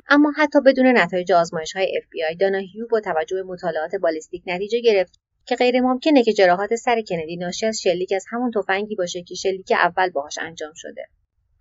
اما 0.08 0.32
حتی 0.36 0.60
بدون 0.66 0.98
نتایج 0.98 1.32
آزمایش 1.32 1.76
های 1.76 2.00
FBI 2.02 2.36
داناهیو 2.40 2.86
با 2.86 3.00
توجه 3.00 3.36
به 3.36 3.42
مطالعات 3.42 3.94
بالستیک 3.94 4.42
نتیجه 4.46 4.80
گرفت 4.80 5.20
که 5.46 5.56
غیر 5.56 5.80
ممکنه 5.80 6.22
که 6.22 6.32
جراحات 6.32 6.74
سر 6.74 7.02
کندی 7.08 7.36
ناشی 7.36 7.66
از 7.66 7.80
شلیک 7.80 8.12
از 8.16 8.24
همون 8.30 8.50
تفنگی 8.50 8.94
باشه 8.94 9.22
که 9.22 9.34
شلیک 9.34 9.72
اول 9.72 10.10
باهاش 10.10 10.38
انجام 10.38 10.72
شده. 10.74 11.06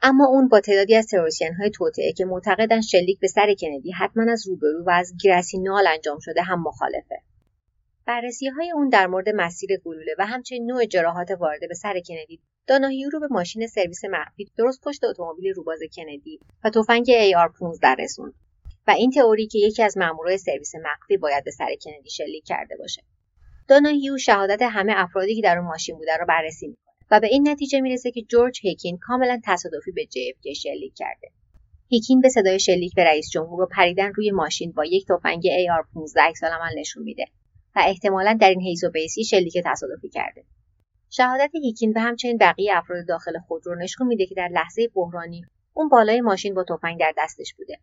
اما 0.02 0.26
اون 0.26 0.48
با 0.48 0.60
تعدادی 0.60 0.96
از 0.96 1.08
تروریسین 1.08 1.54
های 1.54 1.70
توطعه 1.70 2.14
که 2.14 2.26
معتقدن 2.26 2.82
شلیک 2.82 3.20
به 3.20 3.28
سر 3.28 3.54
کندی 3.60 3.92
حتما 3.92 4.32
از 4.32 4.48
روبرو 4.48 4.84
و 4.86 4.90
از 4.90 5.14
گرسینال 5.24 5.88
انجام 5.88 6.20
شده 6.20 6.42
هم 6.42 6.64
مخالفه. 6.64 7.16
بررسی 8.06 8.48
های 8.48 8.72
اون 8.72 8.90
در 8.90 9.08
مورد 9.08 9.30
مسیر 9.36 9.70
گلوله 9.86 10.16
و 10.20 10.26
همچنین 10.26 10.66
نوع 10.66 10.86
جراحات 10.86 11.32
وارده 11.32 11.68
به 11.68 11.74
سر 11.74 11.94
کندی 12.08 12.40
داناهیو 12.68 13.10
رو 13.10 13.20
به 13.20 13.28
ماشین 13.32 13.68
سرویس 13.68 14.06
مخفی 14.06 14.52
درست 14.58 14.82
پشت 14.84 15.04
اتومبیل 15.04 15.54
روباز 15.54 15.80
کندی 15.96 16.40
و 16.64 16.70
تفنگ 16.70 17.06
AR-15 17.06 18.00
رسوند. 18.00 18.34
و 18.88 18.92
این 18.92 19.12
تئوری 19.12 19.48
که 19.48 19.60
یکی 19.60 19.84
از 19.84 19.98
مامورای 19.98 20.38
سرویس 20.38 20.76
مخفی 20.76 21.18
باید 21.18 21.44
به 21.44 21.52
سر 21.52 21.70
کندی 21.84 22.10
شلیک 22.10 22.44
کرده 22.46 22.76
باشه. 22.78 23.02
داناهیو 23.68 24.18
شهادت 24.18 24.62
همه 24.62 24.94
افرادی 24.96 25.36
که 25.36 25.42
در 25.42 25.58
اون 25.58 25.68
ماشین 25.68 25.98
بوده 25.98 26.18
رو 26.18 26.26
بررسی 26.26 26.78
و 27.12 27.20
به 27.20 27.28
این 27.28 27.50
نتیجه 27.50 27.82
می‌رسه 27.82 28.12
که 28.12 28.22
جورج 28.22 28.60
هیکین 28.64 28.98
کاملا 29.02 29.42
تصادفی 29.46 29.92
به 29.92 30.04
JFK 30.06 30.54
شلیک 30.54 30.94
کرده. 30.96 31.32
هیکین 31.90 32.22
به 32.22 32.30
صدای 32.30 32.60
شلیک 32.60 32.96
به 32.96 33.04
رئیس 33.04 33.30
جمهور 33.30 33.62
و 33.62 33.68
پریدن 33.72 34.14
روی 34.14 34.32
ماشین 34.32 34.72
با 34.72 34.86
یک 34.86 35.06
تفنگ 35.08 35.44
AR-15 35.44 36.18
عکسالعمل 36.18 36.80
نشون 36.80 37.04
میده 37.04 37.26
و 37.76 37.82
احتمالا 37.86 38.38
در 38.42 38.50
این 38.50 38.62
حیز 38.62 38.84
و 38.84 38.90
بیسی 38.90 39.24
شلیک 39.24 39.58
تصادفی 39.66 40.10
کرده. 40.10 40.44
شهادت 41.10 41.52
هیکین 41.54 41.94
و 41.96 42.00
همچنین 42.00 42.38
بقیه 42.38 42.78
افراد 42.78 43.08
داخل 43.08 43.40
خودرو 43.48 43.76
نشون 43.76 44.08
میده 44.08 44.26
که 44.26 44.36
در 44.36 44.48
لحظه 44.48 44.88
بحرانی 44.88 45.46
اون 45.74 45.90
بالای 45.90 46.22
ماشین 46.22 46.54
با 46.54 46.64
تفنگ 46.64 47.00
در 47.00 47.14
دستش 47.18 47.54
بوده. 47.58 47.78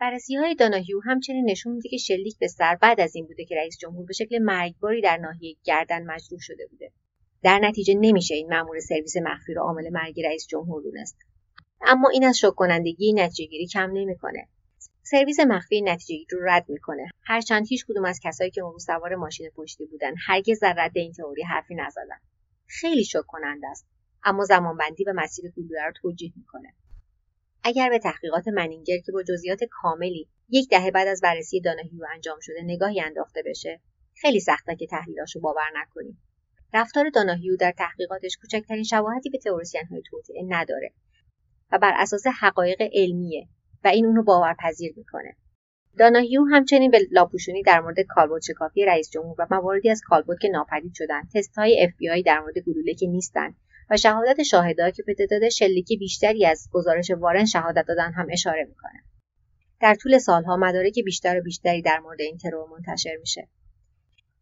بررسی 0.00 0.34
های 0.34 0.54
داناهیو 0.54 1.00
همچنین 1.04 1.50
نشون 1.50 1.72
میده 1.72 1.88
که 1.88 1.96
شلیک 1.96 2.38
به 2.38 2.48
سر 2.48 2.74
بعد 2.74 3.00
از 3.00 3.16
این 3.16 3.26
بوده 3.26 3.44
که 3.44 3.56
رئیس 3.56 3.78
جمهور 3.78 4.06
به 4.06 4.12
شکل 4.12 4.38
مرگباری 4.38 5.00
در 5.00 5.16
ناحیه 5.16 5.56
گردن 5.64 6.02
مجروح 6.02 6.40
شده 6.40 6.66
بوده. 6.70 6.92
در 7.42 7.58
نتیجه 7.58 7.94
نمیشه 8.00 8.34
این 8.34 8.48
مأمور 8.48 8.80
سرویس 8.80 9.16
مخفی 9.16 9.54
رو 9.54 9.62
عامل 9.62 9.90
مرگ 9.92 10.20
رئیس 10.20 10.46
جمهور 10.46 10.82
دونست. 10.82 11.16
اما 11.80 12.08
این 12.08 12.24
از 12.24 12.38
شک 12.38 12.54
کنندگی 12.54 13.12
نتیجهگیری 13.12 13.66
کم 13.66 13.90
نمی‌کنه. 13.92 14.48
سرویس 15.02 15.40
مخفی 15.40 15.80
نتیجهگیری 15.80 16.26
رو 16.30 16.40
رد 16.44 16.64
می‌کنه. 16.68 17.08
هرچند 17.22 17.66
هیچ 17.68 17.86
کدوم 17.86 18.04
از 18.04 18.20
کسایی 18.24 18.50
که 18.50 18.60
اون 18.60 18.78
سوار 18.78 19.14
ماشین 19.14 19.50
پشتی 19.56 19.86
بودن 19.86 20.14
هرگز 20.26 20.60
در 20.60 20.74
رد 20.78 20.92
این 20.94 21.12
تئوری 21.12 21.42
حرفی 21.42 21.74
نزدن. 21.74 22.18
خیلی 22.66 23.04
شک 23.04 23.26
کننده 23.26 23.68
است. 23.68 23.86
اما 24.24 24.44
زمانبندی 24.44 25.04
و 25.04 25.12
مسیر 25.16 25.50
گلوله 25.56 25.84
رو 25.86 25.92
توجیه 26.02 26.32
می‌کنه. 26.36 26.74
اگر 27.64 27.90
به 27.90 27.98
تحقیقات 27.98 28.48
منینگر 28.48 28.98
که 28.98 29.12
با 29.12 29.22
جزئیات 29.22 29.60
کاملی 29.70 30.28
یک 30.48 30.68
دهه 30.68 30.90
بعد 30.90 31.08
از 31.08 31.20
بررسی 31.20 31.60
داناهیو 31.60 32.04
انجام 32.14 32.38
شده 32.40 32.62
نگاهی 32.62 33.00
انداخته 33.00 33.42
بشه 33.46 33.80
خیلی 34.14 34.40
سخته 34.40 34.76
که 34.76 34.86
تحلیلاشو 34.86 35.40
باور 35.40 35.70
نکنیم. 35.74 36.22
رفتار 36.74 37.10
داناهیو 37.10 37.56
در 37.56 37.72
تحقیقاتش 37.78 38.36
کوچکترین 38.40 38.84
شباهتی 38.84 39.30
به 39.30 39.38
های 39.90 40.02
توطئه 40.10 40.42
نداره 40.48 40.92
و 41.72 41.78
بر 41.78 41.92
اساس 41.96 42.22
حقایق 42.40 42.82
علمیه 42.92 43.48
و 43.84 43.88
این 43.88 44.06
اونو 44.06 44.22
باورپذیر 44.22 44.92
می‌کنه. 44.96 45.36
داناهیو 45.98 46.44
همچنین 46.44 46.90
به 46.90 46.98
لاپوشونی 47.10 47.62
در 47.62 47.80
مورد 47.80 48.00
کالبوت 48.00 48.42
شکافی 48.42 48.84
رئیس 48.84 49.10
جمهور 49.10 49.36
و 49.38 49.46
مواردی 49.50 49.90
از 49.90 50.00
کالبوت 50.04 50.40
که 50.40 50.48
ناپدید 50.48 50.92
شدن 50.94 51.22
تست 51.34 51.58
آی 51.58 52.22
در 52.26 52.40
مورد 52.40 52.58
گلوله 52.58 52.94
که 52.94 53.06
نیستن 53.06 53.54
و 53.90 53.96
شهادت 53.96 54.42
شاهدایی 54.42 54.92
که 54.92 55.02
به 55.02 55.14
تعداد 55.14 55.48
شلیکی 55.48 55.96
بیشتری 55.96 56.46
از 56.46 56.68
گزارش 56.72 57.10
وارن 57.10 57.44
شهادت 57.44 57.84
دادن 57.88 58.12
هم 58.12 58.26
اشاره 58.30 58.64
می‌کنه. 58.64 59.02
در 59.80 59.94
طول 59.94 60.18
سالها 60.18 60.56
مدارک 60.56 60.98
بیشتر 61.04 61.38
و 61.38 61.42
بیشتری 61.42 61.82
در 61.82 61.98
مورد 61.98 62.20
این 62.20 62.36
ترور 62.36 62.68
منتشر 62.68 63.16
میشه. 63.20 63.48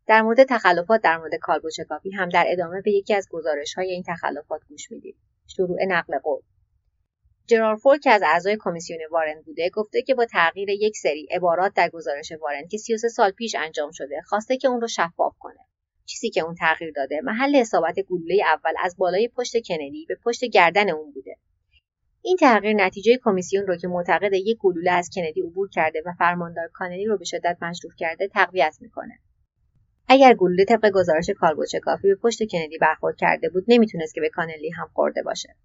در 0.07 0.23
مورد 0.23 0.45
تخلفات 0.45 1.01
در 1.03 1.19
مورد 1.19 1.35
کالبد 1.35 1.71
شکافی 1.77 2.11
هم 2.11 2.29
در 2.29 2.45
ادامه 2.49 2.81
به 2.81 2.93
یکی 2.93 3.15
از 3.15 3.29
گزارش 3.31 3.75
های 3.75 3.91
این 3.91 4.03
تخلفات 4.07 4.61
گوش 4.69 4.91
می‌دید 4.91 5.17
شروع 5.47 5.85
نقل 5.89 6.19
قول. 6.19 6.43
جرار 7.47 7.77
فور 7.77 7.99
که 7.99 8.11
از 8.11 8.23
اعضای 8.23 8.57
کمیسیون 8.61 9.01
وارن 9.11 9.43
بوده 9.43 9.71
گفته 9.71 10.03
که 10.03 10.15
با 10.15 10.25
تغییر 10.25 10.69
یک 10.69 10.97
سری 10.97 11.29
عبارات 11.31 11.73
در 11.75 11.89
گزارش 11.89 12.33
وارن 12.41 12.69
که 12.69 12.79
33 12.79 13.09
سال 13.09 13.31
پیش 13.31 13.55
انجام 13.55 13.91
شده 13.93 14.21
خواسته 14.27 14.57
که 14.57 14.69
اون 14.69 14.81
رو 14.81 14.89
شفاف 14.89 15.35
کنه. 15.39 15.59
چیزی 16.05 16.31
که 16.31 16.41
اون 16.41 16.55
تغییر 16.55 16.93
داده 16.97 17.21
محل 17.21 17.57
اصابت 17.57 18.01
گلوله 18.01 18.43
اول 18.47 18.73
از 18.83 18.97
بالای 18.99 19.29
پشت 19.29 19.57
کندی 19.69 20.07
به 20.09 20.19
پشت 20.25 20.45
گردن 20.45 20.91
اون 20.91 21.13
بوده. 21.13 21.37
این 22.23 22.37
تغییر 22.37 22.77
نتیجه 22.77 23.19
کمیسیون 23.23 23.67
رو 23.67 23.77
که 23.77 23.89
معتقد 23.89 24.33
یک 24.33 24.59
گلوله 24.59 24.91
از 24.91 25.11
کندی 25.15 25.41
عبور 25.41 25.69
کرده 25.73 26.03
و 26.07 26.13
فرماندار 26.19 26.69
کانلی 26.73 27.05
رو 27.05 27.19
به 27.19 27.25
شدت 27.25 27.57
مجروح 27.63 27.93
کرده 27.99 28.29
تقویت 28.29 28.77
می‌کنه. 28.81 29.19
اگر 30.09 30.35
گلوله 30.35 30.65
طبق 30.65 30.91
گزارش 30.91 31.31
کافی 31.81 32.09
به 32.09 32.15
پشت 32.15 32.39
کندی 32.51 32.79
برخورد 32.79 33.17
کرده 33.17 33.49
بود 33.49 33.65
نمی‌تونست 33.69 34.15
که 34.15 34.21
به 34.21 34.29
کانلی 34.29 34.71
هم 34.71 34.91
خورده 34.95 35.23
باشه. 35.23 35.57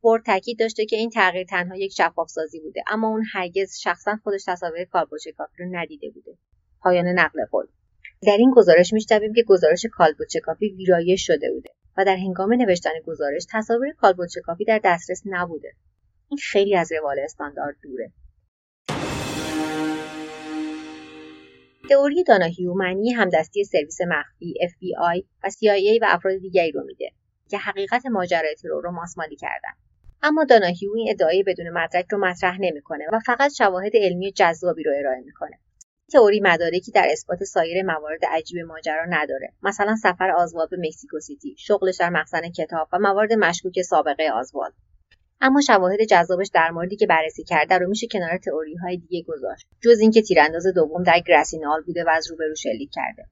فورد 0.00 0.24
تاکید 0.24 0.58
داشته 0.58 0.86
که 0.86 0.96
این 0.96 1.10
تغییر 1.10 1.46
تنها 1.46 1.76
یک 1.76 1.92
شفاف 1.92 2.28
سازی 2.28 2.60
بوده 2.60 2.82
اما 2.86 3.08
اون 3.08 3.24
هرگز 3.32 3.78
شخصا 3.78 4.18
خودش 4.22 4.44
تصاویر 4.46 4.84
کافی 4.84 5.16
رو 5.58 5.66
ندیده 5.70 6.10
بوده. 6.10 6.38
پایان 6.80 7.06
نقل 7.06 7.44
قول. 7.50 7.66
در 8.26 8.36
این 8.38 8.52
گزارش 8.56 8.92
میشنویم 8.92 9.32
که 9.32 9.42
گزارش 9.42 9.86
کافی 10.44 10.68
ویرایش 10.68 11.26
شده 11.26 11.50
بوده 11.52 11.70
و 11.96 12.04
در 12.04 12.16
هنگام 12.16 12.52
نوشتن 12.52 12.90
گزارش 13.06 13.46
تصاویر 13.52 13.94
کافی 14.44 14.64
در 14.64 14.80
دسترس 14.84 15.22
نبوده. 15.24 15.72
این 16.28 16.38
خیلی 16.38 16.76
از 16.76 16.92
روال 16.92 17.18
استاندارد 17.18 17.76
دوره. 17.82 18.12
تئوری 21.88 22.24
داناهیو 22.24 22.74
معنی 22.74 23.12
همدستی 23.12 23.64
سرویس 23.64 24.00
مخفی 24.00 24.54
FBI 24.62 25.24
و 25.44 25.48
CIA 25.50 26.02
و 26.02 26.06
افراد 26.08 26.38
دیگری 26.38 26.72
رو 26.72 26.84
میده 26.84 27.10
که 27.48 27.58
حقیقت 27.58 28.06
ماجرای 28.06 28.54
ترور 28.54 28.82
رو 28.82 28.90
ماسمالی 28.90 29.36
کردن. 29.36 29.72
اما 30.22 30.44
داناهیو 30.44 30.92
این 30.96 31.10
ادعای 31.10 31.42
بدون 31.42 31.70
مدرک 31.70 32.06
رو 32.10 32.18
مطرح 32.18 32.56
نمی‌کنه 32.60 33.04
و 33.12 33.20
فقط 33.26 33.52
شواهد 33.52 33.92
علمی 33.94 34.32
جذابی 34.32 34.82
رو 34.82 34.92
ارائه 34.98 35.20
می‌کنه. 35.20 35.58
تئوری 36.12 36.40
مدارکی 36.40 36.92
در 36.92 37.06
اثبات 37.10 37.44
سایر 37.44 37.82
موارد 37.82 38.20
عجیب 38.24 38.58
ماجرا 38.58 39.04
نداره. 39.08 39.52
مثلا 39.62 39.96
سفر 39.96 40.30
آزوال 40.30 40.66
به 40.70 40.76
مکزیکو 40.80 41.20
سیتی 41.20 41.54
شغلش 41.58 41.96
در 41.96 42.10
مخزن 42.10 42.50
کتاب 42.50 42.88
و 42.92 42.98
موارد 42.98 43.32
مشکوک 43.32 43.82
سابقه 43.82 44.30
آزوال 44.34 44.70
اما 45.40 45.60
شواهد 45.60 46.02
جذابش 46.10 46.50
در 46.54 46.70
موردی 46.70 46.96
که 46.96 47.06
بررسی 47.06 47.44
کرده 47.44 47.78
رو 47.78 47.88
میشه 47.88 48.06
کنار 48.06 48.38
تئوری 48.38 48.74
های 48.74 48.96
دیگه 48.96 49.22
گذاشت 49.28 49.66
جز 49.84 49.98
اینکه 50.00 50.22
تیرانداز 50.22 50.66
دوم 50.74 51.02
در 51.02 51.20
گراسینال 51.26 51.82
بوده 51.82 52.04
و 52.04 52.08
از 52.08 52.30
روبرو 52.30 52.54
شلیک 52.54 52.90
کرده. 52.92 53.26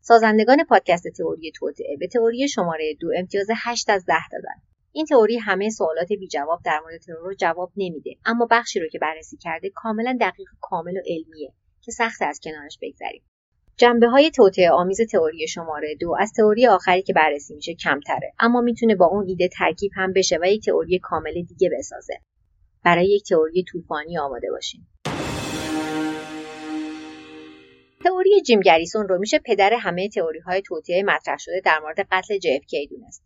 سازندگان 0.00 0.64
پادکست 0.64 1.08
تئوری 1.08 1.52
توطعه 1.54 1.96
به 1.96 2.06
تئوری 2.06 2.48
شماره 2.48 2.94
دو 3.00 3.08
امتیاز 3.16 3.46
8 3.56 3.90
از 3.90 4.04
10 4.06 4.14
دادن. 4.32 4.62
این 4.92 5.06
تئوری 5.06 5.38
همه 5.38 5.70
سوالات 5.70 6.08
بی 6.08 6.28
جواب 6.28 6.60
در 6.64 6.80
مورد 6.80 7.00
ترور 7.00 7.18
رو 7.18 7.34
جواب 7.34 7.72
نمیده 7.76 8.14
اما 8.24 8.48
بخشی 8.50 8.80
رو 8.80 8.88
که 8.88 8.98
بررسی 8.98 9.36
کرده 9.36 9.70
کاملا 9.74 10.18
دقیق 10.20 10.48
کامل 10.60 10.96
و 10.96 11.00
علمیه 11.06 11.52
که 11.80 11.92
سخت 11.92 12.22
از 12.22 12.40
کنارش 12.44 12.78
بگذریم 12.82 13.22
جنبه 13.76 14.08
های 14.08 14.30
توطعه 14.30 14.70
آمیز 14.70 15.00
تئوری 15.00 15.48
شماره 15.48 15.94
دو 16.00 16.16
از 16.18 16.32
تئوری 16.36 16.66
آخری 16.66 17.02
که 17.02 17.12
بررسی 17.12 17.54
میشه 17.54 17.74
کمتره 17.74 18.32
اما 18.38 18.60
می‌تونه 18.60 18.94
با 18.94 19.06
اون 19.06 19.26
ایده 19.28 19.48
ترکیب 19.48 19.90
هم 19.94 20.12
بشه 20.12 20.38
و 20.42 20.44
یک 20.44 20.64
تئوری 20.64 20.98
کامل 20.98 21.42
دیگه 21.42 21.70
بسازه. 21.78 22.14
برای 22.84 23.06
یک 23.06 23.24
تئوری 23.24 23.64
طوفانی 23.72 24.18
آماده 24.18 24.50
باشین. 24.50 24.80
تئوری 28.04 28.42
جیم 28.42 28.60
گریسون 28.60 29.08
رو 29.08 29.18
میشه 29.18 29.38
پدر 29.38 29.72
همه 29.72 30.08
تئوری 30.08 30.38
های 30.38 30.62
توطعه 30.62 31.02
مطرح 31.02 31.36
شده 31.38 31.60
در 31.64 31.78
مورد 31.78 32.00
قتل 32.10 32.38
JFK 32.38 32.90
دونست. 32.90 33.24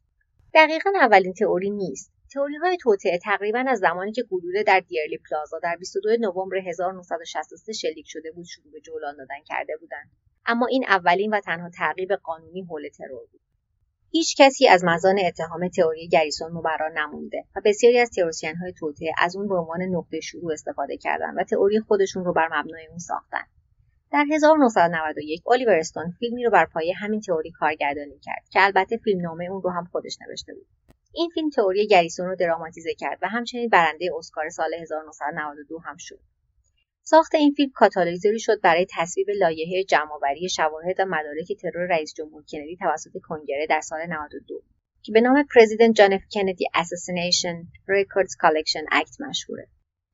دقیقا 0.55 0.91
اولین 1.01 1.33
تئوری 1.33 1.71
نیست. 1.71 2.13
تئوری 2.35 2.57
های 2.57 2.77
توطعه 2.77 3.19
تقریبا 3.19 3.65
از 3.69 3.79
زمانی 3.79 4.13
که 4.13 4.23
گلوله 4.23 4.63
در 4.63 4.81
دیرلی 4.81 5.19
پلازا 5.31 5.59
در 5.63 5.77
22 5.77 6.17
نوامبر 6.21 6.57
1963 6.57 7.73
شلیک 7.73 8.07
شده 8.09 8.33
بود 8.33 8.45
شروع 8.45 8.73
به 8.73 8.81
جولان 8.81 9.17
دادن 9.17 9.43
کرده 9.47 9.77
بودند. 9.81 10.11
اما 10.47 10.67
این 10.67 10.85
اولین 10.89 11.35
و 11.35 11.41
تنها 11.41 11.71
تعقیب 11.71 12.13
قانونی 12.13 12.63
حول 12.63 12.89
ترور 12.89 13.27
بود. 13.33 13.41
هیچ 14.11 14.37
کسی 14.39 14.69
از 14.69 14.85
مزان 14.85 15.19
اتهام 15.27 15.69
تئوری 15.69 16.09
گریسون 16.09 16.53
مبرا 16.53 16.89
نمونده 16.95 17.45
و 17.57 17.61
بسیاری 17.65 17.99
از 17.99 18.11
تئوریسین 18.11 18.57
های 18.57 18.73
توطعه 18.73 19.13
از 19.19 19.37
اون 19.37 19.49
به 19.49 19.55
عنوان 19.55 19.83
نقطه 19.83 20.21
شروع 20.21 20.53
استفاده 20.53 20.97
کردند 20.97 21.35
و 21.39 21.45
تئوری 21.45 21.81
خودشون 21.81 22.25
رو 22.25 22.33
بر 22.33 22.49
مبنای 22.53 22.87
اون 22.87 22.99
ساختن. 22.99 23.45
در 24.13 24.25
1991 24.33 25.43
الیور 25.47 25.75
استون 25.75 26.11
فیلمی 26.19 26.45
رو 26.45 26.51
بر 26.51 26.67
پایه 26.67 26.95
همین 26.95 27.21
تئوری 27.21 27.51
کارگردانی 27.51 28.19
کرد 28.23 28.49
که 28.51 28.65
البته 28.65 28.97
فیلمنامه 28.97 29.45
اون 29.45 29.63
رو 29.63 29.71
هم 29.71 29.85
خودش 29.85 30.19
نوشته 30.29 30.55
بود. 30.55 30.67
این 31.13 31.31
فیلم 31.35 31.51
تئوری 31.51 31.87
گریسون 31.87 32.27
رو 32.27 32.37
دراماتیزه 32.37 32.95
کرد 32.95 33.19
و 33.23 33.29
همچنین 33.29 33.69
برنده 33.69 34.11
اسکار 34.19 34.49
سال 34.49 34.75
1992 34.75 35.79
هم 35.79 35.97
شد. 35.99 36.21
ساخت 37.09 37.35
این 37.35 37.53
فیلم 37.53 37.71
کاتالیزوری 37.75 38.39
شد 38.39 38.61
برای 38.61 38.87
تصویب 38.91 39.27
لایحه 39.31 39.85
جمعآوری 39.85 40.49
شواهد 40.49 40.97
و 41.01 41.05
مدارک 41.05 41.53
ترور 41.63 41.87
رئیس 41.91 42.15
جمهور 42.15 42.45
کندی 42.53 42.77
توسط 42.77 43.11
کنگره 43.23 43.67
در 43.67 43.81
سال 43.81 44.07
92 44.09 44.63
که 45.03 45.13
به 45.13 45.21
نام 45.21 45.47
پرزیدنت 45.55 45.95
جان 45.95 46.13
اف 46.13 46.23
کندی 46.35 46.65
Assassination 46.75 47.67
Records 47.67 48.35
Collection 48.43 48.95
Act 48.95 49.21
مشهوره. 49.29 49.69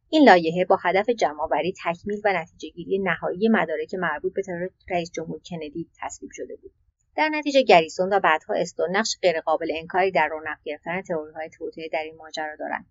این 0.08 0.24
لایحه 0.24 0.64
با 0.64 0.78
هدف 0.84 1.10
جمعآوری 1.10 1.74
تکمیل 1.84 2.20
و 2.24 2.32
نتیجهگیری 2.32 2.98
نهایی 2.98 3.48
مدارک 3.48 3.94
مربوط 3.94 4.34
به 4.34 4.42
ترور 4.42 4.70
رئیس 4.90 5.10
جمهور 5.10 5.40
کندی 5.50 5.90
تصویب 6.00 6.30
شده 6.34 6.56
بود. 6.56 6.72
در 7.16 7.28
نتیجه 7.28 7.62
گریسون 7.62 8.12
و 8.12 8.20
بعدها 8.20 8.54
استون 8.54 8.96
نقش 8.96 9.16
غیرقابل 9.22 9.68
انکاری 9.74 10.10
در 10.10 10.28
رونق 10.28 10.58
گرفتن 10.64 11.02
تئوریهای 11.02 11.50
توطئه 11.58 11.88
در 11.92 12.02
این 12.02 12.16
ماجرا 12.16 12.56
دارند. 12.58 12.86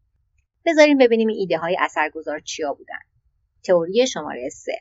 بذاریم 0.66 0.98
ببینیم 0.98 1.28
این 1.28 1.40
ایده 1.40 1.58
های 1.58 1.78
اثرگذار 1.80 2.40
چیا 2.40 2.74
بودند. 2.74 3.11
تئوری 3.64 4.08
شماره 4.08 4.50
3 4.50 4.72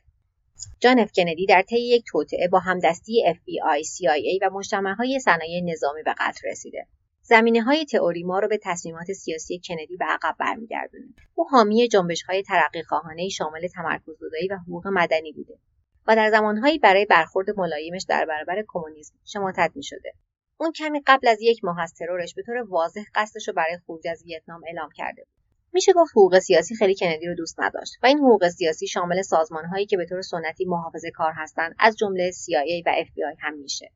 جان 0.80 0.98
اف 0.98 1.12
کندی 1.12 1.46
در 1.46 1.62
طی 1.62 1.80
یک 1.80 2.04
توطعه 2.06 2.48
با 2.48 2.58
همدستی 2.58 3.24
FBI, 3.34 3.86
CIA 3.86 4.38
و 4.42 4.50
مجتمعهای 4.52 5.20
صنایع 5.20 5.60
نظامی 5.64 6.02
به 6.02 6.14
قتل 6.18 6.48
رسیده. 6.48 6.86
زمینه 7.22 7.62
های 7.62 7.84
تئوری 7.84 8.22
ما 8.22 8.38
رو 8.38 8.48
به 8.48 8.58
تصمیمات 8.62 9.12
سیاسی 9.12 9.60
کندی 9.68 9.96
به 9.96 10.04
عقب 10.04 10.36
برمیگردونه. 10.38 11.04
او 11.34 11.48
حامی 11.48 11.88
جنبش 11.88 12.22
های 12.22 12.42
ترقی 12.42 12.82
خواهانه 12.82 13.28
شامل 13.28 13.66
تمرکز 13.66 14.22
و 14.50 14.56
حقوق 14.56 14.86
مدنی 14.86 15.32
بوده 15.32 15.58
و 16.06 16.16
در 16.16 16.30
زمانهایی 16.30 16.78
برای 16.78 17.04
برخورد 17.04 17.46
ملایمش 17.56 18.04
در 18.08 18.24
برابر 18.24 18.64
کمونیسم 18.68 19.14
شماتت 19.24 19.72
می 19.74 19.82
شده. 19.82 20.12
اون 20.56 20.72
کمی 20.72 21.02
قبل 21.06 21.28
از 21.28 21.38
یک 21.40 21.64
ماه 21.64 21.80
از 21.80 21.94
ترورش 21.94 22.34
به 22.34 22.42
طور 22.42 22.56
واضح 22.56 23.04
قصدش 23.14 23.48
رو 23.48 23.54
برای 23.54 23.78
خروج 23.86 24.08
از 24.08 24.24
ویتنام 24.24 24.60
اعلام 24.66 24.88
کرده 24.96 25.24
بود. 25.24 25.39
میشه 25.72 25.92
گفت 25.92 26.11
حقوق 26.11 26.38
سیاسی 26.38 26.74
خیلی 26.74 26.94
کندی 26.94 27.26
رو 27.26 27.35
دوست 27.35 27.61
نداشت 27.61 27.92
و 28.02 28.06
این 28.06 28.18
حقوق 28.18 28.48
سیاسی 28.48 28.87
شامل 28.87 29.22
سازمان 29.22 29.64
هایی 29.64 29.87
که 29.87 29.96
به 29.96 30.06
طور 30.06 30.22
سنتی 30.22 30.64
محافظه 30.64 31.11
کار 31.11 31.33
هستند 31.37 31.74
از 31.78 31.96
جمله 31.96 32.30
CIA 32.30 32.83
و 32.87 32.92
FBI 33.04 33.37
هم 33.40 33.54
میشه. 33.54 33.90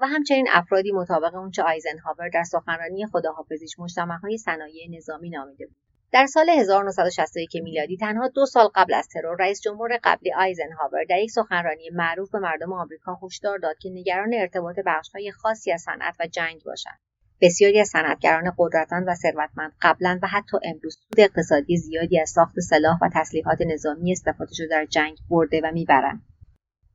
و 0.00 0.06
همچنین 0.06 0.46
افرادی 0.50 0.92
مطابق 0.92 1.34
اونچه 1.34 1.62
آیزنهاور 1.62 2.28
در 2.28 2.42
سخنرانی 2.42 3.06
خداحافظیش 3.06 3.76
های 4.22 4.38
صنایع 4.38 4.96
نظامی 4.96 5.30
نامیده 5.30 5.66
بود. 5.66 5.76
در 6.12 6.26
سال 6.26 6.50
1961 6.50 7.56
میلادی 7.62 7.96
تنها 7.96 8.28
دو 8.28 8.46
سال 8.46 8.68
قبل 8.74 8.94
از 8.94 9.08
ترور 9.08 9.36
رئیس 9.40 9.60
جمهور 9.60 9.98
قبلی 10.04 10.32
آیزنهاور 10.32 11.04
در 11.04 11.18
یک 11.18 11.30
سخنرانی 11.30 11.90
معروف 11.90 12.30
به 12.30 12.38
مردم 12.38 12.72
آمریکا 12.72 13.18
هشدار 13.22 13.58
داد 13.58 13.78
که 13.78 13.90
نگران 13.92 14.34
ارتباط 14.34 14.76
بخشهای 14.86 15.32
خاصی 15.32 15.72
از 15.72 15.82
صنعت 15.82 16.16
و 16.20 16.26
جنگ 16.26 16.62
باشند. 16.64 16.98
بسیاری 17.42 17.80
از 17.80 17.88
صنعتگران 17.88 18.52
قدرتمند 18.58 19.04
و 19.08 19.14
ثروتمند 19.14 19.72
قبلا 19.82 20.18
و 20.22 20.26
حتی 20.26 20.56
امروز 20.64 20.94
سود 20.94 21.20
اقتصادی 21.20 21.76
زیادی 21.76 22.20
از 22.20 22.30
ساخت 22.30 22.60
سلاح 22.60 22.98
و 23.02 23.10
تسلیحات 23.14 23.58
نظامی 23.60 24.12
استفاده 24.12 24.54
شده 24.54 24.66
در 24.66 24.86
جنگ 24.86 25.18
برده 25.30 25.60
و 25.64 25.70
می‌برند. 25.72 26.22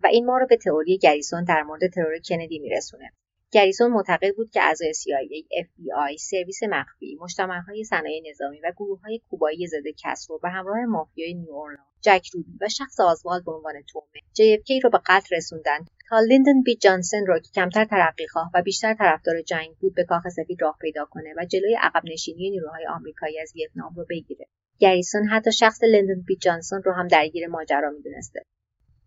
و 0.03 0.07
این 0.07 0.25
ما 0.25 0.37
رو 0.37 0.47
به 0.47 0.57
تئوری 0.57 0.97
گریسون 0.97 1.43
در 1.43 1.63
مورد 1.63 1.87
ترور 1.87 2.19
کندی 2.29 2.59
میرسونه. 2.59 3.11
گریسون 3.51 3.91
معتقد 3.91 4.35
بود 4.35 4.49
که 4.49 4.61
اعضای 4.61 4.93
CIA, 4.93 5.63
FBI، 5.65 6.17
سرویس 6.19 6.63
مخفی، 6.63 7.17
مجتمعهای 7.21 7.83
صنایع 7.83 8.21
نظامی 8.29 8.59
و 8.59 8.71
گروههای 8.77 9.21
کوبایی 9.29 9.67
ضد 9.67 9.87
کسرو 10.03 10.39
به 10.39 10.49
همراه 10.49 10.85
مافیای 10.85 11.33
نیوورلان، 11.33 11.85
جک 12.01 12.29
روبی 12.33 12.57
و 12.61 12.69
شخص 12.69 12.99
آزوالد 12.99 13.45
به 13.45 13.51
عنوان 13.51 13.73
تومه 13.87 14.21
JFK 14.33 14.83
رو 14.83 14.89
به 14.89 14.99
قتل 15.05 15.35
رسوندن 15.35 15.85
تا 16.09 16.19
لیندن 16.19 16.61
بی 16.61 16.75
جانسن 16.75 17.25
رو 17.25 17.39
که 17.39 17.49
کمتر 17.55 17.85
ترقیخواه 17.85 18.51
و 18.53 18.61
بیشتر 18.61 18.93
طرفدار 18.93 19.41
جنگ 19.41 19.75
بود 19.79 19.95
به 19.95 20.03
کاخ 20.03 20.29
سفید 20.29 20.61
راه 20.61 20.77
پیدا 20.81 21.05
کنه 21.05 21.33
و 21.37 21.45
جلوی 21.45 21.75
عقب 21.81 22.01
نشینی 22.05 22.49
نیروهای 22.49 22.87
آمریکایی 22.87 23.39
از 23.39 23.53
ویتنام 23.55 23.93
رو 23.95 24.05
بگیره. 24.09 24.45
گریسون 24.79 25.27
حتی 25.27 25.51
شخص 25.51 25.83
لیندن 25.83 26.21
بی 26.21 26.35
جانسون 26.35 26.83
رو 26.83 26.93
هم 26.93 27.07
درگیر 27.07 27.47
ماجرا 27.47 27.89
می‌دونسته. 27.89 28.41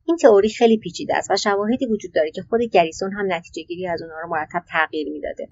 این 0.06 0.16
تئوری 0.16 0.48
خیلی 0.48 0.78
پیچیده 0.78 1.16
است 1.16 1.30
و 1.30 1.36
شواهدی 1.36 1.86
وجود 1.86 2.12
داره 2.14 2.30
که 2.30 2.42
خود 2.42 2.60
گریسون 2.62 3.12
هم 3.12 3.32
نتیجه 3.32 3.62
گیری 3.62 3.88
از 3.88 4.02
اونها 4.02 4.20
رو 4.20 4.28
مرتب 4.28 4.62
تغییر 4.68 5.08
می‌داده. 5.08 5.48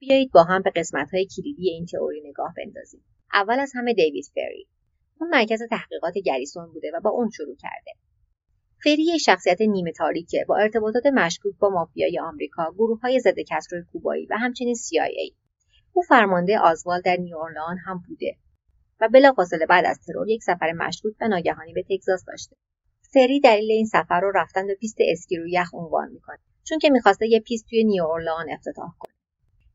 بیایید 0.00 0.32
با 0.32 0.44
هم 0.44 0.62
به 0.62 0.70
قسمت 0.76 1.10
های 1.14 1.26
کلیدی 1.36 1.70
این 1.70 1.86
تئوری 1.86 2.20
نگاه 2.28 2.54
بندازیم. 2.56 3.04
اول 3.32 3.60
از 3.60 3.72
همه 3.74 3.94
دیوید 3.94 4.24
فری. 4.34 4.66
اون 5.20 5.30
مرکز 5.30 5.62
تحقیقات 5.70 6.14
گریسون 6.14 6.72
بوده 6.72 6.90
و 6.94 7.00
با 7.00 7.10
اون 7.10 7.30
شروع 7.30 7.56
کرده. 7.56 7.92
فری 8.82 9.02
یک 9.02 9.20
شخصیت 9.20 9.60
نیمه 9.60 9.92
تاریکه 9.92 10.44
با 10.48 10.56
ارتباطات 10.56 11.06
مشکوک 11.06 11.54
با 11.58 11.68
مافیای 11.68 12.18
آمریکا 12.18 12.72
گروه 12.72 13.00
های 13.00 13.20
ضد 13.20 13.38
کسرو 13.48 13.82
کوبایی 13.92 14.26
و 14.26 14.36
همچنین 14.38 14.74
CIA 14.74 15.34
او 15.92 16.02
فرمانده 16.02 16.58
آزوال 16.58 17.00
در 17.00 17.16
نیواورلئان 17.16 17.76
هم 17.86 18.02
بوده 18.08 18.36
و 19.00 19.08
بلافاصله 19.08 19.66
بعد 19.66 19.84
از 19.84 20.00
ترور 20.06 20.28
یک 20.28 20.42
سفر 20.42 20.72
مشکوک 20.72 21.14
و 21.20 21.28
ناگهانی 21.28 21.72
به 21.72 21.82
تگزاس 21.82 22.24
داشته. 22.24 22.56
فری 23.12 23.40
دلیل 23.40 23.70
این 23.70 23.86
سفر 23.86 24.20
رو 24.20 24.32
رفتن 24.34 24.66
به 24.66 24.74
پیست 24.74 24.96
اسکی 25.00 25.36
رو 25.36 25.48
یخ 25.48 25.74
عنوان 25.74 26.08
می‌کنه 26.12 26.38
چون 26.64 26.78
که 26.78 26.90
می‌خواسته 26.90 27.28
یه 27.28 27.40
پیست 27.40 27.66
توی 27.70 27.84
نیواورلئان 27.84 28.50
افتتاح 28.50 28.90
کنه. 28.98 29.14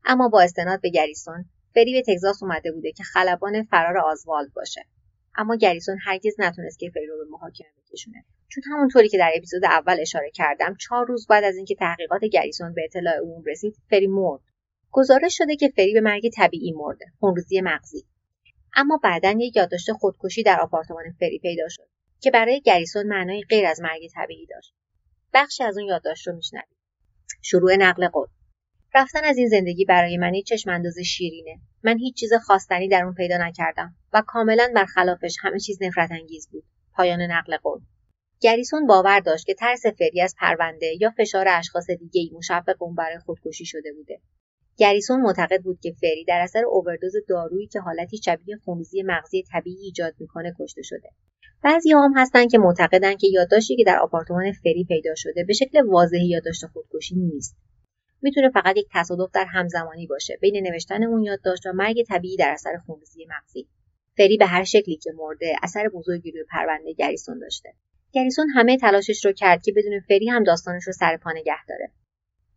اما 0.04 0.28
با 0.28 0.42
استناد 0.42 0.80
به 0.80 0.90
گریسون 0.90 1.44
فری 1.74 1.92
به 1.92 2.02
تگزاس 2.14 2.42
اومده 2.42 2.72
بوده 2.72 2.92
که 2.92 3.02
خلبان 3.02 3.62
فرار 3.62 3.98
آزوالد 3.98 4.52
باشه. 4.54 4.82
اما 5.36 5.56
گریسون 5.56 5.98
هرگز 6.04 6.34
نتونست 6.38 6.78
که 6.78 6.92
رو 7.08 7.24
به 7.24 7.30
محاکمه 7.30 7.68
بکشونه. 7.78 8.24
چون 8.48 8.62
همونطوری 8.72 9.08
که 9.08 9.18
در 9.18 9.32
اپیزود 9.36 9.64
اول 9.64 10.00
اشاره 10.00 10.30
کردم 10.30 10.74
چهار 10.74 11.06
روز 11.06 11.26
بعد 11.26 11.44
از 11.44 11.56
اینکه 11.56 11.74
تحقیقات 11.74 12.24
گریسون 12.24 12.74
به 12.74 12.84
اطلاع 12.84 13.14
عموم 13.18 13.42
رسید 13.46 13.76
فری 13.90 14.06
مرد. 14.06 14.40
گزارش 14.90 15.38
شده 15.38 15.56
که 15.56 15.68
فری 15.76 15.92
به 15.92 16.00
مرگ 16.00 16.30
طبیعی 16.36 16.72
مرده 16.72 17.06
خونریزی 17.20 17.60
مغزی. 17.60 18.06
اما 18.74 19.00
بعدا 19.02 19.34
یک 19.38 19.56
یادداشت 19.56 19.92
خودکشی 19.92 20.42
در 20.42 20.60
آپارتمان 20.60 21.04
فری 21.20 21.38
پیدا 21.38 21.68
شد 21.68 21.88
که 22.20 22.30
برای 22.30 22.60
گریسون 22.60 23.06
معنای 23.06 23.42
غیر 23.42 23.66
از 23.66 23.80
مرگ 23.80 24.08
طبیعی 24.14 24.46
داشت. 24.46 24.74
بخشی 25.34 25.64
از 25.64 25.78
اون 25.78 25.86
یادداشت 25.86 26.28
رو 26.28 26.36
میشنوید. 26.36 26.76
شروع 27.42 27.76
نقل 27.76 28.08
قول. 28.08 28.28
رفتن 28.94 29.24
از 29.24 29.36
این 29.36 29.48
زندگی 29.48 29.84
برای 29.84 30.16
من 30.16 30.34
یک 30.34 30.46
چشم 30.46 30.70
انداز 30.70 30.98
شیرینه. 30.98 31.60
من 31.82 31.98
هیچ 31.98 32.16
چیز 32.16 32.32
خواستنی 32.34 32.88
در 32.88 33.04
اون 33.04 33.14
پیدا 33.14 33.36
نکردم. 33.46 33.94
و 34.16 34.22
کاملا 34.26 34.72
برخلافش 34.74 35.36
همه 35.40 35.58
چیز 35.58 35.82
نفرت 35.82 36.10
انگیز 36.12 36.48
بود. 36.52 36.64
پایان 36.94 37.20
نقل 37.20 37.56
قول. 37.56 37.80
گریسون 38.40 38.86
باور 38.86 39.20
داشت 39.20 39.46
که 39.46 39.54
ترس 39.54 39.86
فری 39.86 40.20
از 40.20 40.34
پرونده 40.38 40.96
یا 41.00 41.12
فشار 41.18 41.48
اشخاص 41.48 41.90
دیگه 41.90 42.20
ای 42.20 42.30
مشوق 42.34 42.76
اون 42.78 42.94
برای 42.94 43.18
خودکشی 43.18 43.64
شده 43.64 43.92
بوده. 43.92 44.20
گریسون 44.76 45.20
معتقد 45.20 45.62
بود 45.62 45.80
که 45.80 45.92
فری 46.00 46.24
در 46.24 46.40
اثر 46.40 46.64
اووردوز 46.64 47.12
دارویی 47.28 47.66
که 47.66 47.80
حالتی 47.80 48.16
شبیه 48.24 48.56
خونریزی 48.64 49.02
مغزی 49.02 49.42
طبیعی 49.52 49.84
ایجاد 49.84 50.14
می‌کنه 50.18 50.54
کشته 50.60 50.82
شده. 50.82 51.10
بعضی 51.62 51.92
هم 51.92 52.12
هستن 52.16 52.48
که 52.48 52.58
معتقدن 52.58 53.16
که 53.16 53.26
یادداشتی 53.32 53.76
که 53.76 53.84
در 53.84 53.98
آپارتمان 53.98 54.52
فری 54.52 54.84
پیدا 54.88 55.14
شده 55.16 55.44
به 55.44 55.52
شکل 55.52 55.86
واضحی 55.86 56.28
یادداشت 56.28 56.66
خودکشی 56.66 57.14
نیست. 57.16 57.56
می‌تونه 58.22 58.50
فقط 58.50 58.76
یک 58.76 58.86
تصادف 58.94 59.30
در 59.34 59.44
همزمانی 59.44 60.06
باشه 60.06 60.38
بین 60.40 60.66
نوشتن 60.66 61.04
اون 61.04 61.22
یادداشت 61.22 61.66
و 61.66 61.72
مرگ 61.72 62.02
طبیعی 62.08 62.36
در 62.36 62.50
اثر 62.50 62.76
خونریزی 62.86 63.26
مغزی. 63.28 63.68
فری 64.16 64.36
به 64.36 64.46
هر 64.46 64.64
شکلی 64.64 64.96
که 64.96 65.10
مرده 65.16 65.56
اثر 65.62 65.88
بزرگی 65.88 66.30
روی 66.30 66.44
پرونده 66.50 66.92
گریسون 66.92 67.38
داشته. 67.38 67.72
گریسون 68.12 68.46
همه 68.54 68.76
تلاشش 68.76 69.24
رو 69.24 69.32
کرد 69.32 69.62
که 69.62 69.72
بدون 69.72 70.00
فری 70.00 70.28
هم 70.28 70.44
داستانش 70.44 70.86
رو 70.86 70.92
سر 70.92 71.16
پا 71.16 71.32
نگه 71.32 71.66
داره. 71.68 71.90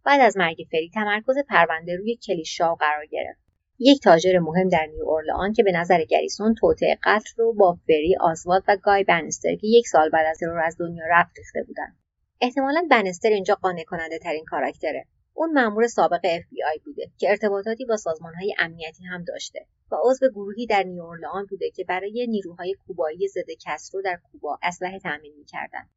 بعد 0.06 0.22
از 0.22 0.38
مرگ 0.38 0.58
فری 0.72 0.92
تمرکز 0.94 1.36
پرونده 1.50 1.96
روی 1.96 2.16
کلیشاو 2.16 2.76
قرار 2.76 3.06
گرفت. 3.06 3.40
یک 3.80 4.02
تاجر 4.02 4.40
مهم 4.40 4.68
در 4.68 4.86
نیو 4.86 5.04
اورلان 5.06 5.54
که 5.54 5.64
به 5.64 5.72
نظر 5.72 6.04
گریسون 6.04 6.56
توطعه 6.56 6.98
قتل 7.04 7.32
رو 7.38 7.54
با 7.54 7.78
فری 7.88 8.18
آزوالد 8.20 8.64
و 8.68 8.78
گای 8.84 9.04
بنستر 9.04 9.56
که 9.56 9.68
یک 9.68 9.88
سال 9.88 10.10
بعد 10.10 10.26
از 10.26 10.40
ترور 10.40 10.60
از 10.60 10.78
دنیا 10.80 11.04
رفت 11.10 11.38
ریخته 11.38 11.64
بودند 11.64 11.98
احتمالا 12.42 12.88
بنستر 12.92 13.30
اینجا 13.30 13.56
قانع 13.62 13.84
کننده 13.84 14.20
ترین 14.20 14.46
کاراکتره. 14.46 15.06
اون 15.40 15.52
مأمور 15.52 15.88
سابق 15.88 16.22
FBI 16.22 16.84
بوده 16.86 17.12
که 17.18 17.30
ارتباطاتی 17.30 17.86
با 17.86 17.98
سازمانهای 17.98 18.56
امنیتی 18.58 19.04
هم 19.04 19.24
داشته 19.24 19.66
و 19.92 19.96
عضو 20.04 20.30
گروهی 20.30 20.66
در 20.66 20.84
نیورلان 20.84 21.46
بوده 21.50 21.72
که 21.72 21.84
برای 21.84 22.28
نیروهای 22.28 22.76
کوبایی 22.88 23.28
ضد 23.28 23.52
کسرو 23.66 24.02
در 24.02 24.20
کوبا 24.32 24.60
اسلحه 24.64 25.00
تأمین 25.00 25.34
می‌کردند 25.38 25.90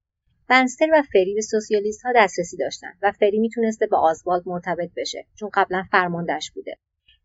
بنستر 0.48 0.87
و 0.92 1.02
فری 1.12 1.35
به 1.35 1.40
سوسیالیست 1.40 2.02
ها 2.02 2.12
دسترسی 2.16 2.57
داشتند 2.57 2.98
و 3.02 3.12
فری 3.12 3.38
می‌تونسته 3.38 3.87
به 3.87 3.96
آزوالد 3.96 4.42
مرتبط 4.46 4.90
بشه 4.96 5.26
چون 5.35 5.50
قبلا 5.55 5.85
فرماندهش 5.90 6.50
بوده. 6.50 6.76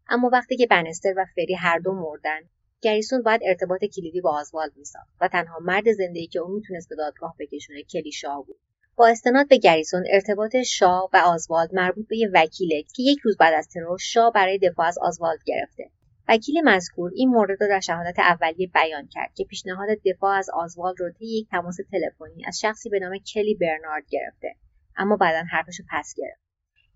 اما 0.09 0.29
وقتی 0.33 0.57
که 0.57 0.67
بنستر 0.67 1.13
و 1.17 1.25
فری 1.35 1.53
هر 1.53 1.79
دو 1.79 1.93
مردن 1.93 2.39
گریسون 2.81 3.23
باید 3.23 3.41
ارتباط 3.43 3.85
کلیدی 3.85 4.21
با 4.21 4.39
آزوالد 4.39 4.71
میساخت 4.75 5.09
و 5.21 5.27
تنها 5.27 5.59
مرد 5.59 5.91
زنده 5.91 6.27
که 6.27 6.39
او 6.39 6.49
می‌تونست 6.49 6.89
به 6.89 6.95
دادگاه 6.95 7.35
بکشونه 7.39 7.83
کلی 7.83 8.11
شاه 8.11 8.45
بود. 8.45 8.59
با 8.97 9.07
استناد 9.07 9.47
به 9.47 9.57
گریسون 9.57 10.03
ارتباط 10.11 10.55
شاه 10.55 11.09
و 11.13 11.17
آزوالد 11.17 11.75
مربوط 11.75 12.07
به 12.07 12.17
یه 12.17 12.29
وکیله 12.33 12.83
که 12.83 13.03
یک 13.03 13.19
روز 13.19 13.37
بعد 13.37 13.53
از 13.53 13.67
ترور 13.67 13.97
شاه 13.97 14.31
برای 14.31 14.57
دفاع 14.57 14.85
از 14.87 14.97
آزوالد 15.01 15.39
گرفته. 15.45 15.89
وکیل 16.27 16.61
مذکور 16.63 17.11
این 17.15 17.29
مورد 17.29 17.61
را 17.61 17.67
در 17.67 17.79
شهادت 17.79 18.19
اولیه 18.19 18.67
بیان 18.73 19.07
کرد 19.07 19.33
که 19.35 19.43
پیشنهاد 19.43 19.87
دفاع 20.05 20.37
از 20.37 20.49
آزوالد 20.53 20.99
رو 20.99 21.11
طی 21.11 21.25
یک 21.25 21.47
تماس 21.49 21.77
تلفنی 21.91 22.45
از 22.47 22.59
شخصی 22.59 22.89
به 22.89 22.99
نام 22.99 23.17
کلی 23.33 23.55
برنارد 23.55 24.03
گرفته 24.09 24.55
اما 24.97 25.15
بعدا 25.15 25.43
حرفش 25.51 25.81
پس 25.91 26.13
گرفت. 26.17 26.41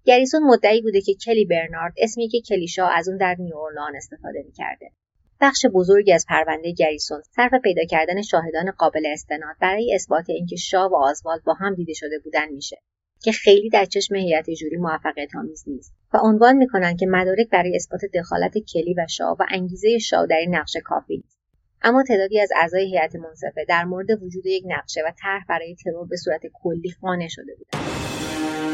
گریسون 0.05 0.43
مدعی 0.43 0.81
بوده 0.81 1.01
که 1.01 1.13
کلی 1.25 1.45
برنارد 1.45 1.93
اسمی 1.97 2.27
که 2.27 2.41
کلیشا 2.41 2.87
از 2.87 3.07
اون 3.07 3.17
در 3.17 3.35
نیورلان 3.39 3.95
استفاده 3.95 4.43
می‌کرده. 4.45 4.91
بخش 5.41 5.65
بزرگی 5.73 6.13
از 6.13 6.25
پرونده 6.29 6.71
گریسون 6.71 7.21
صرف 7.35 7.51
پیدا 7.63 7.85
کردن 7.89 8.21
شاهدان 8.21 8.71
قابل 8.71 9.05
استناد 9.05 9.55
برای 9.61 9.93
اثبات 9.93 10.29
اینکه 10.29 10.55
شاه 10.55 10.91
و 10.91 10.95
آزوالد 10.95 11.43
با 11.43 11.53
هم 11.53 11.75
دیده 11.75 11.93
شده 11.93 12.19
بودن 12.23 12.49
میشه 12.49 12.77
که 13.23 13.31
خیلی 13.31 13.69
در 13.69 13.85
چشم 13.85 14.15
هیئت 14.15 14.49
جوری 14.49 14.77
موفقیت 14.77 15.29
آمیز 15.35 15.63
نیست 15.67 15.93
و 16.13 16.17
عنوان 16.23 16.57
می‌کنند 16.57 16.99
که 16.99 17.05
مدارک 17.05 17.49
برای 17.51 17.75
اثبات 17.75 18.01
دخالت 18.13 18.53
کلی 18.73 18.93
و 18.97 19.05
شاه 19.09 19.37
و 19.39 19.45
انگیزه 19.49 19.97
شاه 19.97 20.27
در 20.27 20.37
این 20.37 20.55
نقشه 20.55 20.81
کافی 20.81 21.17
نیست. 21.17 21.39
اما 21.81 22.03
تعدادی 22.03 22.39
از 22.39 22.49
اعضای 22.55 22.85
هیئت 22.85 23.15
منصفه 23.15 23.65
در 23.69 23.83
مورد 23.83 24.23
وجود 24.23 24.45
یک 24.45 24.63
نقشه 24.67 25.01
و 25.05 25.11
طرح 25.21 25.45
برای 25.49 25.75
ترور 25.75 26.07
به 26.07 26.17
صورت 26.17 26.41
کلی 26.53 26.93
قانع 27.01 27.27
شده 27.27 27.55
بودند. 27.55 28.70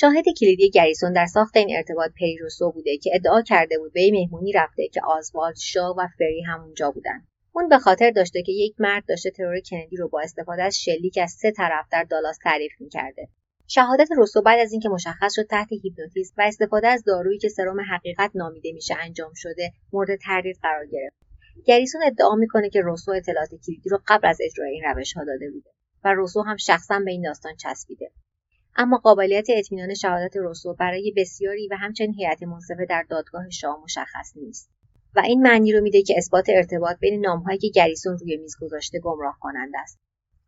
شاهد 0.00 0.24
کلیدی 0.40 0.70
گریسون 0.70 1.12
در 1.12 1.26
ساخت 1.26 1.56
این 1.56 1.76
ارتباط 1.76 2.10
پریروسو 2.20 2.72
بوده 2.72 2.98
که 2.98 3.10
ادعا 3.14 3.42
کرده 3.42 3.78
بود 3.78 3.92
به 3.92 4.10
مهمونی 4.12 4.52
رفته 4.52 4.88
که 4.88 5.00
آزوالد 5.04 5.56
شاه 5.56 5.96
و 5.98 6.06
فری 6.18 6.42
همونجا 6.42 6.90
بودن. 6.90 7.24
اون 7.52 7.68
به 7.68 7.78
خاطر 7.78 8.10
داشته 8.10 8.42
که 8.42 8.52
یک 8.52 8.74
مرد 8.78 9.04
داشته 9.08 9.30
ترور 9.30 9.60
کندی 9.70 9.96
رو 9.96 10.08
با 10.08 10.20
استفاده 10.20 10.62
از 10.62 10.76
شلیک 10.76 11.18
از 11.22 11.30
سه 11.30 11.50
طرف 11.50 11.86
در 11.92 12.04
دالاس 12.04 12.38
تعریف 12.42 12.72
می‌کرده. 12.80 13.28
شهادت 13.66 14.08
روسو 14.16 14.42
بعد 14.42 14.58
از 14.58 14.72
اینکه 14.72 14.88
مشخص 14.88 15.32
شد 15.36 15.46
تحت 15.50 15.68
هیپنوتیزم 15.82 16.34
و 16.38 16.42
استفاده 16.42 16.88
از 16.88 17.04
دارویی 17.04 17.38
که 17.38 17.48
سرم 17.48 17.80
حقیقت 17.80 18.30
نامیده 18.34 18.72
میشه 18.72 18.94
انجام 19.00 19.32
شده 19.34 19.72
مورد 19.92 20.18
تردید 20.22 20.56
قرار 20.62 20.86
گرفت. 20.86 21.16
گریسون 21.66 22.02
ادعا 22.02 22.34
می‌کنه 22.34 22.70
که 22.70 22.80
روسو 22.80 23.10
اطلاعات 23.10 23.50
کلیدی 23.66 23.90
رو 23.90 23.98
قبل 24.08 24.28
از 24.28 24.38
اجرای 24.40 24.70
این 24.70 24.82
روش 24.84 25.12
ها 25.12 25.24
داده 25.24 25.50
بوده 25.50 25.70
و 26.04 26.12
روسو 26.12 26.42
هم 26.42 26.56
شخصا 26.56 26.98
به 27.04 27.10
این 27.10 27.22
داستان 27.22 27.56
چسبیده. 27.56 28.10
اما 28.76 28.98
قابلیت 28.98 29.46
اطمینان 29.50 29.94
شهادت 29.94 30.36
روسو 30.36 30.74
برای 30.74 31.12
بسیاری 31.16 31.68
و 31.68 31.76
همچنین 31.76 32.14
هیئت 32.14 32.42
منصفه 32.42 32.86
در 32.88 33.04
دادگاه 33.10 33.50
شاه 33.50 33.80
مشخص 33.84 34.32
نیست 34.36 34.70
و 35.16 35.20
این 35.20 35.42
معنی 35.42 35.72
رو 35.72 35.80
میده 35.80 36.02
که 36.02 36.14
اثبات 36.16 36.44
ارتباط 36.48 36.98
بین 36.98 37.20
نامهایی 37.20 37.58
که 37.58 37.68
گریسون 37.68 38.18
روی 38.18 38.36
میز 38.36 38.56
گذاشته 38.60 39.00
گمراه 39.00 39.36
کننده 39.40 39.78
است. 39.78 39.98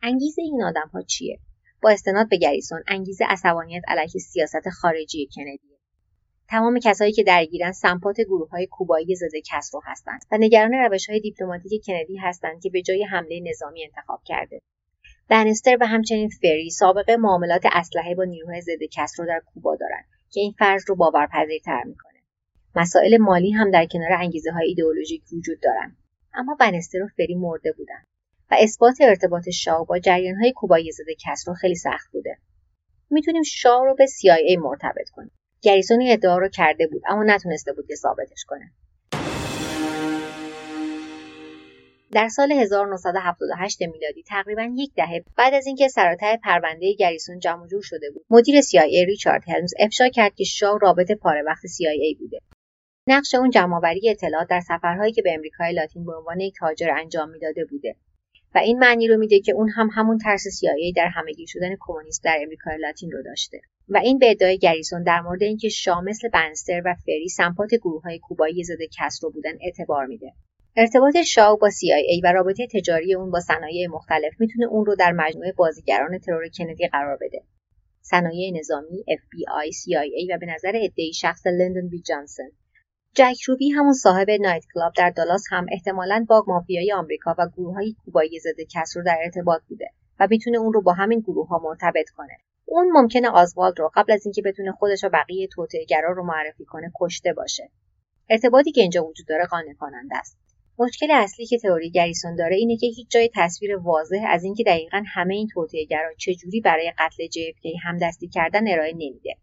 انگیزه 0.02 0.42
این 0.42 0.62
آدمها 0.62 1.02
چیه؟ 1.02 1.38
با 1.82 1.90
استناد 1.90 2.28
به 2.28 2.36
گریسون 2.36 2.82
انگیزه 2.88 3.24
عصبانیت 3.28 3.82
علیه 3.88 4.06
سیاست 4.06 4.68
خارجی 4.80 5.28
کندی. 5.36 5.78
تمام 6.48 6.78
کسایی 6.78 7.12
که 7.12 7.22
درگیرن 7.22 7.72
سمپات 7.72 8.20
گروه 8.20 8.50
های 8.50 8.66
کوبایی 8.66 9.16
ضد 9.16 9.36
کسرو 9.52 9.80
هستند 9.84 10.20
و 10.32 10.36
نگران 10.40 10.72
روش 10.72 11.10
های 11.10 11.20
دیپلماتیک 11.20 11.82
کندی 11.86 12.16
هستند 12.16 12.62
که 12.62 12.70
به 12.70 12.82
جای 12.82 13.04
حمله 13.04 13.40
نظامی 13.50 13.84
انتخاب 13.84 14.20
کرده. 14.24 14.60
بنستر 15.28 15.76
و 15.80 15.86
همچنین 15.86 16.28
فری 16.28 16.70
سابقه 16.70 17.16
معاملات 17.16 17.62
اسلحه 17.72 18.14
با 18.14 18.24
نیروهای 18.24 18.60
ضد 18.60 18.82
کسرو 18.92 19.26
در 19.26 19.42
کوبا 19.46 19.76
دارند 19.76 20.04
که 20.30 20.40
این 20.40 20.54
فرض 20.58 20.84
رو 20.88 20.96
باورپذیرتر 20.96 21.82
می‌کنه. 21.84 22.18
مسائل 22.76 23.16
مالی 23.16 23.50
هم 23.50 23.70
در 23.70 23.86
کنار 23.86 24.12
انگیزه 24.12 24.50
های 24.50 24.66
ایدئولوژیک 24.66 25.22
وجود 25.32 25.60
دارند 25.62 25.96
اما 26.34 26.56
بنستر 26.60 27.02
و 27.02 27.08
فری 27.16 27.34
مرده 27.34 27.72
بودند 27.72 28.06
و 28.50 28.56
اثبات 28.58 28.96
ارتباط 29.00 29.48
شاه 29.48 29.86
با 29.86 29.98
جریان 29.98 30.36
های 30.36 30.52
کوبایی 30.52 30.92
ضد 30.92 31.04
کسرو 31.26 31.54
خیلی 31.54 31.74
سخت 31.74 32.12
بوده. 32.12 32.38
می‌تونیم 33.10 33.42
شاه 33.42 33.84
رو 33.84 33.94
به 33.94 34.06
CIA 34.06 34.58
مرتبط 34.58 35.08
کنیم. 35.10 35.30
گریسون 35.62 36.02
ادعا 36.08 36.38
رو 36.38 36.48
کرده 36.48 36.86
بود 36.86 37.02
اما 37.08 37.24
نتونسته 37.24 37.72
بود 37.72 37.86
که 37.86 37.94
ثابتش 37.94 38.44
کنه. 38.48 38.72
در 42.12 42.28
سال 42.28 42.52
1978 42.52 43.82
میلادی 43.82 44.22
تقریبا 44.22 44.72
یک 44.76 44.94
دهه 44.94 45.24
بعد 45.36 45.54
از 45.54 45.66
اینکه 45.66 45.88
سراتر 45.88 46.36
پرونده 46.44 46.94
گریسون 46.94 47.38
جمع 47.38 47.66
جور 47.66 47.82
شده 47.82 48.10
بود 48.10 48.26
مدیر 48.30 48.60
CIA 48.60 49.06
ریچارد 49.06 49.42
هلمز 49.48 49.72
افشا 49.78 50.08
کرد 50.08 50.34
که 50.34 50.44
شاه 50.44 50.78
رابط 50.82 51.12
پاره 51.12 51.42
وقت 51.42 51.66
CIA 51.66 52.18
بوده. 52.18 52.40
نقش 53.06 53.34
اون 53.34 53.50
جمعآوری 53.50 54.10
اطلاعات 54.10 54.48
در 54.48 54.60
سفرهایی 54.60 55.12
که 55.12 55.22
به 55.22 55.34
امریکای 55.34 55.72
لاتین 55.72 56.04
به 56.04 56.16
عنوان 56.16 56.40
یک 56.40 56.54
تاجر 56.58 56.90
انجام 56.90 57.30
می‌داده 57.30 57.64
بوده 57.64 57.96
و 58.54 58.58
این 58.58 58.78
معنی 58.78 59.08
رو 59.08 59.16
میده 59.16 59.40
که 59.40 59.52
اون 59.52 59.68
هم 59.68 59.88
همون 59.92 60.18
ترس 60.18 60.46
CIA 60.46 60.96
در 60.96 61.08
همگیر 61.08 61.46
شدن 61.48 61.76
کمونیست 61.80 62.24
در 62.24 62.38
امریکای 62.42 62.78
لاتین 62.78 63.10
رو 63.10 63.22
داشته 63.22 63.60
و 63.88 63.98
این 63.98 64.18
به 64.18 64.30
ادعای 64.30 64.58
گریسون 64.58 65.02
در 65.02 65.20
مورد 65.20 65.42
اینکه 65.42 65.68
شاه 65.68 66.04
مثل 66.04 66.28
بنستر 66.28 66.82
و 66.84 66.94
فری 66.94 67.28
سمپات 67.28 67.74
گروه 67.74 68.02
های 68.02 68.18
کوبایی 68.18 68.64
ضد 68.64 68.82
کسرو 68.98 69.30
بودن 69.30 69.52
اعتبار 69.60 70.06
میده. 70.06 70.32
ارتباط 70.80 71.16
شاو 71.16 71.56
با 71.56 71.70
CIA 71.70 72.24
و 72.24 72.32
رابطه 72.32 72.66
تجاری 72.66 73.14
اون 73.14 73.30
با 73.30 73.40
صنایع 73.40 73.86
مختلف 73.86 74.32
می‌تونه 74.38 74.66
اون 74.66 74.86
رو 74.86 74.94
در 74.94 75.12
مجموعه 75.12 75.52
بازیگران 75.52 76.18
ترور 76.18 76.48
کندی 76.58 76.88
قرار 76.88 77.18
بده. 77.20 77.42
صنایع 78.00 78.58
نظامی، 78.58 79.04
FBI، 79.08 79.72
CIA 79.72 80.34
و 80.34 80.38
به 80.38 80.46
نظر 80.46 80.72
ادعی 80.74 81.12
شخص 81.12 81.46
لندن 81.46 81.88
بی 81.88 82.02
جانسون. 82.02 82.50
جک 83.14 83.40
روبی 83.46 83.70
همون 83.70 83.92
صاحب 83.92 84.30
نایت 84.30 84.64
کلاب 84.74 84.92
در 84.96 85.10
دالاس 85.10 85.44
هم 85.50 85.66
احتمالاً 85.72 86.26
با 86.28 86.44
مافیای 86.46 86.92
آمریکا 86.92 87.34
و 87.38 87.48
گروه 87.56 87.74
های 87.74 87.94
کوبایی 88.04 88.40
ضد 88.40 88.60
کسر 88.74 89.00
در 89.02 89.18
ارتباط 89.24 89.62
بوده 89.68 89.90
و 90.20 90.26
می‌تونه 90.30 90.58
اون 90.58 90.72
رو 90.72 90.82
با 90.82 90.92
همین 90.92 91.20
گروه 91.20 91.48
ها 91.48 91.60
مرتبط 91.64 92.10
کنه. 92.16 92.36
اون 92.64 92.90
ممکنه 92.92 93.28
آزوالد 93.28 93.78
رو 93.78 93.90
قبل 93.94 94.12
از 94.12 94.26
اینکه 94.26 94.42
بتونه 94.42 94.72
خودش 94.72 95.04
و 95.04 95.08
بقیه 95.08 95.46
توطئه‌گرا 95.46 96.12
رو 96.12 96.24
معرفی 96.24 96.64
کنه 96.64 96.92
کشته 97.00 97.32
باشه. 97.32 97.70
ارتباطی 98.30 98.72
که 98.72 98.80
اینجا 98.80 99.04
وجود 99.04 99.26
داره 99.26 99.44
قانع 99.44 99.74
کننده 99.78 100.16
است. 100.16 100.47
مشکل 100.80 101.10
اصلی 101.10 101.46
که 101.46 101.58
تئوری 101.58 101.90
گریسون 101.90 102.36
داره 102.36 102.56
اینه 102.56 102.76
که 102.76 102.86
هیچ 102.86 103.10
جای 103.10 103.30
تصویر 103.34 103.76
واضح 103.76 104.24
از 104.28 104.44
اینکه 104.44 104.64
دقیقا 104.64 105.02
همه 105.14 105.34
این 105.34 105.48
توطئه‌گرا 105.54 106.14
چجوری 106.18 106.60
برای 106.60 106.92
قتل 106.98 107.26
JFK 107.26 107.84
همدستی 107.84 108.28
کردن 108.28 108.72
ارائه 108.72 108.92
نمیده. 108.92 109.34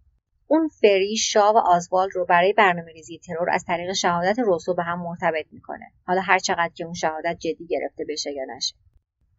اون 0.48 0.68
فری، 0.68 1.16
شا 1.18 1.54
و 1.54 1.58
آزوالد 1.58 2.12
رو 2.16 2.26
برای 2.26 2.54
برنامه 2.54 2.92
ریزی 2.92 3.20
ترور 3.20 3.50
از 3.50 3.64
طریق 3.68 3.94
شهادت 3.94 4.40
روسو 4.40 4.74
به 4.74 4.84
هم 4.84 5.00
مرتبط 5.00 5.46
می‌کنه. 5.52 5.86
حالا 6.08 6.22
هر 6.22 6.40
چقدر 6.40 6.72
که 6.76 6.84
اون 6.84 6.94
شهادت 6.94 7.38
جدی 7.40 7.68
گرفته 7.68 8.06
بشه 8.10 8.32
یا 8.32 8.44
نشه. 8.58 8.76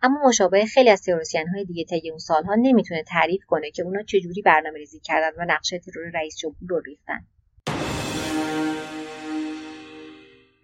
اما 0.03 0.21
مشابه 0.29 0.65
خیلی 0.65 0.91
از 0.91 1.03
تئوریسین 1.03 1.49
های 1.49 1.65
دیگه 1.65 1.85
طی 1.85 2.11
اون 2.11 2.19
سالها 2.19 2.55
نمی‌تونه 2.55 3.03
تعریف 3.03 3.45
کنه 3.47 3.71
که 3.71 3.83
اونا 3.83 4.03
چجوری 4.03 4.43
برنامه 4.43 4.79
ریزی 4.79 5.01
کردن 5.01 5.31
و 5.39 5.45
نقشه 5.49 5.79
ترور 5.79 6.11
رئیس 6.15 6.37
جمهور 6.39 6.69
رو 6.69 6.81
ریختن. 6.81 7.27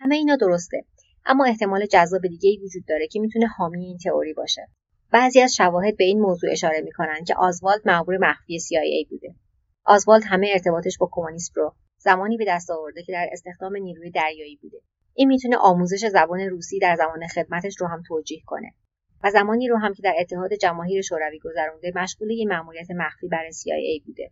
همه 0.01 0.15
اینا 0.15 0.37
درسته 0.37 0.85
اما 1.27 1.45
احتمال 1.45 1.87
جذاب 1.87 2.23
دیگه 2.23 2.51
ای 2.51 2.59
وجود 2.59 2.85
داره 2.89 3.07
که 3.07 3.21
می‌تونه 3.21 3.47
حامی 3.47 3.85
این 3.85 3.99
تئوری 3.99 4.33
باشه. 4.33 4.69
بعضی 5.13 5.41
از 5.41 5.55
شواهد 5.55 5.97
به 5.97 6.05
این 6.05 6.21
موضوع 6.21 6.51
اشاره 6.51 6.81
می‌کنن 6.81 7.25
که 7.25 7.35
آزوالد 7.35 7.81
مأمور 7.85 8.19
مخفی 8.19 8.61
CIA 8.61 9.09
بوده. 9.11 9.35
آزوالد 9.85 10.23
همه 10.27 10.51
ارتباطش 10.53 10.99
با 10.99 11.09
کمونیسم 11.13 11.53
رو 11.57 11.75
زمانی 11.99 12.37
به 12.37 12.45
دست 12.49 12.71
آورده 12.71 13.03
که 13.03 13.13
در 13.13 13.29
استخدام 13.33 13.77
نیروی 13.77 14.11
دریایی 14.11 14.57
بوده. 14.57 14.79
این 15.15 15.29
می‌تونه 15.29 15.57
آموزش 15.57 16.07
زبان 16.07 16.41
روسی 16.41 16.79
در 16.79 16.97
زمان 16.97 17.27
خدمتش 17.27 17.81
رو 17.81 17.87
هم 17.87 18.03
توجیه 18.09 18.43
کنه. 18.47 18.73
و 19.25 19.31
زمانی 19.31 19.69
رو 19.69 19.77
هم 19.77 19.95
که 19.95 20.03
در 20.03 20.15
اتحاد 20.19 20.55
جماهیر 20.55 21.03
شوروی 21.03 21.39
گذرونده 21.39 21.93
مشغول 21.95 22.31
یه 22.31 22.47
مأموریت 22.47 22.91
مخفی 22.91 23.29
برای 23.29 23.53
CIA 23.53 24.07
بوده. 24.07 24.31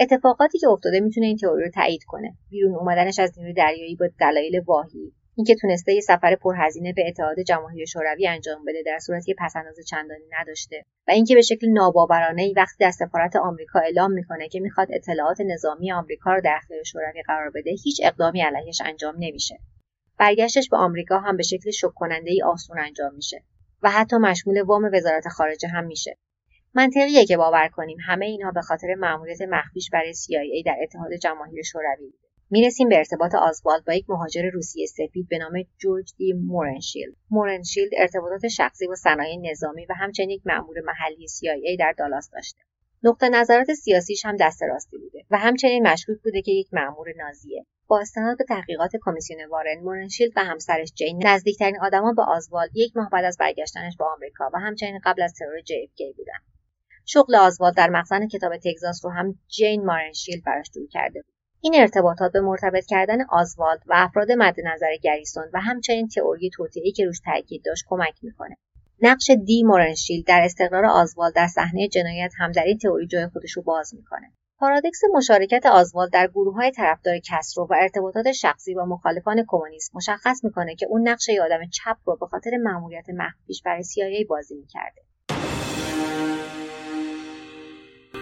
اتفاقاتی 0.00 0.58
که 0.58 0.68
افتاده 0.68 1.00
می‌تونه 1.00 1.26
این 1.26 1.36
تئوری 1.36 1.64
رو 1.64 1.70
تایید 1.70 2.04
کنه. 2.06 2.34
بیرون 2.50 2.74
اومدنش 2.74 3.18
از 3.18 3.38
نیروی 3.38 3.52
دریایی 3.54 3.96
با 3.96 4.08
دلایل 4.20 4.60
واهی. 4.66 5.12
اینکه 5.36 5.54
تونسته 5.54 5.94
یه 5.94 6.00
سفر 6.00 6.36
پرهزینه 6.36 6.92
به 6.92 7.08
اتحاد 7.08 7.40
جماهیر 7.40 7.84
شوروی 7.84 8.28
انجام 8.28 8.64
بده 8.64 8.82
در 8.86 8.98
صورتی 8.98 9.26
که 9.26 9.34
پسنداز 9.38 9.76
چندانی 9.88 10.24
نداشته. 10.40 10.84
و 11.08 11.10
اینکه 11.10 11.34
به 11.34 11.42
شکل 11.42 11.68
ناباورانه 11.68 12.42
ای 12.42 12.54
وقتی 12.56 12.76
در 12.84 12.90
سفارت 12.90 13.36
آمریکا 13.36 13.78
اعلام 13.80 14.12
می‌کنه 14.12 14.48
که 14.48 14.60
می‌خواد 14.60 14.88
اطلاعات 14.90 15.40
نظامی 15.40 15.92
آمریکا 15.92 16.34
رو 16.34 16.40
در 16.40 16.56
اختیار 16.56 16.82
شوروی 16.82 17.22
قرار 17.22 17.50
بده 17.50 17.70
هیچ 17.70 18.00
اقدامی 18.04 18.42
علیهش 18.42 18.80
انجام 18.84 19.14
نمیشه. 19.18 19.58
برگشتش 20.18 20.68
به 20.68 20.76
آمریکا 20.76 21.18
هم 21.18 21.36
به 21.36 21.42
شکل 21.42 21.70
شک 21.70 21.94
کننده 21.94 22.30
ای 22.30 22.42
آسون 22.42 22.78
انجام 22.78 23.14
میشه 23.14 23.42
و 23.82 23.90
حتی 23.90 24.16
مشمول 24.16 24.62
وام 24.62 24.90
وزارت 24.92 25.28
خارجه 25.28 25.68
هم 25.68 25.84
میشه. 25.84 26.18
منطقیه 26.74 27.26
که 27.26 27.36
باور 27.36 27.68
کنیم 27.68 27.98
همه 28.06 28.26
اینها 28.26 28.50
به 28.50 28.60
خاطر 28.60 28.94
مأموریت 28.94 29.42
مخفیش 29.42 29.90
برای 29.90 30.14
CIA 30.14 30.66
در 30.66 30.76
اتحاد 30.82 31.12
جماهیر 31.12 31.62
شوروی 31.62 32.12
می‌رسیم 32.54 32.88
به 32.88 32.98
ارتباط 32.98 33.34
آزوالد 33.34 33.84
با 33.84 33.94
یک 33.94 34.10
مهاجر 34.10 34.50
روسیه 34.52 34.86
سفید 34.86 35.28
به 35.28 35.38
نام 35.38 35.52
جورج 35.78 36.12
دی 36.16 36.32
مورنشیلد. 36.32 37.14
مورنشیلد 37.30 37.90
ارتباطات 37.96 38.48
شخصی 38.48 38.86
با 38.86 38.94
صنایع 38.94 39.50
نظامی 39.50 39.86
و 39.86 39.94
همچنین 39.96 40.30
یک 40.30 40.42
مأمور 40.46 40.76
محلی 40.80 41.26
CIA 41.28 41.78
در 41.78 41.94
دالاس 41.98 42.30
داشته. 42.30 42.58
نقطه 43.02 43.28
نظرات 43.28 43.72
سیاسیش 43.72 44.24
هم 44.24 44.36
دست 44.36 44.62
راستی 44.62 44.98
بوده 44.98 45.24
و 45.30 45.38
همچنین 45.38 45.88
مشکوک 45.88 46.18
بوده 46.24 46.42
که 46.42 46.52
یک 46.52 46.68
مأمور 46.72 47.06
نازیه. 47.16 47.66
با 47.86 48.00
استناد 48.00 48.38
به 48.38 48.44
تحقیقات 48.44 48.90
کمیسیون 49.02 49.44
وارن 49.44 49.80
مورنشیلد 49.82 50.32
و 50.36 50.44
همسرش 50.44 50.92
جین 50.94 51.26
نزدیکترین 51.26 51.80
آدما 51.80 52.12
به 52.12 52.22
آزوالد 52.22 52.70
یک 52.74 52.96
ماه 52.96 53.08
بعد 53.12 53.24
از 53.24 53.36
برگشتنش 53.40 53.96
به 53.96 54.04
آمریکا 54.04 54.50
و 54.54 54.58
همچنین 54.58 55.00
قبل 55.04 55.22
از 55.22 55.34
ترور 55.34 55.60
JFK 55.60 56.16
بودن. 56.16 56.38
شغل 57.06 57.34
آزوالد 57.34 57.76
در 57.76 57.90
مخزن 57.90 58.28
کتاب 58.28 58.56
تگزاس 58.56 59.04
رو 59.04 59.10
هم 59.10 59.38
جین 59.48 59.84
مورنشیلد 59.84 60.44
براش 60.44 60.70
جور 60.74 60.88
کرده 60.88 61.22
بود. 61.22 61.41
این 61.64 61.74
ارتباطات 61.76 62.32
به 62.32 62.40
مرتبط 62.40 62.86
کردن 62.86 63.18
آزوالد 63.30 63.82
و 63.86 63.92
افراد 63.96 64.32
مد 64.32 64.54
نظر 64.64 64.96
گریسون 65.02 65.44
و 65.52 65.60
همچنین 65.60 66.08
تئوری 66.08 66.50
توطئه‌ای 66.50 66.92
که 66.92 67.04
روش 67.04 67.20
تاکید 67.24 67.64
داشت 67.64 67.84
کمک 67.88 68.14
می‌کنه. 68.22 68.56
نقش 69.02 69.30
دی 69.44 69.62
مورنشیلد 69.62 70.22
در 70.26 70.40
استقرار 70.44 70.86
آزوالد 70.86 71.34
در 71.34 71.46
صحنه 71.46 71.88
جنایت 71.88 72.32
هم 72.38 72.52
در 72.52 72.62
این 72.62 72.78
تئوری 72.78 73.06
جای 73.06 73.26
خودش 73.26 73.52
رو 73.52 73.62
باز 73.62 73.94
می‌کنه. 73.94 74.32
پارادکس 74.58 75.00
مشارکت 75.14 75.66
آزوالد 75.66 76.12
در 76.12 76.26
گروه 76.26 76.54
های 76.54 76.70
طرفدار 76.70 77.18
کسترو 77.18 77.66
و 77.70 77.74
ارتباطات 77.80 78.32
شخصی 78.32 78.74
با 78.74 78.84
مخالفان 78.84 79.44
کمونیسم 79.48 79.92
مشخص 79.94 80.44
می‌کنه 80.44 80.74
که 80.74 80.86
اون 80.86 81.08
نقش 81.08 81.30
آدم 81.44 81.68
چپ 81.70 81.96
رو 82.04 82.16
به 82.16 82.26
خاطر 82.26 82.50
مأموریت 82.62 83.06
مخفیش 83.10 83.62
برای 83.62 83.82
CIA 83.82 84.26
بازی 84.28 84.54
می‌کرده. 84.54 85.02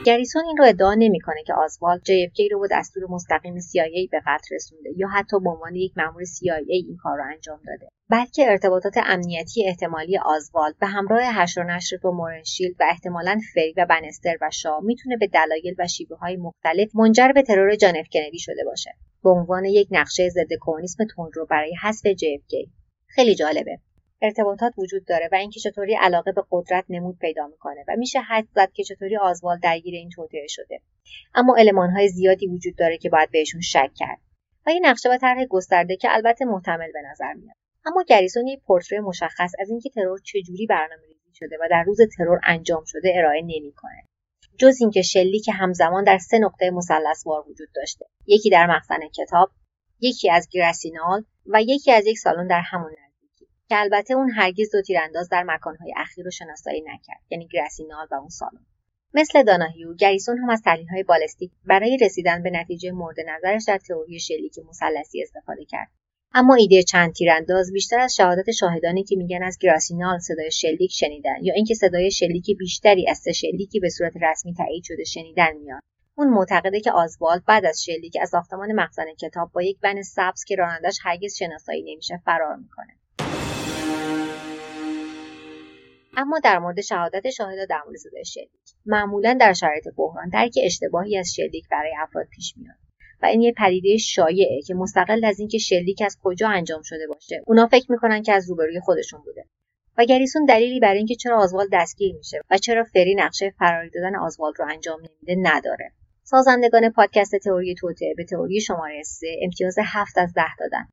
گریسون 0.04 0.44
این 0.46 0.56
رو 0.56 0.64
ادعا 0.64 0.94
نمی‌کنه 0.94 1.42
که 1.46 1.54
آزوالد 1.54 2.00
JFK 2.00 2.52
رو 2.52 2.58
با 2.58 2.66
دستور 2.70 3.02
مستقیم 3.10 3.60
CIA 3.60 4.10
به 4.10 4.20
قتل 4.26 4.54
رسونده 4.54 4.90
یا 4.96 5.08
حتی 5.08 5.40
به 5.40 5.50
عنوان 5.50 5.74
یک 5.74 5.92
مأمور 5.96 6.24
CIA 6.24 6.64
این 6.68 6.96
کار 7.02 7.18
رو 7.18 7.24
انجام 7.32 7.60
داده. 7.66 7.88
بلکه 8.10 8.50
ارتباطات 8.50 8.94
امنیتی 8.96 9.66
احتمالی 9.66 10.18
آزوالد 10.18 10.78
به 10.78 10.86
همراه 10.86 11.22
حشر 11.22 11.60
و 11.60 11.64
نشر 11.64 11.96
با 12.02 12.10
مورنشیلد 12.10 12.76
و 12.80 12.84
احتمالا 12.90 13.40
فری 13.54 13.74
و 13.76 13.86
بنستر 13.90 14.36
و 14.40 14.50
شاه 14.52 14.80
می‌تونه 14.84 15.16
به 15.16 15.26
دلایل 15.26 15.74
و 15.78 15.86
شیوه 15.86 16.16
های 16.16 16.36
مختلف 16.36 16.90
منجر 16.94 17.32
به 17.34 17.42
ترور 17.42 17.76
جان 17.76 17.96
اف 17.96 18.06
کندی 18.12 18.38
شده 18.38 18.64
باشه. 18.64 18.90
به 19.24 19.30
عنوان 19.30 19.64
یک 19.64 19.88
نقشه 19.90 20.28
ضد 20.28 20.52
کمونیسم 20.60 21.04
تندرو 21.16 21.46
برای 21.46 21.74
حذف 21.82 22.06
JFK 22.06 22.70
خیلی 23.06 23.34
جالبه. 23.34 23.78
ارتباطات 24.22 24.72
وجود 24.78 25.04
داره 25.04 25.28
و 25.32 25.34
اینکه 25.34 25.60
چطوری 25.60 25.94
علاقه 25.94 26.32
به 26.32 26.42
قدرت 26.50 26.84
نمود 26.88 27.18
پیدا 27.18 27.46
می‌کنه 27.46 27.84
و 27.88 27.96
میشه 27.98 28.20
حد 28.20 28.46
زد 28.54 28.72
که 28.72 28.84
چطوری 28.84 29.16
آزوال 29.16 29.58
درگیر 29.58 29.94
این 29.94 30.10
توطئه 30.10 30.46
شده. 30.48 30.80
اما 31.34 31.56
المانهای 31.56 32.08
زیادی 32.08 32.46
وجود 32.46 32.76
داره 32.76 32.98
که 32.98 33.08
باید 33.08 33.30
بهشون 33.30 33.60
شک 33.60 33.90
کرد. 33.96 34.18
و 34.66 34.70
یه 34.70 34.80
نقشه 34.82 35.10
و 35.10 35.16
طرح 35.16 35.44
گسترده 35.44 35.96
که 35.96 36.08
البته 36.10 36.44
محتمل 36.44 36.92
به 36.92 37.02
نظر 37.10 37.32
میاد. 37.32 37.56
اما 37.84 38.04
گریسون 38.08 38.46
یک 38.46 38.60
پورتری 38.66 39.00
مشخص 39.00 39.52
از 39.58 39.70
اینکه 39.70 39.90
ترور 39.90 40.18
چجوری 40.24 40.66
برنامه‌ریزی 40.66 41.30
شده 41.34 41.56
و 41.60 41.68
در 41.70 41.82
روز 41.82 41.98
ترور 42.18 42.40
انجام 42.44 42.84
شده 42.86 43.12
ارائه 43.16 43.42
نمی‌کنه. 43.42 44.04
جز 44.58 44.76
اینکه 44.80 45.02
شلیک 45.02 45.50
همزمان 45.52 46.04
در 46.04 46.18
سه 46.18 46.38
نقطه 46.38 46.70
مثلثوار 46.70 47.50
وجود 47.50 47.68
داشته. 47.74 48.06
یکی 48.26 48.50
در 48.50 48.66
مخزن 48.66 49.08
کتاب 49.16 49.50
یکی 50.00 50.30
از 50.30 50.48
گراسینال 50.52 51.24
و 51.46 51.62
یکی 51.62 51.92
از 51.92 52.06
یک 52.06 52.18
سالن 52.18 52.46
در 52.46 52.60
همون 52.60 52.90
که 53.70 53.80
البته 53.80 54.14
اون 54.14 54.30
هرگز 54.30 54.72
دو 54.72 54.82
تیرانداز 54.82 55.28
در 55.28 55.42
مکانهای 55.42 55.94
اخیر 55.96 56.24
رو 56.24 56.30
شناسایی 56.30 56.80
نکرد 56.80 57.20
یعنی 57.30 57.48
گراسینال 57.48 58.06
و 58.10 58.14
اون 58.14 58.28
سالن. 58.28 58.66
مثل 59.14 59.42
داناهیو 59.42 59.94
گریسون 59.94 60.38
هم 60.38 60.50
از 60.50 60.62
های 60.90 61.02
بالستیک 61.02 61.50
برای 61.64 61.98
رسیدن 62.00 62.42
به 62.42 62.50
نتیجه 62.50 62.90
مورد 62.90 63.16
نظرش 63.28 63.64
در 63.68 63.78
تئوری 63.78 64.20
شلیک 64.20 64.54
مثلثی 64.68 65.22
استفاده 65.22 65.64
کرد. 65.64 65.88
اما 66.34 66.54
ایده 66.54 66.82
چند 66.82 67.12
تیرانداز 67.12 67.72
بیشتر 67.72 67.98
از 67.98 68.14
شهادت 68.14 68.50
شاهدانی 68.50 69.04
که 69.04 69.16
میگن 69.16 69.42
از 69.42 69.58
گراسینال 69.58 70.18
صدای 70.18 70.50
شلیک 70.50 70.92
شنیدن 70.92 71.36
یا 71.42 71.54
اینکه 71.54 71.74
صدای 71.74 72.10
شلیک 72.10 72.56
بیشتری 72.58 73.08
از 73.08 73.18
سه 73.18 73.32
شلیکی 73.32 73.80
به 73.80 73.88
صورت 73.88 74.12
رسمی 74.22 74.54
تایید 74.54 74.84
شده 74.84 75.04
شنیدن 75.04 75.56
میاد. 75.56 75.80
اون 76.14 76.28
معتقده 76.28 76.80
که 76.80 76.92
آزوالد 76.92 77.44
بعد 77.44 77.64
از 77.64 77.82
شلیک 77.84 78.16
از 78.20 78.28
ساختمان 78.28 78.72
مخزن 78.72 79.14
کتاب 79.20 79.50
با 79.52 79.62
یک 79.62 79.78
ون 79.82 80.02
سبز 80.02 80.44
که 80.44 80.56
رانندش 80.56 80.98
هرگز 81.02 81.36
شناسایی 81.36 81.92
نمیشه 81.92 82.20
فرار 82.24 82.56
می‌کنه. 82.56 83.00
اما 86.20 86.38
در 86.38 86.58
مورد 86.58 86.80
شهادت 86.80 87.30
شاهدا 87.30 87.64
در 87.64 87.82
مورد 87.86 87.96
صدای 87.96 88.24
شلیک. 88.24 88.50
معمولا 88.86 89.36
در 89.40 89.52
شرایط 89.52 89.88
بحران 89.96 90.28
درک 90.28 90.54
اشتباهی 90.64 91.18
از 91.18 91.34
شلیک 91.34 91.68
برای 91.70 91.92
افراد 92.02 92.26
پیش 92.26 92.54
میاد 92.56 92.76
و 93.22 93.26
این 93.26 93.40
یه 93.40 93.52
پدیده 93.56 93.96
شایعه 93.96 94.62
که 94.62 94.74
مستقل 94.74 95.24
از 95.24 95.38
اینکه 95.38 95.58
شلیک 95.58 96.02
از 96.02 96.18
کجا 96.22 96.48
انجام 96.48 96.82
شده 96.82 97.06
باشه. 97.06 97.42
اونا 97.46 97.66
فکر 97.66 97.92
می‌کنن 97.92 98.22
که 98.22 98.32
از 98.32 98.50
روبروی 98.50 98.80
خودشون 98.80 99.20
بوده. 99.24 99.44
و 99.98 100.04
گریسون 100.04 100.44
دلیلی 100.44 100.80
برای 100.80 100.98
اینکه 100.98 101.14
چرا 101.14 101.38
آزوال 101.38 101.68
دستگیر 101.72 102.16
میشه 102.16 102.40
و 102.50 102.58
چرا 102.58 102.84
فری 102.84 103.14
نقشه 103.14 103.54
فراری 103.58 103.90
دادن 103.90 104.16
آزوال 104.16 104.52
رو 104.58 104.66
انجام 104.70 105.00
نمیده 105.00 105.50
نداره. 105.50 105.92
سازندگان 106.22 106.90
پادکست 106.90 107.36
تئوری 107.36 107.74
توته 107.74 108.14
به 108.16 108.24
تئوری 108.24 108.60
شماره 108.60 109.02
3 109.02 109.26
امتیاز 109.42 109.74
7 109.84 110.18
از 110.18 110.34
10 110.34 110.42
دادن. 110.58 110.88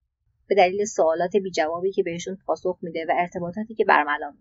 به 0.48 0.56
دلیل 0.56 0.86
سوالات 0.86 1.36
بی 1.38 1.52
جوابی 1.52 1.92
که 1.92 2.04
بهشون 2.04 2.38
پاسخ 2.46 2.78
میده 2.82 3.06
و 3.10 3.12
ارتباطاتی 3.18 3.76
که 3.76 3.86
برملا 3.86 4.34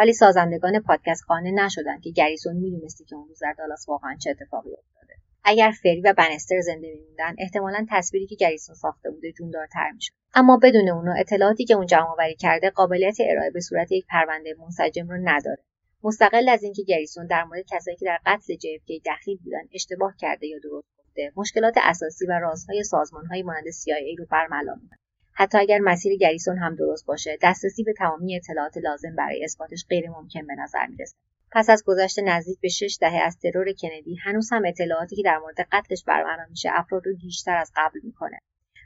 ولی 0.00 0.12
سازندگان 0.12 0.80
پادکست 0.80 1.24
قانع 1.28 1.50
نشدن 1.50 2.00
که 2.00 2.10
گریسون 2.10 2.56
می‌دونسته 2.56 3.04
که 3.04 3.16
اون 3.16 3.28
روز 3.28 3.38
در 3.42 3.54
دالاس 3.58 3.88
واقعا 3.88 4.16
چه 4.16 4.30
اتفاقی 4.30 4.70
افتاده. 4.72 5.14
اگر 5.44 5.72
فری 5.82 6.00
و 6.00 6.14
بنستر 6.18 6.60
زنده 6.60 6.88
میموندن 6.94 7.34
احتمالا 7.38 7.86
تصویری 7.90 8.26
که 8.26 8.34
گریسون 8.34 8.74
ساخته 8.74 9.10
بوده 9.10 9.32
جوندارتر 9.32 9.90
می‌شد. 9.90 10.12
اما 10.34 10.58
بدون 10.62 10.88
اونا 10.88 11.14
اطلاعاتی 11.18 11.64
که 11.64 11.74
اون 11.74 11.86
جمع 11.86 12.06
آوری 12.06 12.34
کرده 12.34 12.70
قابلیت 12.70 13.16
ارائه 13.20 13.50
به 13.50 13.60
صورت 13.60 13.92
یک 13.92 14.06
پرونده 14.08 14.54
منسجم 14.58 15.08
رو 15.08 15.16
نداره. 15.22 15.62
مستقل 16.04 16.48
از 16.48 16.62
اینکه 16.62 16.82
گریسون 16.82 17.26
در 17.26 17.44
مورد 17.44 17.64
کسایی 17.70 17.96
که 17.96 18.06
در 18.06 18.18
قتل 18.26 18.54
JFK 18.54 19.02
دخیل 19.06 19.38
بودن 19.44 19.62
اشتباه 19.72 20.14
کرده 20.18 20.46
یا 20.46 20.58
درست 20.58 20.88
گفته 20.98 21.32
مشکلات 21.36 21.74
اساسی 21.82 22.26
و 22.26 22.32
رازهای 22.32 22.84
سازمانهای 22.84 23.42
مانند 23.42 23.64
CIA 23.64 24.18
رو 24.18 24.26
برملا 24.30 24.74
می‌کنه 24.82 24.98
حتی 25.40 25.58
اگر 25.58 25.78
مسیر 25.78 26.16
گریسون 26.16 26.58
هم 26.58 26.76
درست 26.76 27.06
باشه 27.06 27.38
دسترسی 27.42 27.84
به 27.84 27.92
تمامی 27.92 28.36
اطلاعات 28.36 28.76
لازم 28.76 29.16
برای 29.16 29.44
اثباتش 29.44 29.86
غیر 29.88 30.10
ممکن 30.10 30.46
به 30.46 30.54
نظر 30.54 30.86
می‌رسه. 30.86 31.16
پس 31.52 31.70
از 31.70 31.84
گذشت 31.86 32.18
نزدیک 32.18 32.60
به 32.60 32.68
شش 32.68 32.98
دهه 33.00 33.20
از 33.26 33.38
ترور 33.38 33.72
کندی 33.82 34.16
هنوز 34.16 34.48
هم 34.52 34.62
اطلاعاتی 34.66 35.16
که 35.16 35.22
در 35.22 35.38
مورد 35.38 35.60
قتلش 35.72 36.04
برملا 36.04 36.46
میشه 36.50 36.68
افراد 36.72 37.06
رو 37.06 37.16
بیشتر 37.16 37.56
از 37.56 37.72
قبل 37.76 38.00
می‌کنه 38.02 38.38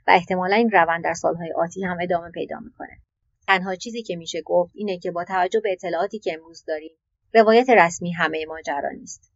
و 0.07 0.11
احتمالا 0.11 0.57
این 0.57 0.71
روند 0.71 1.05
در 1.05 1.15
سالهای 1.15 1.53
آتی 1.53 1.85
هم 1.85 1.99
ادامه 2.03 2.31
پیدا 2.31 2.59
می‌کنه. 2.59 2.99
تنها 3.47 3.75
چیزی 3.75 4.03
که 4.03 4.17
میشه 4.17 4.43
گفت 4.43 4.73
اینه 4.75 4.99
که 4.99 5.11
با 5.11 5.25
توجه 5.25 5.61
به 5.61 5.73
اطلاعاتی 5.73 6.19
که 6.19 6.33
امروز 6.35 6.65
داریم 6.65 6.97
روایت 7.35 7.71
رسمی 7.71 8.13
همه 8.13 8.47
ماجرا 8.49 8.91
نیست. 8.91 9.34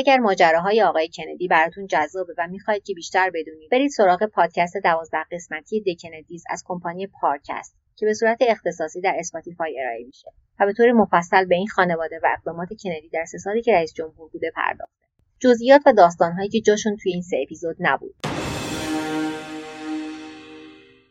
اگر 0.00 0.18
ماجراهای 0.18 0.82
آقای 0.82 1.08
کندی 1.16 1.48
براتون 1.48 1.86
جذابه 1.86 2.34
و 2.38 2.48
می‌خواهید 2.48 2.82
که 2.82 2.94
بیشتر 2.94 3.30
بدونید 3.34 3.70
برید 3.70 3.90
سراغ 3.90 4.26
پادکست 4.26 4.76
دوازده 4.76 5.24
قسمتی 5.32 5.80
The 5.80 5.97
Kennedys 5.97 6.44
از 6.50 6.62
کمپانی 6.66 7.06
Parcast 7.06 7.76
که 7.96 8.06
به 8.06 8.14
صورت 8.14 8.38
اختصاصی 8.40 9.00
در 9.00 9.16
اسپاتیفای 9.18 9.80
ارائه 9.80 10.04
میشه 10.04 10.28
و 10.60 10.66
به 10.66 10.72
طور 10.72 10.92
مفصل 10.92 11.44
به 11.44 11.54
این 11.54 11.68
خانواده 11.68 12.20
و 12.22 12.26
اقدامات 12.38 12.68
کندی 12.82 13.08
در 13.08 13.24
سه 13.24 13.38
سالی 13.38 13.62
که 13.62 13.72
رئیس 13.72 13.94
جمهور 13.94 14.30
بوده 14.32 14.52
پرداخته 14.56 15.06
جزئیات 15.40 15.82
و 15.86 15.92
داستانهایی 15.92 16.48
که 16.48 16.60
جاشون 16.60 16.96
توی 16.96 17.12
این 17.12 17.22
سه 17.22 17.36
اپیزود 17.42 17.76
نبود 17.80 18.14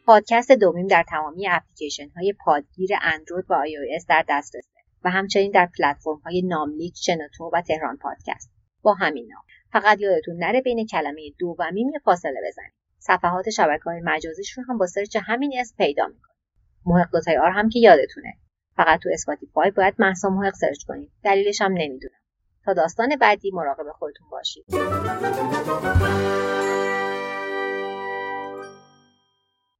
پادکست 0.05 0.51
دو 0.51 0.66
میم 0.66 0.87
در 0.87 1.03
تمامی 1.09 1.47
اپلیکیشن 1.47 2.09
های 2.09 2.33
پادگیر 2.45 2.89
اندروید 3.01 3.45
و 3.49 3.53
iOS 3.53 4.05
در 4.09 4.25
دسترسه 4.29 4.69
و 5.03 5.09
همچنین 5.09 5.51
در 5.51 5.69
پلتفرم 5.77 6.21
های 6.25 6.41
ناملیک، 6.41 6.93
شنوتو 6.97 7.49
و 7.53 7.61
تهران 7.61 7.97
پادکست. 7.97 8.58
با 8.81 8.93
همین 8.93 9.29
فقط 9.71 9.99
یادتون 9.99 10.35
نره 10.37 10.61
بین 10.61 10.87
کلمه 10.87 11.21
دو 11.39 11.55
و 11.59 11.71
میم 11.71 11.91
فاصله 12.05 12.41
بزنید. 12.47 12.73
صفحات 12.99 13.49
شبکه 13.49 13.83
های 13.83 14.01
مجازیشون 14.03 14.65
هم 14.69 14.77
با 14.77 14.85
search 14.85 15.17
همین 15.21 15.53
اسم 15.59 15.75
پیدا 15.77 16.07
می‌کنید 16.07 16.37
محق 16.85 17.11
دوتای 17.11 17.37
آر 17.37 17.49
هم 17.49 17.69
که 17.69 17.79
یادتونه. 17.79 18.33
فقط 18.75 18.99
تو 18.99 19.09
اسپاتیفای 19.13 19.71
باید 19.71 19.93
محسا 19.99 20.29
محق 20.29 20.53
search 20.53 20.83
کنید. 20.87 21.11
دلیلش 21.23 21.61
هم 21.61 21.71
نمی‌دونم. 21.71 22.19
تا 22.65 22.73
داستان 22.73 23.15
بعدی 23.21 23.51
مراقب 23.51 23.91
خودتون 23.91 24.29
باشید. 24.29 24.65